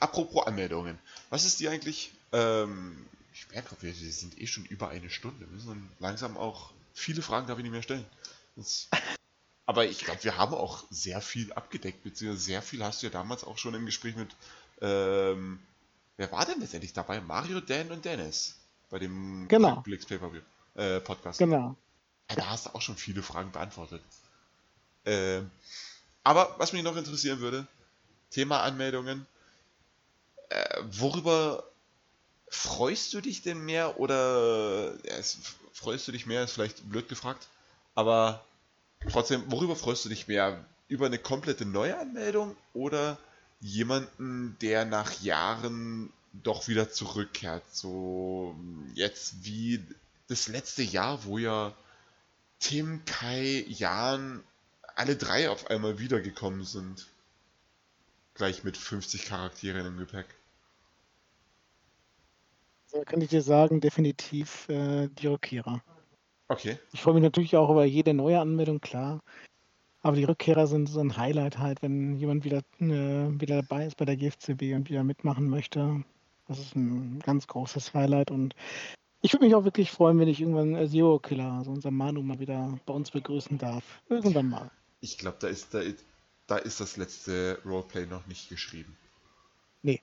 [0.00, 0.98] Apropos Anmeldungen.
[1.30, 2.12] Was ist die eigentlich?
[2.32, 5.40] Ähm, ich merke, wir sind eh schon über eine Stunde.
[5.40, 8.04] Wir müssen langsam auch viele Fragen darf ich nicht mehr stellen.
[8.56, 8.88] Das,
[9.66, 13.12] aber ich glaube, wir haben auch sehr viel abgedeckt, beziehungsweise sehr viel hast du ja
[13.12, 14.34] damals auch schon im Gespräch mit.
[14.80, 15.60] Ähm,
[16.16, 17.20] wer war denn letztendlich dabei?
[17.20, 18.56] Mario, Dan und Dennis.
[18.90, 19.82] Bei dem Genau.
[19.82, 20.40] Pay-Per-View
[20.74, 21.38] äh, Podcast.
[21.38, 21.76] Genau.
[22.28, 24.02] Da hast du auch schon viele Fragen beantwortet.
[25.04, 25.50] Ähm,
[26.24, 27.66] aber was mich noch interessieren würde,
[28.30, 29.26] Thema Anmeldungen.
[30.48, 31.64] Äh, worüber
[32.48, 35.14] freust du dich denn mehr oder ja,
[35.72, 37.46] freust du dich mehr, ist vielleicht blöd gefragt,
[37.94, 38.44] aber
[39.10, 40.64] trotzdem, worüber freust du dich mehr?
[40.88, 43.18] Über eine komplette Neuanmeldung oder
[43.60, 47.64] jemanden, der nach Jahren doch wieder zurückkehrt?
[47.72, 48.54] So
[48.94, 49.84] jetzt wie
[50.28, 51.72] das letzte Jahr, wo ja
[52.66, 54.42] Tim, Kai, Jan,
[54.96, 57.06] alle drei auf einmal wiedergekommen sind.
[58.34, 60.26] Gleich mit 50 Charakteren im Gepäck.
[62.90, 65.80] Da kann ich dir sagen, definitiv äh, die Rückkehrer.
[66.48, 66.76] Okay.
[66.92, 69.20] Ich freue mich natürlich auch über jede neue Anmeldung, klar.
[70.02, 73.96] Aber die Rückkehrer sind so ein Highlight halt, wenn jemand wieder, äh, wieder dabei ist
[73.96, 76.02] bei der GFCB und wieder mitmachen möchte.
[76.48, 78.56] Das ist ein ganz großes Highlight und
[79.22, 82.22] ich würde mich auch wirklich freuen, wenn ich irgendwann äh, Zero Killer, also unser Manu,
[82.22, 83.84] mal wieder bei uns begrüßen darf.
[84.08, 84.70] Irgendwann mal.
[85.00, 85.80] Ich glaube, da ist, da,
[86.46, 88.96] da ist das letzte Roleplay noch nicht geschrieben.
[89.82, 90.02] Nee.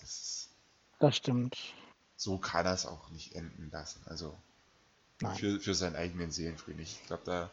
[0.00, 0.48] Das ist,
[0.98, 1.56] Das stimmt.
[2.16, 4.00] so kann er es auch nicht enden lassen.
[4.06, 4.36] Also
[5.20, 5.36] Nein.
[5.36, 6.80] für, für seinen eigenen Seelenfrieden.
[6.82, 7.50] Ich glaube, da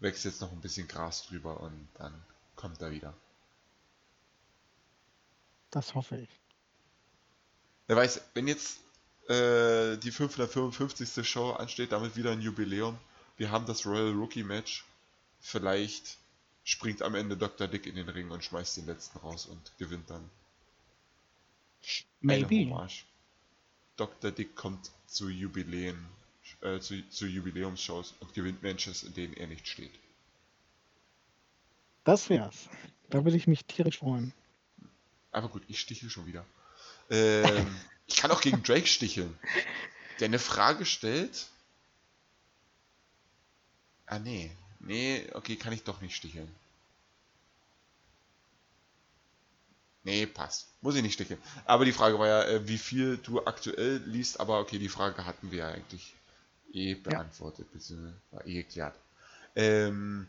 [0.00, 2.14] wächst jetzt noch ein bisschen Gras drüber und dann
[2.56, 3.14] kommt er wieder.
[5.70, 6.28] Das hoffe ich.
[7.86, 8.80] Wer weiß, wenn jetzt
[9.28, 11.28] äh, die 555.
[11.28, 12.98] Show ansteht, damit wieder ein Jubiläum.
[13.36, 14.84] Wir haben das Royal Rookie Match.
[15.40, 16.18] Vielleicht
[16.64, 17.68] springt am Ende Dr.
[17.68, 20.28] Dick in den Ring und schmeißt den letzten raus und gewinnt dann.
[22.20, 22.88] Maybe.
[23.96, 24.30] Dr.
[24.30, 26.06] Dick kommt zu Jubiläen,
[26.60, 29.92] äh, zu, zu Jubiläumsshows und gewinnt Matches, in denen er nicht steht.
[32.04, 32.68] Das wär's.
[33.10, 34.32] Da würde ich mich tierisch freuen.
[35.32, 36.44] Aber gut, ich stichel schon wieder.
[37.10, 37.66] Ähm,
[38.08, 39.38] ich kann auch gegen Drake sticheln.
[40.18, 41.46] Der eine Frage stellt.
[44.06, 44.50] Ah, nee.
[44.80, 46.52] Nee, okay, kann ich doch nicht sticheln.
[50.04, 50.68] Nee, passt.
[50.80, 51.40] Muss ich nicht sticheln.
[51.66, 54.40] Aber die Frage war ja, äh, wie viel du aktuell liest.
[54.40, 56.14] Aber okay, die Frage hatten wir ja eigentlich
[56.72, 57.72] eh beantwortet, ja.
[57.74, 58.96] beziehungsweise war eh geklärt.
[59.54, 60.26] Ähm,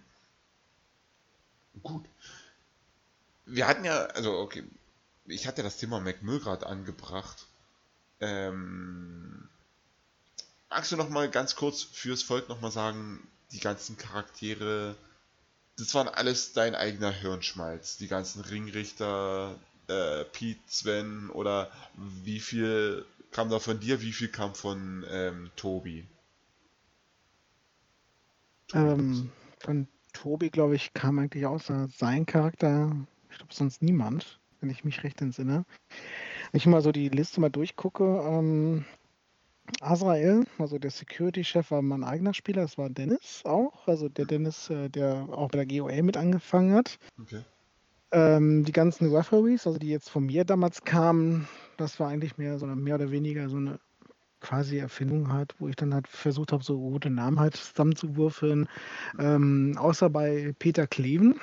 [1.82, 2.06] gut.
[3.46, 4.64] Wir hatten ja, also okay,
[5.26, 7.46] ich hatte das Thema McMill gerade angebracht.
[8.22, 9.48] Ähm,
[10.70, 14.96] magst du noch mal ganz kurz fürs Volk noch mal sagen, die ganzen Charaktere,
[15.78, 19.56] das waren alles dein eigener Hirnschmalz, die ganzen Ringrichter,
[19.88, 25.52] äh, Pete, Sven oder wie viel kam da von dir, wie viel kam von ähm,
[25.56, 26.06] Tobi?
[28.74, 32.96] Ähm, von Tobi, glaube ich, kam eigentlich außer sein Charakter,
[33.30, 35.66] ich glaube sonst niemand, wenn ich mich recht entsinne.
[36.52, 38.86] Wenn ich mal so die Liste mal durchgucke, ähm,
[39.82, 44.70] Azrael, also der Security-Chef war mein eigener Spieler, das war Dennis auch, also der Dennis,
[44.70, 46.98] äh, der auch bei der GOA mit angefangen hat.
[47.22, 47.44] Okay.
[48.12, 51.48] Ähm, die ganzen Referees, also die jetzt von mir damals kamen,
[51.78, 53.80] das war eigentlich mehr so eine, mehr oder weniger so eine
[54.42, 58.68] quasi Erfindung halt, wo ich dann halt versucht habe, so gute Namen halt zusammenzuwürfeln.
[59.20, 61.40] Ähm, außer bei Peter Kleven.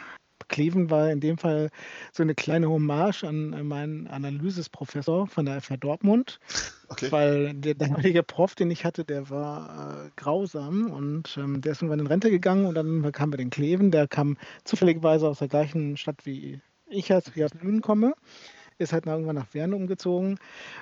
[0.49, 1.71] Kleven war in dem Fall
[2.13, 6.41] so eine kleine Hommage an äh, meinen Analysisprofessor von der FH Dortmund.
[6.89, 7.11] Okay.
[7.11, 11.83] Weil der damalige Prof, den ich hatte, der war äh, grausam und ähm, der ist
[11.83, 13.91] irgendwann in Rente gegangen und dann kam bei den Kleven.
[13.91, 18.15] Der kam zufälligerweise aus der gleichen Stadt wie ich, als ich aus Lünen komme
[18.79, 20.39] ist halt irgendwann nach Wern umgezogen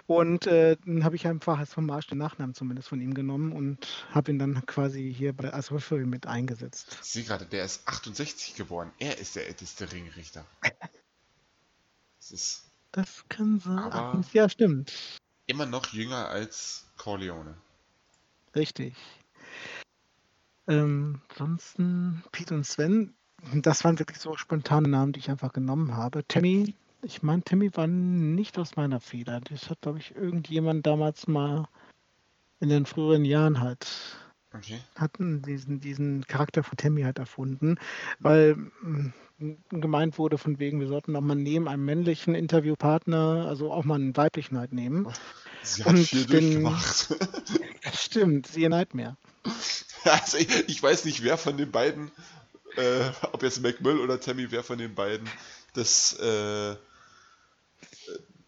[0.06, 3.52] und äh, dann habe ich einfach als vom Marsch den Nachnamen zumindest von ihm genommen
[3.52, 6.98] und habe ihn dann quasi hier bei, als Referee mit eingesetzt.
[7.02, 8.90] Ich sehe gerade, der ist 68 geworden.
[8.98, 10.44] Er ist der älteste Ringrichter.
[12.24, 12.70] Das ist.
[12.92, 14.24] Das kann sein.
[14.32, 15.20] Ja, stimmt.
[15.44, 17.54] Immer noch jünger als Corleone.
[18.56, 18.94] Richtig.
[20.66, 23.14] Ähm, ansonsten Pete und Sven,
[23.52, 26.26] das waren wirklich so spontane Namen, die ich einfach genommen habe.
[26.26, 26.74] Tammy
[27.04, 29.40] ich meine, Timmy war nicht aus meiner Feder.
[29.40, 31.68] Das hat, glaube ich, irgendjemand damals mal
[32.60, 33.86] in den früheren Jahren halt
[34.54, 34.80] okay.
[34.96, 37.76] hatten diesen, diesen Charakter von Tammy halt erfunden,
[38.18, 39.12] weil mh,
[39.70, 43.96] gemeint wurde von wegen, wir sollten auch mal neben einem männlichen Interviewpartner, also auch mal
[43.96, 45.06] einen weiblichen halt nehmen.
[45.62, 47.16] Sie hat viel den, durchgemacht.
[47.92, 49.16] Stimmt, sie Nightmare.
[50.06, 52.10] Also ich, ich, weiß nicht, wer von den beiden,
[52.76, 55.26] äh, ob jetzt McMill oder Tammy, wer von den beiden
[55.72, 56.76] das äh,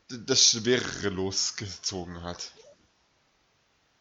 [0.09, 2.53] das Schwerere losgezogen hat.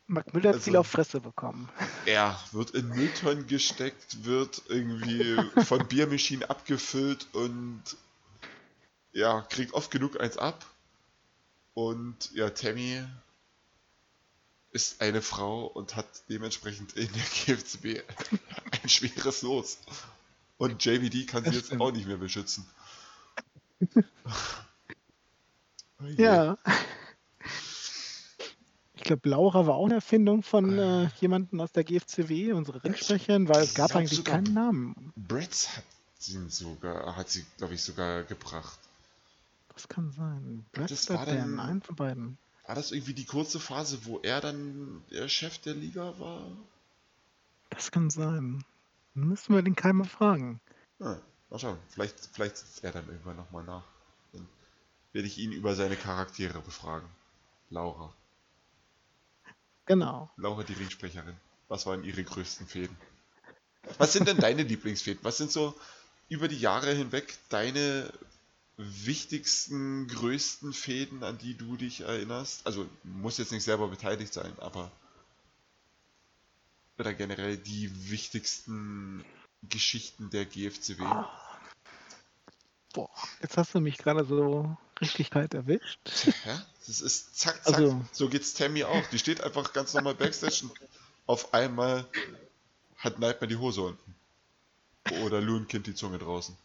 [0.07, 1.69] Mark Müller hat Also- viel auf Fresse bekommen.
[2.05, 7.81] Er wird in Mülltonnen gesteckt, wird irgendwie von Biermaschinen abgefüllt und
[9.13, 10.65] ja, kriegt oft genug eins ab.
[11.73, 13.03] Und ja, Tammy
[14.71, 18.03] ist eine Frau und hat dementsprechend in der GFCB
[18.83, 19.79] ein schweres Los.
[20.57, 22.65] Und JVD kann sie jetzt auch nicht mehr beschützen.
[26.01, 26.05] Oh.
[26.17, 26.57] Ja.
[28.95, 33.47] Ich glaube, Laura war auch eine Erfindung von äh, jemandem aus der GFCW, unsere Ringsprecherin,
[33.47, 35.13] weil es gab glaub eigentlich keinen Namen.
[35.15, 35.83] Bretz hat
[36.17, 38.79] sie sogar, hat sie, glaube ich, sogar gebracht.
[39.73, 40.65] Das kann sein.
[40.71, 42.37] Brad Das war Dan, dann- einen von beiden.
[42.65, 46.47] War das irgendwie die kurze Phase, wo er dann der Chef der Liga war?
[47.69, 48.63] Das kann sein.
[49.13, 50.59] Müssen wir den Keim mal fragen.
[50.99, 51.19] Ja,
[51.51, 51.77] mal schauen.
[51.89, 53.83] Vielleicht, vielleicht sitzt er dann irgendwann nochmal nach.
[55.15, 57.07] Werde ich ihn über seine Charaktere befragen.
[57.69, 58.13] Laura.
[59.85, 60.29] Genau.
[60.35, 61.37] Laura, die Ringsprecherin.
[61.69, 62.97] Was waren ihre größten Fäden?
[63.97, 65.23] Was sind denn deine Lieblingsfäden?
[65.23, 65.73] Was sind so
[66.27, 68.11] über die Jahre hinweg deine
[68.75, 72.67] wichtigsten, größten Fäden, an die du dich erinnerst?
[72.67, 74.91] Also muss jetzt nicht selber beteiligt sein, aber
[76.99, 79.23] oder generell die wichtigsten
[79.63, 81.05] Geschichten der GFCW.
[82.95, 83.09] Boah,
[83.41, 85.99] jetzt hast du mich gerade so richtig kalt erwischt.
[86.45, 87.75] Ja, das ist zack, zack.
[87.75, 89.05] Also- so geht's Tammy auch.
[89.07, 90.71] Die steht einfach ganz normal Backstage und
[91.27, 92.07] auf einmal
[92.97, 94.15] hat Nightmare die Hose unten.
[95.25, 96.55] Oder Loonkind die Zunge draußen.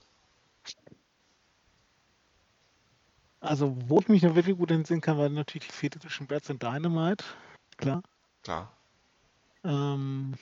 [3.41, 6.49] Also, wo ich mich noch wirklich gut entsinnen kann, war natürlich die Fete zwischen Bats
[6.49, 7.25] und Dynamite.
[7.77, 8.03] Klar.
[8.45, 8.73] Klar.
[9.65, 10.35] Ähm,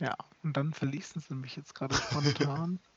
[0.00, 2.80] ja, und dann verließen sie mich jetzt gerade spontan.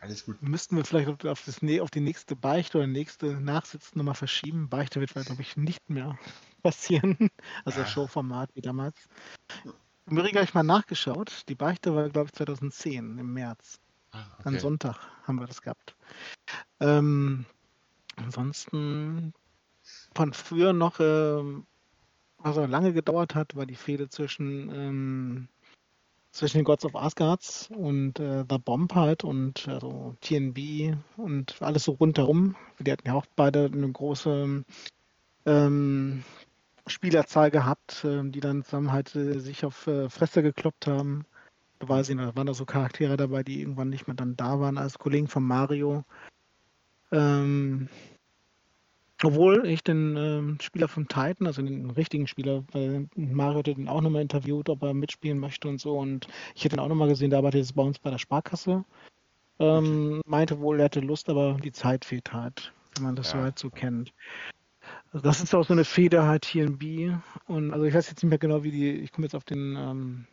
[0.00, 0.42] Alles gut.
[0.42, 4.68] Müssten wir vielleicht auf, das, auf die nächste Beichte oder nächste Nachsitzen nochmal verschieben.
[4.68, 6.18] Beichte wird, glaube ich, nicht mehr
[6.62, 7.30] passieren.
[7.64, 7.86] Also Ja.
[7.86, 8.96] Showformat wie damals.
[10.06, 11.44] Im Übrigen habe ich mal nachgeschaut.
[11.48, 13.78] Die Beichte war, glaube ich, 2010 im März.
[14.10, 14.58] Ah, okay.
[14.58, 15.94] Sonntag haben wir das gehabt.
[16.80, 17.46] Ähm,
[18.16, 19.32] ansonsten
[20.14, 21.66] von früher noch, ähm,
[22.38, 25.48] was auch lange gedauert hat, war die Fehde zwischen, ähm,
[26.32, 31.84] zwischen den Gods of Asgards und äh, The Bomb halt und also TNB und alles
[31.84, 32.56] so rundherum.
[32.80, 34.64] Die hatten ja auch beide eine große
[35.46, 36.24] ähm,
[36.86, 41.26] Spielerzahl gehabt, ähm, die dann zusammen halt äh, sich auf äh, Fresse gekloppt haben.
[41.78, 44.36] Da weiß ich noch, da waren da so Charaktere dabei, die irgendwann nicht mehr dann
[44.36, 46.04] da waren als Kollegen von Mario.
[47.12, 47.88] Ähm,
[49.24, 53.88] obwohl ich den ähm, Spieler von Titan, also den richtigen Spieler, weil Mario hatte den
[53.88, 55.98] auch nochmal interviewt, ob er mitspielen möchte und so.
[55.98, 58.84] Und ich hätte ihn auch nochmal gesehen, der arbeitet jetzt bei uns bei der Sparkasse.
[59.58, 63.38] Ähm, meinte wohl, er hätte Lust, aber die Zeit fehlt halt, wenn man das so
[63.38, 63.44] Ja.
[63.44, 64.12] halt so kennt.
[65.12, 67.12] Also das ist auch so eine Feder halt hier in B.
[67.46, 69.76] Und also ich weiß jetzt nicht mehr genau, wie die, ich komme jetzt auf den
[69.76, 70.26] ähm,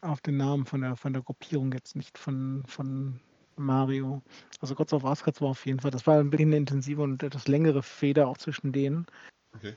[0.00, 3.20] auf den Namen von der von der Gruppierung jetzt nicht von von
[3.60, 4.22] Mario.
[4.60, 7.22] Also Gods of Asgard war auf jeden Fall, das war ein bisschen eine intensive und
[7.22, 9.06] etwas längere Feder auch zwischen denen.
[9.54, 9.74] Okay.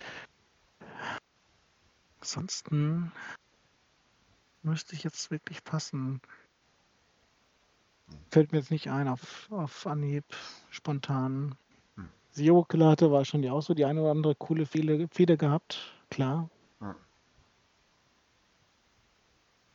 [2.20, 3.12] Ansonsten
[4.62, 6.22] müsste ich jetzt wirklich passen.
[8.32, 10.24] Fällt mir jetzt nicht ein auf, auf Anhieb,
[10.70, 11.56] spontan.
[11.96, 12.10] Hm.
[12.32, 15.94] Zero Killer hatte war schon die auch so die eine oder andere coole Fehde gehabt,
[16.10, 16.50] klar.
[16.82, 16.96] Ja.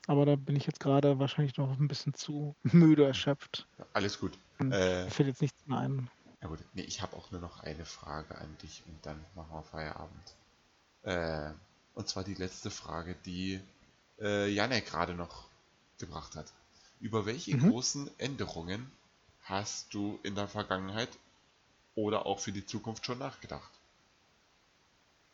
[0.08, 3.68] Aber da bin ich jetzt gerade wahrscheinlich noch ein bisschen zu müde erschöpft.
[3.92, 4.36] Alles gut.
[4.58, 4.72] Hm.
[4.72, 6.10] Äh, fällt jetzt nichts mehr ein.
[6.40, 6.60] ja gut.
[6.72, 10.36] Nee, ich habe auch nur noch eine Frage an dich und dann machen wir Feierabend.
[11.02, 11.52] Äh,
[11.94, 13.60] und zwar die letzte Frage, die
[14.20, 15.48] äh, Janek gerade noch
[15.98, 16.52] gebracht hat.
[17.00, 17.70] Über welche Mhm.
[17.70, 18.90] großen Änderungen
[19.42, 21.10] hast du in der Vergangenheit
[21.94, 23.70] oder auch für die Zukunft schon nachgedacht?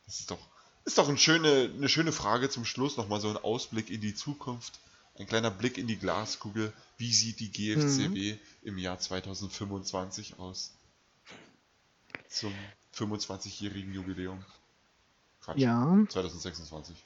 [0.06, 0.38] Das ist doch,
[0.84, 2.96] ist doch eine schöne, eine schöne Frage zum Schluss.
[2.96, 4.80] Nochmal so ein Ausblick in die Zukunft.
[5.18, 6.72] Ein kleiner Blick in die Glaskugel.
[6.96, 10.74] Wie sieht die GFCW im Jahr 2025 aus?
[12.28, 12.52] Zum
[12.94, 14.44] 25-jährigen Jubiläum.
[15.40, 15.58] Quatsch.
[15.58, 16.96] Ja, 2026.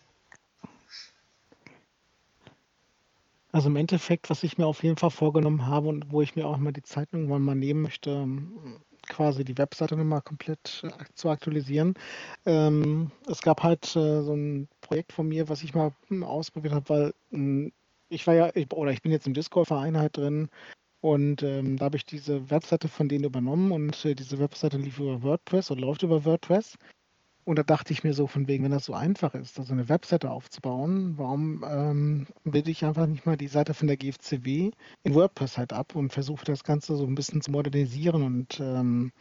[3.53, 6.47] also im Endeffekt, was ich mir auf jeden Fall vorgenommen habe und wo ich mir
[6.47, 8.27] auch mal die Zeit irgendwann mal nehmen möchte,
[9.09, 11.95] quasi die Webseite nochmal komplett äh, zu aktualisieren.
[12.47, 16.75] Ähm, es gab halt äh, so ein Projekt von mir, was ich mal hm, ausprobiert
[16.75, 17.73] habe, weil hm,
[18.09, 20.49] ich war ja, ich, oder ich bin jetzt im Discord-Verein halt drin
[21.01, 24.99] und ähm, da habe ich diese Webseite von denen übernommen und äh, diese Webseite lief
[24.99, 26.77] über WordPress oder läuft über WordPress.
[27.49, 29.89] Und da dachte ich mir so von wegen, wenn das so einfach ist, also eine
[29.89, 34.71] Webseite aufzubauen, warum ähm, bilde ich einfach nicht mal die Seite von der GFCW
[35.03, 39.13] in WordPress halt ab und versuche das Ganze so ein bisschen zu modernisieren und ähm,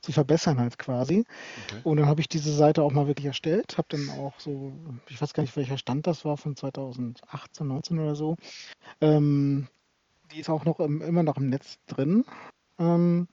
[0.00, 1.24] zu verbessern halt quasi.
[1.68, 1.80] Okay.
[1.84, 4.72] Und dann habe ich diese Seite auch mal wirklich erstellt, habe dann auch so,
[5.08, 8.34] ich weiß gar nicht, welcher Stand das war, von 2018, 19 oder so.
[9.00, 9.68] Ähm,
[10.32, 12.24] die ist auch noch im, immer noch im Netz drin.
[12.80, 13.28] Ähm,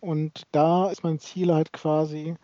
[0.00, 2.36] und da ist mein Ziel halt quasi,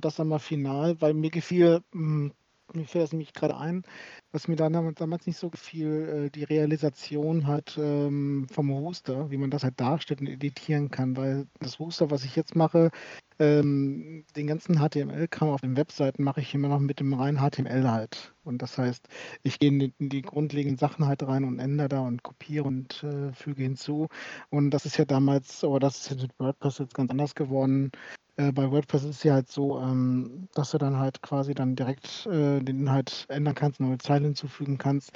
[0.00, 2.30] das einmal final, weil mir gefiel, mh,
[2.74, 3.84] mir fällt das nämlich gerade ein,
[4.32, 9.50] was mir damals, nicht so gefiel, äh, die Realisation halt ähm, vom Rooster, wie man
[9.50, 12.90] das halt darstellt und editieren kann, weil das Rooster, was ich jetzt mache,
[13.38, 17.88] ähm, den ganzen HTML-Kram auf den Webseiten mache ich immer noch mit dem reinen HTML
[17.90, 18.34] halt.
[18.44, 19.08] Und das heißt,
[19.42, 22.64] ich gehe in die, in die grundlegenden Sachen halt rein und ändere da und kopiere
[22.64, 24.08] und äh, füge hinzu.
[24.50, 27.90] Und das ist ja damals, aber das ist jetzt mit WordPress jetzt ganz anders geworden.
[28.36, 31.76] Äh, bei WordPress ist es ja halt so, ähm, dass du dann halt quasi dann
[31.76, 35.12] direkt äh, den Inhalt ändern kannst, neue Zeilen hinzufügen kannst.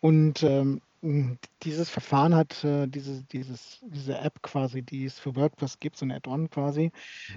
[0.00, 0.80] Und ähm,
[1.62, 6.06] dieses Verfahren hat äh, diese, dieses, diese App quasi, die es für WordPress gibt, so
[6.06, 6.92] ein Add-on quasi,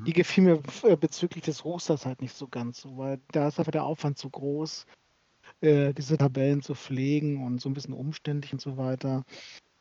[0.06, 3.60] die gefiel mir äh, bezüglich des Rosters halt nicht so ganz so, weil da ist
[3.60, 4.86] einfach der Aufwand zu groß,
[5.62, 9.24] äh, diese Tabellen zu pflegen und so ein bisschen umständlich und so weiter.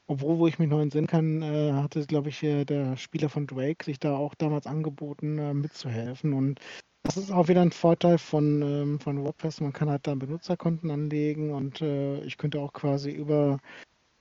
[0.07, 3.47] Obwohl, wo ich mich noch entsinnen kann, äh, hatte, glaube ich, äh, der Spieler von
[3.47, 6.35] Drake sich da auch damals angeboten, äh, mitzuhelfen.
[6.35, 6.61] Und
[7.05, 9.61] das ist auch wieder ein Vorteil von, ähm, von WordPress.
[9.61, 13.59] Man kann halt dann Benutzerkonten anlegen und äh, ich könnte auch quasi über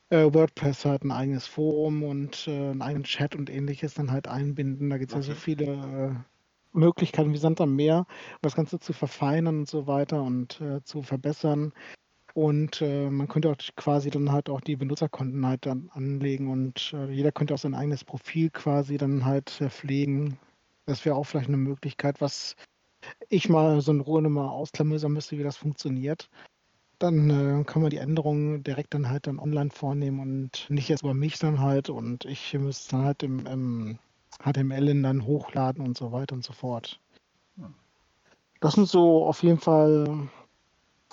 [0.10, 4.28] äh, WordPress halt ein eigenes Forum und äh, einen eigenen Chat und ähnliches dann halt
[4.28, 4.90] einbinden.
[4.90, 6.26] Da gibt es ja so viele
[6.72, 11.04] Möglichkeiten wie Sand am Meer, um das Ganze zu verfeinern und so weiter und zu
[11.04, 11.74] verbessern.
[12.34, 16.92] Und äh, man könnte auch quasi dann halt auch die Benutzerkonten halt dann anlegen und
[16.94, 20.40] äh, jeder könnte auch sein eigenes Profil quasi dann halt äh, pflegen.
[20.88, 22.56] Das wäre auch vielleicht eine Möglichkeit, was
[23.30, 26.28] ich mal so in Ruhe mal ausklamüsern müsste, wie das funktioniert.
[26.98, 31.04] Dann äh, kann man die Änderungen direkt dann halt dann online vornehmen und nicht erst
[31.04, 34.00] über mich dann halt und ich müsste dann halt im, im
[34.40, 37.00] HTML dann hochladen und so weiter und so fort.
[38.60, 40.30] Das sind so auf jeden Fall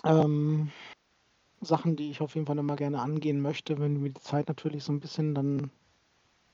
[0.05, 0.71] ähm,
[1.61, 4.85] Sachen, die ich auf jeden Fall nochmal gerne angehen möchte, wenn mir die Zeit natürlich
[4.85, 5.71] so ein bisschen dann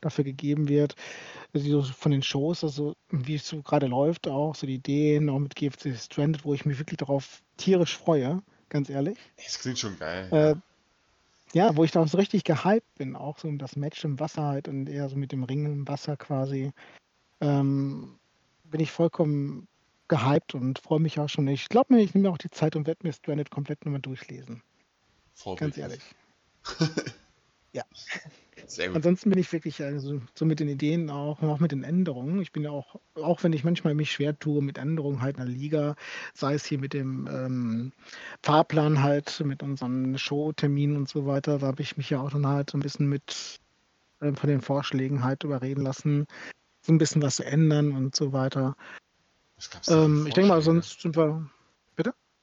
[0.00, 0.94] dafür gegeben wird.
[1.54, 5.30] Also so von den Shows, also wie es so gerade läuft, auch so die Ideen,
[5.30, 9.18] auch mit GFC Stranded, wo ich mich wirklich darauf tierisch freue, ganz ehrlich.
[9.36, 10.28] Es klingt schon geil.
[10.32, 10.54] Äh,
[11.52, 14.42] ja, wo ich da so richtig gehypt bin, auch so um das Match im Wasser
[14.42, 16.72] halt und eher so mit dem Ring im Wasser quasi.
[17.40, 18.18] Ähm,
[18.64, 19.68] bin ich vollkommen
[20.08, 21.48] gehypt und freue mich auch schon.
[21.48, 24.62] Ich glaube mir, ich nehme auch die Zeit und werde mir Stranded komplett nochmal durchlesen.
[25.58, 26.02] Ganz ehrlich.
[27.72, 27.84] ja.
[28.66, 28.96] Sehr gut.
[28.96, 32.40] Ansonsten bin ich wirklich also, so mit den Ideen auch, auch mit den Änderungen.
[32.40, 35.44] Ich bin ja auch, auch wenn ich manchmal mich schwer tue mit Änderungen halt in
[35.44, 35.94] der Liga,
[36.34, 37.92] sei es hier mit dem ähm,
[38.42, 42.46] Fahrplan halt, mit unseren Showterminen und so weiter, da habe ich mich ja auch dann
[42.46, 43.60] halt so ein bisschen mit
[44.20, 46.26] äh, von den Vorschlägen halt überreden lassen,
[46.80, 48.74] so ein bisschen was zu ändern und so weiter.
[49.88, 51.48] Ähm, ich denke mal, sonst sind wir.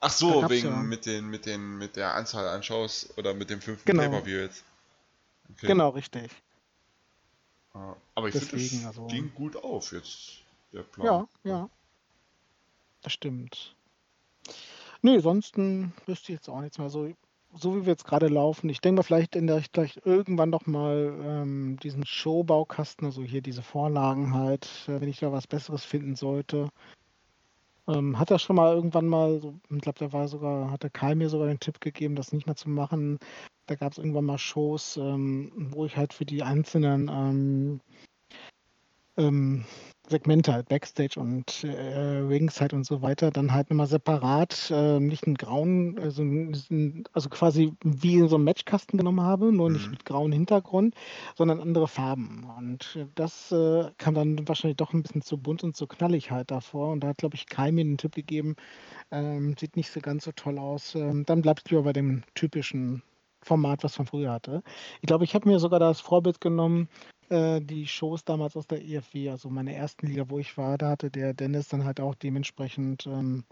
[0.06, 0.76] Ach so, wegen ja.
[0.76, 4.02] mit den, mit den, mit der Anzahl an Shows oder mit dem fünften genau.
[4.02, 4.62] Pay-Per-View jetzt.
[5.54, 5.66] Okay.
[5.68, 6.30] Genau, richtig.
[7.72, 9.06] Aber ich finde, es also...
[9.06, 10.42] ging gut auf jetzt,
[10.74, 11.06] der Plan.
[11.06, 11.70] Ja, ja.
[13.00, 13.74] Das stimmt.
[15.00, 16.90] Nee, ansonsten wüsste ich jetzt auch nichts mehr.
[16.90, 17.10] So,
[17.54, 20.66] so wie wir jetzt gerade laufen, ich denke mal, vielleicht ändere ich vielleicht irgendwann noch
[20.66, 25.82] mal ähm, diesen Showbaukasten, also hier diese Vorlagen halt, äh, wenn ich da was Besseres
[25.82, 26.68] finden sollte.
[27.86, 30.90] Ähm, hat er schon mal irgendwann mal, so, ich glaube, da war sogar, hat der
[30.90, 33.18] Kai mir sogar den Tipp gegeben, das nicht mehr zu machen.
[33.66, 37.80] Da gab es irgendwann mal Shows, ähm, wo ich halt für die einzelnen ähm,
[39.16, 39.64] ähm,
[40.06, 45.26] Segmente halt, Backstage und äh, Ringside und so weiter, dann halt nochmal separat, äh, nicht
[45.26, 46.22] einen grauen, also,
[47.12, 49.76] also quasi wie in so einem Matchkasten genommen habe, nur mhm.
[49.76, 50.94] nicht mit grauem Hintergrund,
[51.36, 52.46] sondern andere Farben.
[52.58, 56.50] Und das äh, kam dann wahrscheinlich doch ein bisschen zu bunt und zu knallig halt
[56.50, 56.92] davor.
[56.92, 58.56] Und da hat, glaube ich, Kai mir den Tipp gegeben,
[59.10, 60.94] ähm, sieht nicht so ganz so toll aus.
[60.94, 63.02] Ähm, dann bleibst du aber bei dem typischen
[63.44, 64.62] Format, was man früher hatte.
[65.00, 66.88] Ich glaube, ich habe mir sogar das Vorbild genommen,
[67.30, 70.90] äh, die Shows damals aus der EFW, also meine ersten Liga, wo ich war, da
[70.90, 73.44] hatte der Dennis dann halt auch dementsprechend ähm,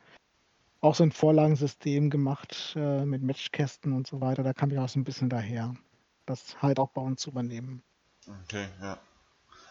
[0.81, 4.43] auch so ein Vorlagensystem gemacht äh, mit Matchkästen und so weiter.
[4.43, 5.75] Da kam ich auch so ein bisschen daher,
[6.27, 7.83] das halt auch bei uns zu übernehmen.
[8.45, 8.99] Okay, ja.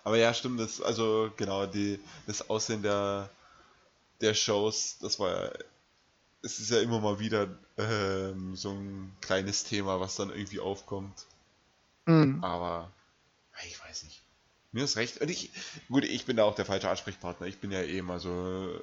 [0.03, 3.30] Aber ja, stimmt, das, also genau, die, das Aussehen der,
[4.19, 5.52] der Shows, das war
[6.44, 11.28] es ist ja immer mal wieder ähm, so ein kleines Thema, was dann irgendwie aufkommt.
[12.06, 12.44] Mhm.
[12.44, 12.91] Aber
[13.65, 14.22] ich weiß nicht.
[14.72, 15.19] Mir ist recht.
[15.19, 15.52] Und ich,
[15.90, 17.48] gut, ich bin da auch der falsche Ansprechpartner.
[17.48, 18.80] Ich bin ja eh immer so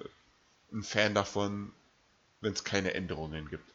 [0.72, 1.72] ein Fan davon,
[2.40, 3.72] wenn es keine Änderungen gibt.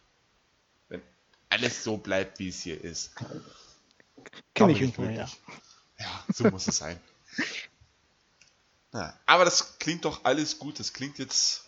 [0.89, 1.01] Wenn
[1.49, 3.11] alles so bleibt, wie es hier ist.
[4.53, 5.29] Kenne ich irgendwo, ja.
[5.99, 6.99] Ja, so muss es sein.
[8.93, 10.79] Ja, aber das klingt doch alles gut.
[10.79, 11.65] Das klingt jetzt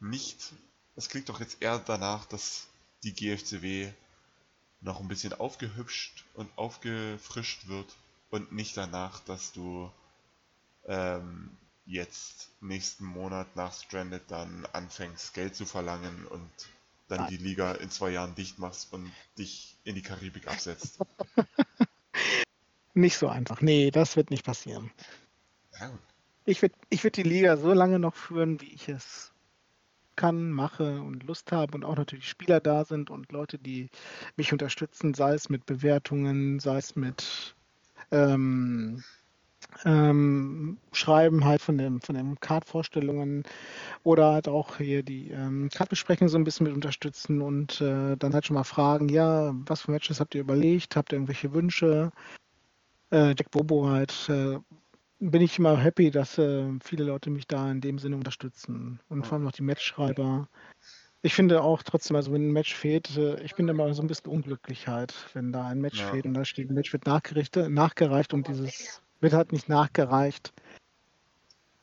[0.00, 0.52] nicht
[0.98, 2.66] es klingt doch jetzt eher danach, dass
[3.04, 3.92] die GFCW
[4.80, 7.86] noch ein bisschen aufgehübscht und aufgefrischt wird
[8.30, 9.90] und nicht danach, dass du
[10.86, 11.56] ähm,
[11.86, 16.50] jetzt nächsten Monat nach Stranded dann anfängst Geld zu verlangen und
[17.08, 17.30] dann Nein.
[17.30, 20.98] die Liga in zwei Jahren dicht machst und dich in die Karibik absetzt.
[22.94, 23.62] nicht so einfach.
[23.62, 24.90] Nee, das wird nicht passieren.
[25.80, 25.90] Ja,
[26.44, 29.32] ich würde ich würd die Liga so lange noch führen, wie ich es
[30.16, 33.88] kann, mache und Lust habe und auch natürlich Spieler da sind und Leute, die
[34.36, 37.54] mich unterstützen, sei es mit Bewertungen, sei es mit
[38.10, 39.02] ähm,
[39.84, 43.44] ähm, Schreiben halt von dem von den Card-Vorstellungen
[44.02, 48.34] oder halt auch hier die ähm, Card-Besprechung so ein bisschen mit unterstützen und äh, dann
[48.34, 52.12] halt schon mal fragen, ja, was für Matches habt ihr überlegt, habt ihr irgendwelche Wünsche?
[53.10, 54.58] Äh, Jack Bobo halt, äh,
[55.20, 59.00] bin ich immer happy, dass äh, viele Leute mich da in dem Sinne unterstützen.
[59.08, 60.48] Und vor allem noch die Matchschreiber.
[61.22, 64.06] Ich finde auch trotzdem, also wenn ein Match fehlt, äh, ich bin immer so ein
[64.06, 66.10] bisschen unglücklich halt, wenn da ein Match ja.
[66.10, 70.52] fehlt und da steht, ein Match wird nachgereicht und dieses wird halt nicht nachgereicht.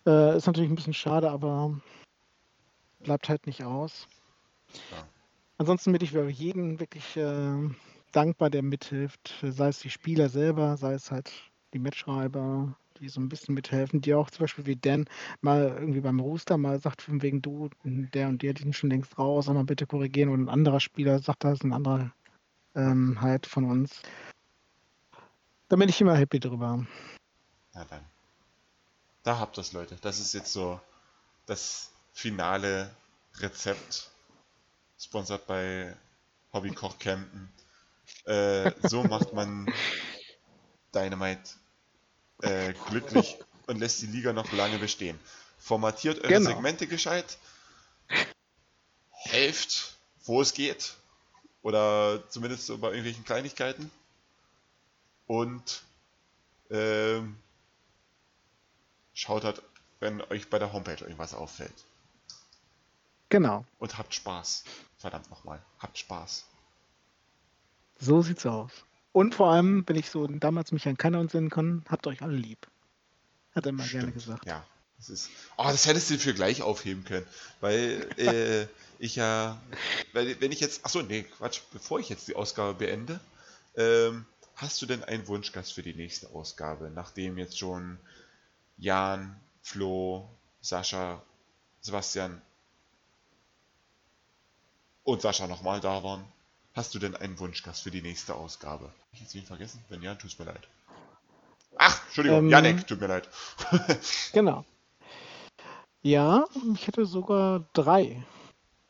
[0.06, 1.82] Äh, ist natürlich ein bisschen schade, aber
[3.00, 4.08] bleibt halt nicht aus.
[4.92, 5.08] Ja.
[5.58, 7.70] Ansonsten bin ich für jeden wirklich äh,
[8.12, 11.32] dankbar, der mithilft, sei es die Spieler selber, sei es halt
[11.74, 15.06] die Matchschreiber, die so ein bisschen mithelfen, die auch zum Beispiel wie Dan
[15.42, 18.90] mal irgendwie beim Rooster mal sagt, von wegen du, der und der, die sind schon
[18.90, 22.12] längst raus, mal bitte korrigieren und ein anderer Spieler sagt, das ist ein anderer
[22.76, 24.02] ähm, halt von uns.
[25.68, 26.86] Da bin ich immer happy drüber.
[27.74, 28.06] Ja, dann.
[29.24, 29.98] Da habt ihr es, Leute.
[30.02, 30.80] Das ist jetzt so
[31.48, 32.96] das finale
[33.38, 34.12] Rezept.
[35.00, 35.96] Sponsert bei
[36.54, 37.50] Hobby Koch Campen.
[38.26, 39.66] Äh, so macht man
[40.96, 41.56] Dynamite
[42.42, 43.38] äh, glücklich
[43.68, 45.20] und lässt die Liga noch lange bestehen.
[45.58, 46.50] Formatiert eure genau.
[46.52, 47.38] Segmente gescheit,
[49.10, 49.96] helft,
[50.26, 50.96] wo es geht
[51.62, 53.90] Oder zumindest so bei irgendwelchen Kleinigkeiten.
[55.28, 55.82] Und
[56.70, 57.38] ähm,
[59.14, 59.62] schaut halt,
[60.00, 61.74] wenn euch bei der Homepage irgendwas auffällt.
[63.30, 63.66] Genau.
[63.80, 64.64] Und habt Spaß.
[64.98, 65.60] Verdammt nochmal.
[65.80, 66.46] Habt Spaß.
[68.00, 68.72] So sieht's aus.
[69.16, 72.36] Und vor allem, wenn ich so damals mich an keiner entsinnen kann, habt euch alle
[72.36, 72.68] lieb.
[73.54, 74.46] Hat er mal gerne gesagt.
[74.46, 74.66] Ja.
[74.98, 75.30] Das ist.
[75.56, 77.26] Oh, das hättest du für gleich aufheben können.
[77.62, 78.68] Weil äh,
[79.00, 79.62] ich ja.
[80.12, 80.84] Weil, wenn ich jetzt.
[80.84, 83.22] Achso, nee, Quatsch, bevor ich jetzt die Ausgabe beende,
[83.78, 84.26] ähm,
[84.58, 87.98] hast du denn einen Wunschgast für die nächste Ausgabe, nachdem jetzt schon
[88.76, 90.28] Jan, Flo,
[90.60, 91.24] Sascha,
[91.80, 92.42] Sebastian
[95.06, 96.26] und Sascha nochmal da waren?
[96.76, 98.88] Hast du denn einen Wunschgast für die nächste Ausgabe?
[98.88, 99.84] Hab ich jetzt wen vergessen?
[99.88, 100.68] Wenn ja, tut's mir leid.
[101.78, 103.30] Ach, Entschuldigung, Ähm, Janek, tut mir leid.
[104.34, 104.66] Genau.
[106.02, 108.24] Ja, ich hätte sogar drei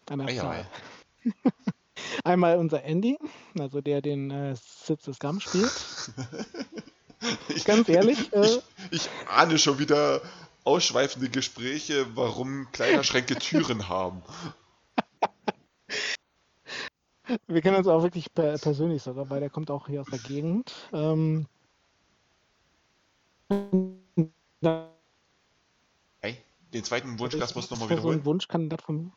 [0.09, 0.67] an der Zahl.
[2.23, 3.17] Einmal unser Andy,
[3.57, 5.71] also der den äh, Sitz des Gam spielt.
[7.65, 8.59] Ganz ehrlich, äh,
[8.89, 10.21] Ich ahne schon wieder
[10.63, 14.23] ausschweifende Gespräche, warum Kleiderschränke Türen haben.
[17.47, 20.19] Wir kennen uns auch wirklich per persönlich sogar, weil der kommt auch hier aus der
[20.19, 20.73] Gegend.
[20.93, 21.47] Ähm,
[24.61, 24.89] da-
[26.21, 26.37] Ey,
[26.73, 28.25] den zweiten Wunschgast nochmal das so ein wiederholen.
[28.25, 29.11] Wunschkandidat von mir.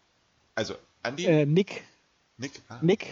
[0.54, 1.84] Also, Andi, Äh, Nick,
[2.36, 3.06] Nick, ah, Nick,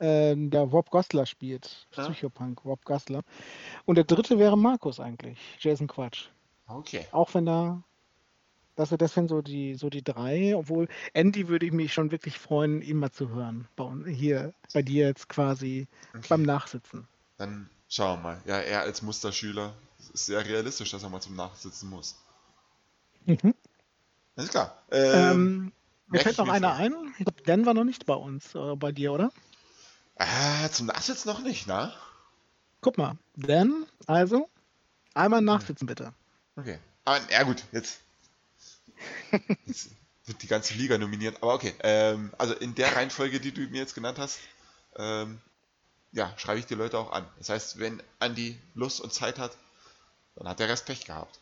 [0.00, 1.86] ähm, der Rob Gosler spielt.
[1.96, 2.04] Ja.
[2.04, 3.22] Psychopunk, Rob Gosler.
[3.86, 6.28] Und der dritte wäre Markus eigentlich, Jason Quatsch.
[6.68, 7.06] okay.
[7.12, 7.82] Auch wenn da,
[8.76, 12.38] das, das sind so die, so die drei, obwohl Andy würde ich mich schon wirklich
[12.38, 13.66] freuen, ihn mal zu hören.
[13.74, 16.26] Bei, hier, bei dir jetzt quasi okay.
[16.28, 17.08] beim Nachsitzen.
[17.38, 18.42] Dann schauen wir mal.
[18.44, 19.74] Ja, er als Musterschüler
[20.12, 22.16] ist sehr realistisch, dass er mal zum Nachsitzen muss.
[23.24, 23.54] Mhm.
[24.36, 24.82] Alles klar.
[24.90, 25.72] Ähm, Ähm,
[26.08, 26.94] mir fällt noch einer ein.
[27.18, 29.32] Ich glaube, Dan war noch nicht bei uns, äh, bei dir, oder?
[30.16, 31.92] äh, zum Nachsitzen noch nicht, na?
[32.82, 34.48] Guck mal, Dan, also
[35.14, 36.12] einmal nachsitzen bitte.
[36.56, 36.78] Okay.
[37.04, 38.00] Aber, ja gut, jetzt
[40.26, 41.42] wird die ganze Liga nominiert.
[41.42, 44.38] Aber okay, ähm, also in der Reihenfolge, die du mir jetzt genannt hast,
[44.96, 45.40] ähm,
[46.12, 47.26] ja, schreibe ich die Leute auch an.
[47.38, 49.56] Das heißt, wenn Andi Lust und Zeit hat,
[50.36, 51.38] dann hat der Rest Pech gehabt.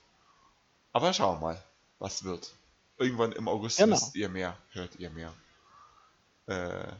[0.92, 1.64] Aber schauen wir mal,
[1.98, 2.52] was wird.
[2.96, 3.96] Irgendwann im August Genau.
[3.96, 5.32] wisst ihr mehr, hört ihr mehr.
[6.46, 6.92] Äh,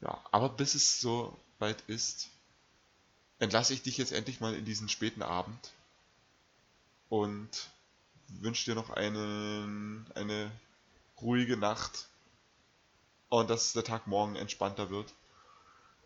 [0.00, 2.28] ja, aber bis es so weit ist,
[3.38, 5.72] entlasse ich dich jetzt endlich mal in diesen späten Abend
[7.08, 7.68] und
[8.28, 10.50] wünsche dir noch einen, eine
[11.20, 12.08] ruhige Nacht
[13.28, 15.12] und dass der Tag morgen entspannter wird.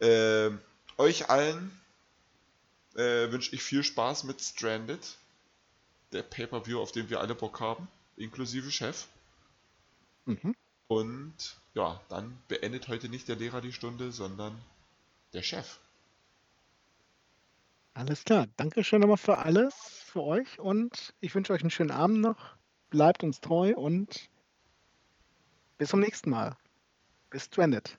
[0.00, 0.60] Ähm,
[0.98, 1.78] euch allen
[2.94, 5.16] äh, wünsche ich viel Spaß mit Stranded,
[6.12, 9.06] der Pay-Per-View, auf den wir alle Bock haben, inklusive Chef.
[10.26, 10.54] Mhm.
[10.88, 14.60] Und ja, dann beendet heute nicht der Lehrer die Stunde, sondern
[15.32, 15.78] der Chef.
[17.94, 18.46] Alles klar.
[18.56, 22.56] Dankeschön nochmal für alles, für euch und ich wünsche euch einen schönen Abend noch.
[22.90, 24.28] Bleibt uns treu und
[25.78, 26.56] bis zum nächsten Mal.
[27.30, 27.98] Bis Stranded.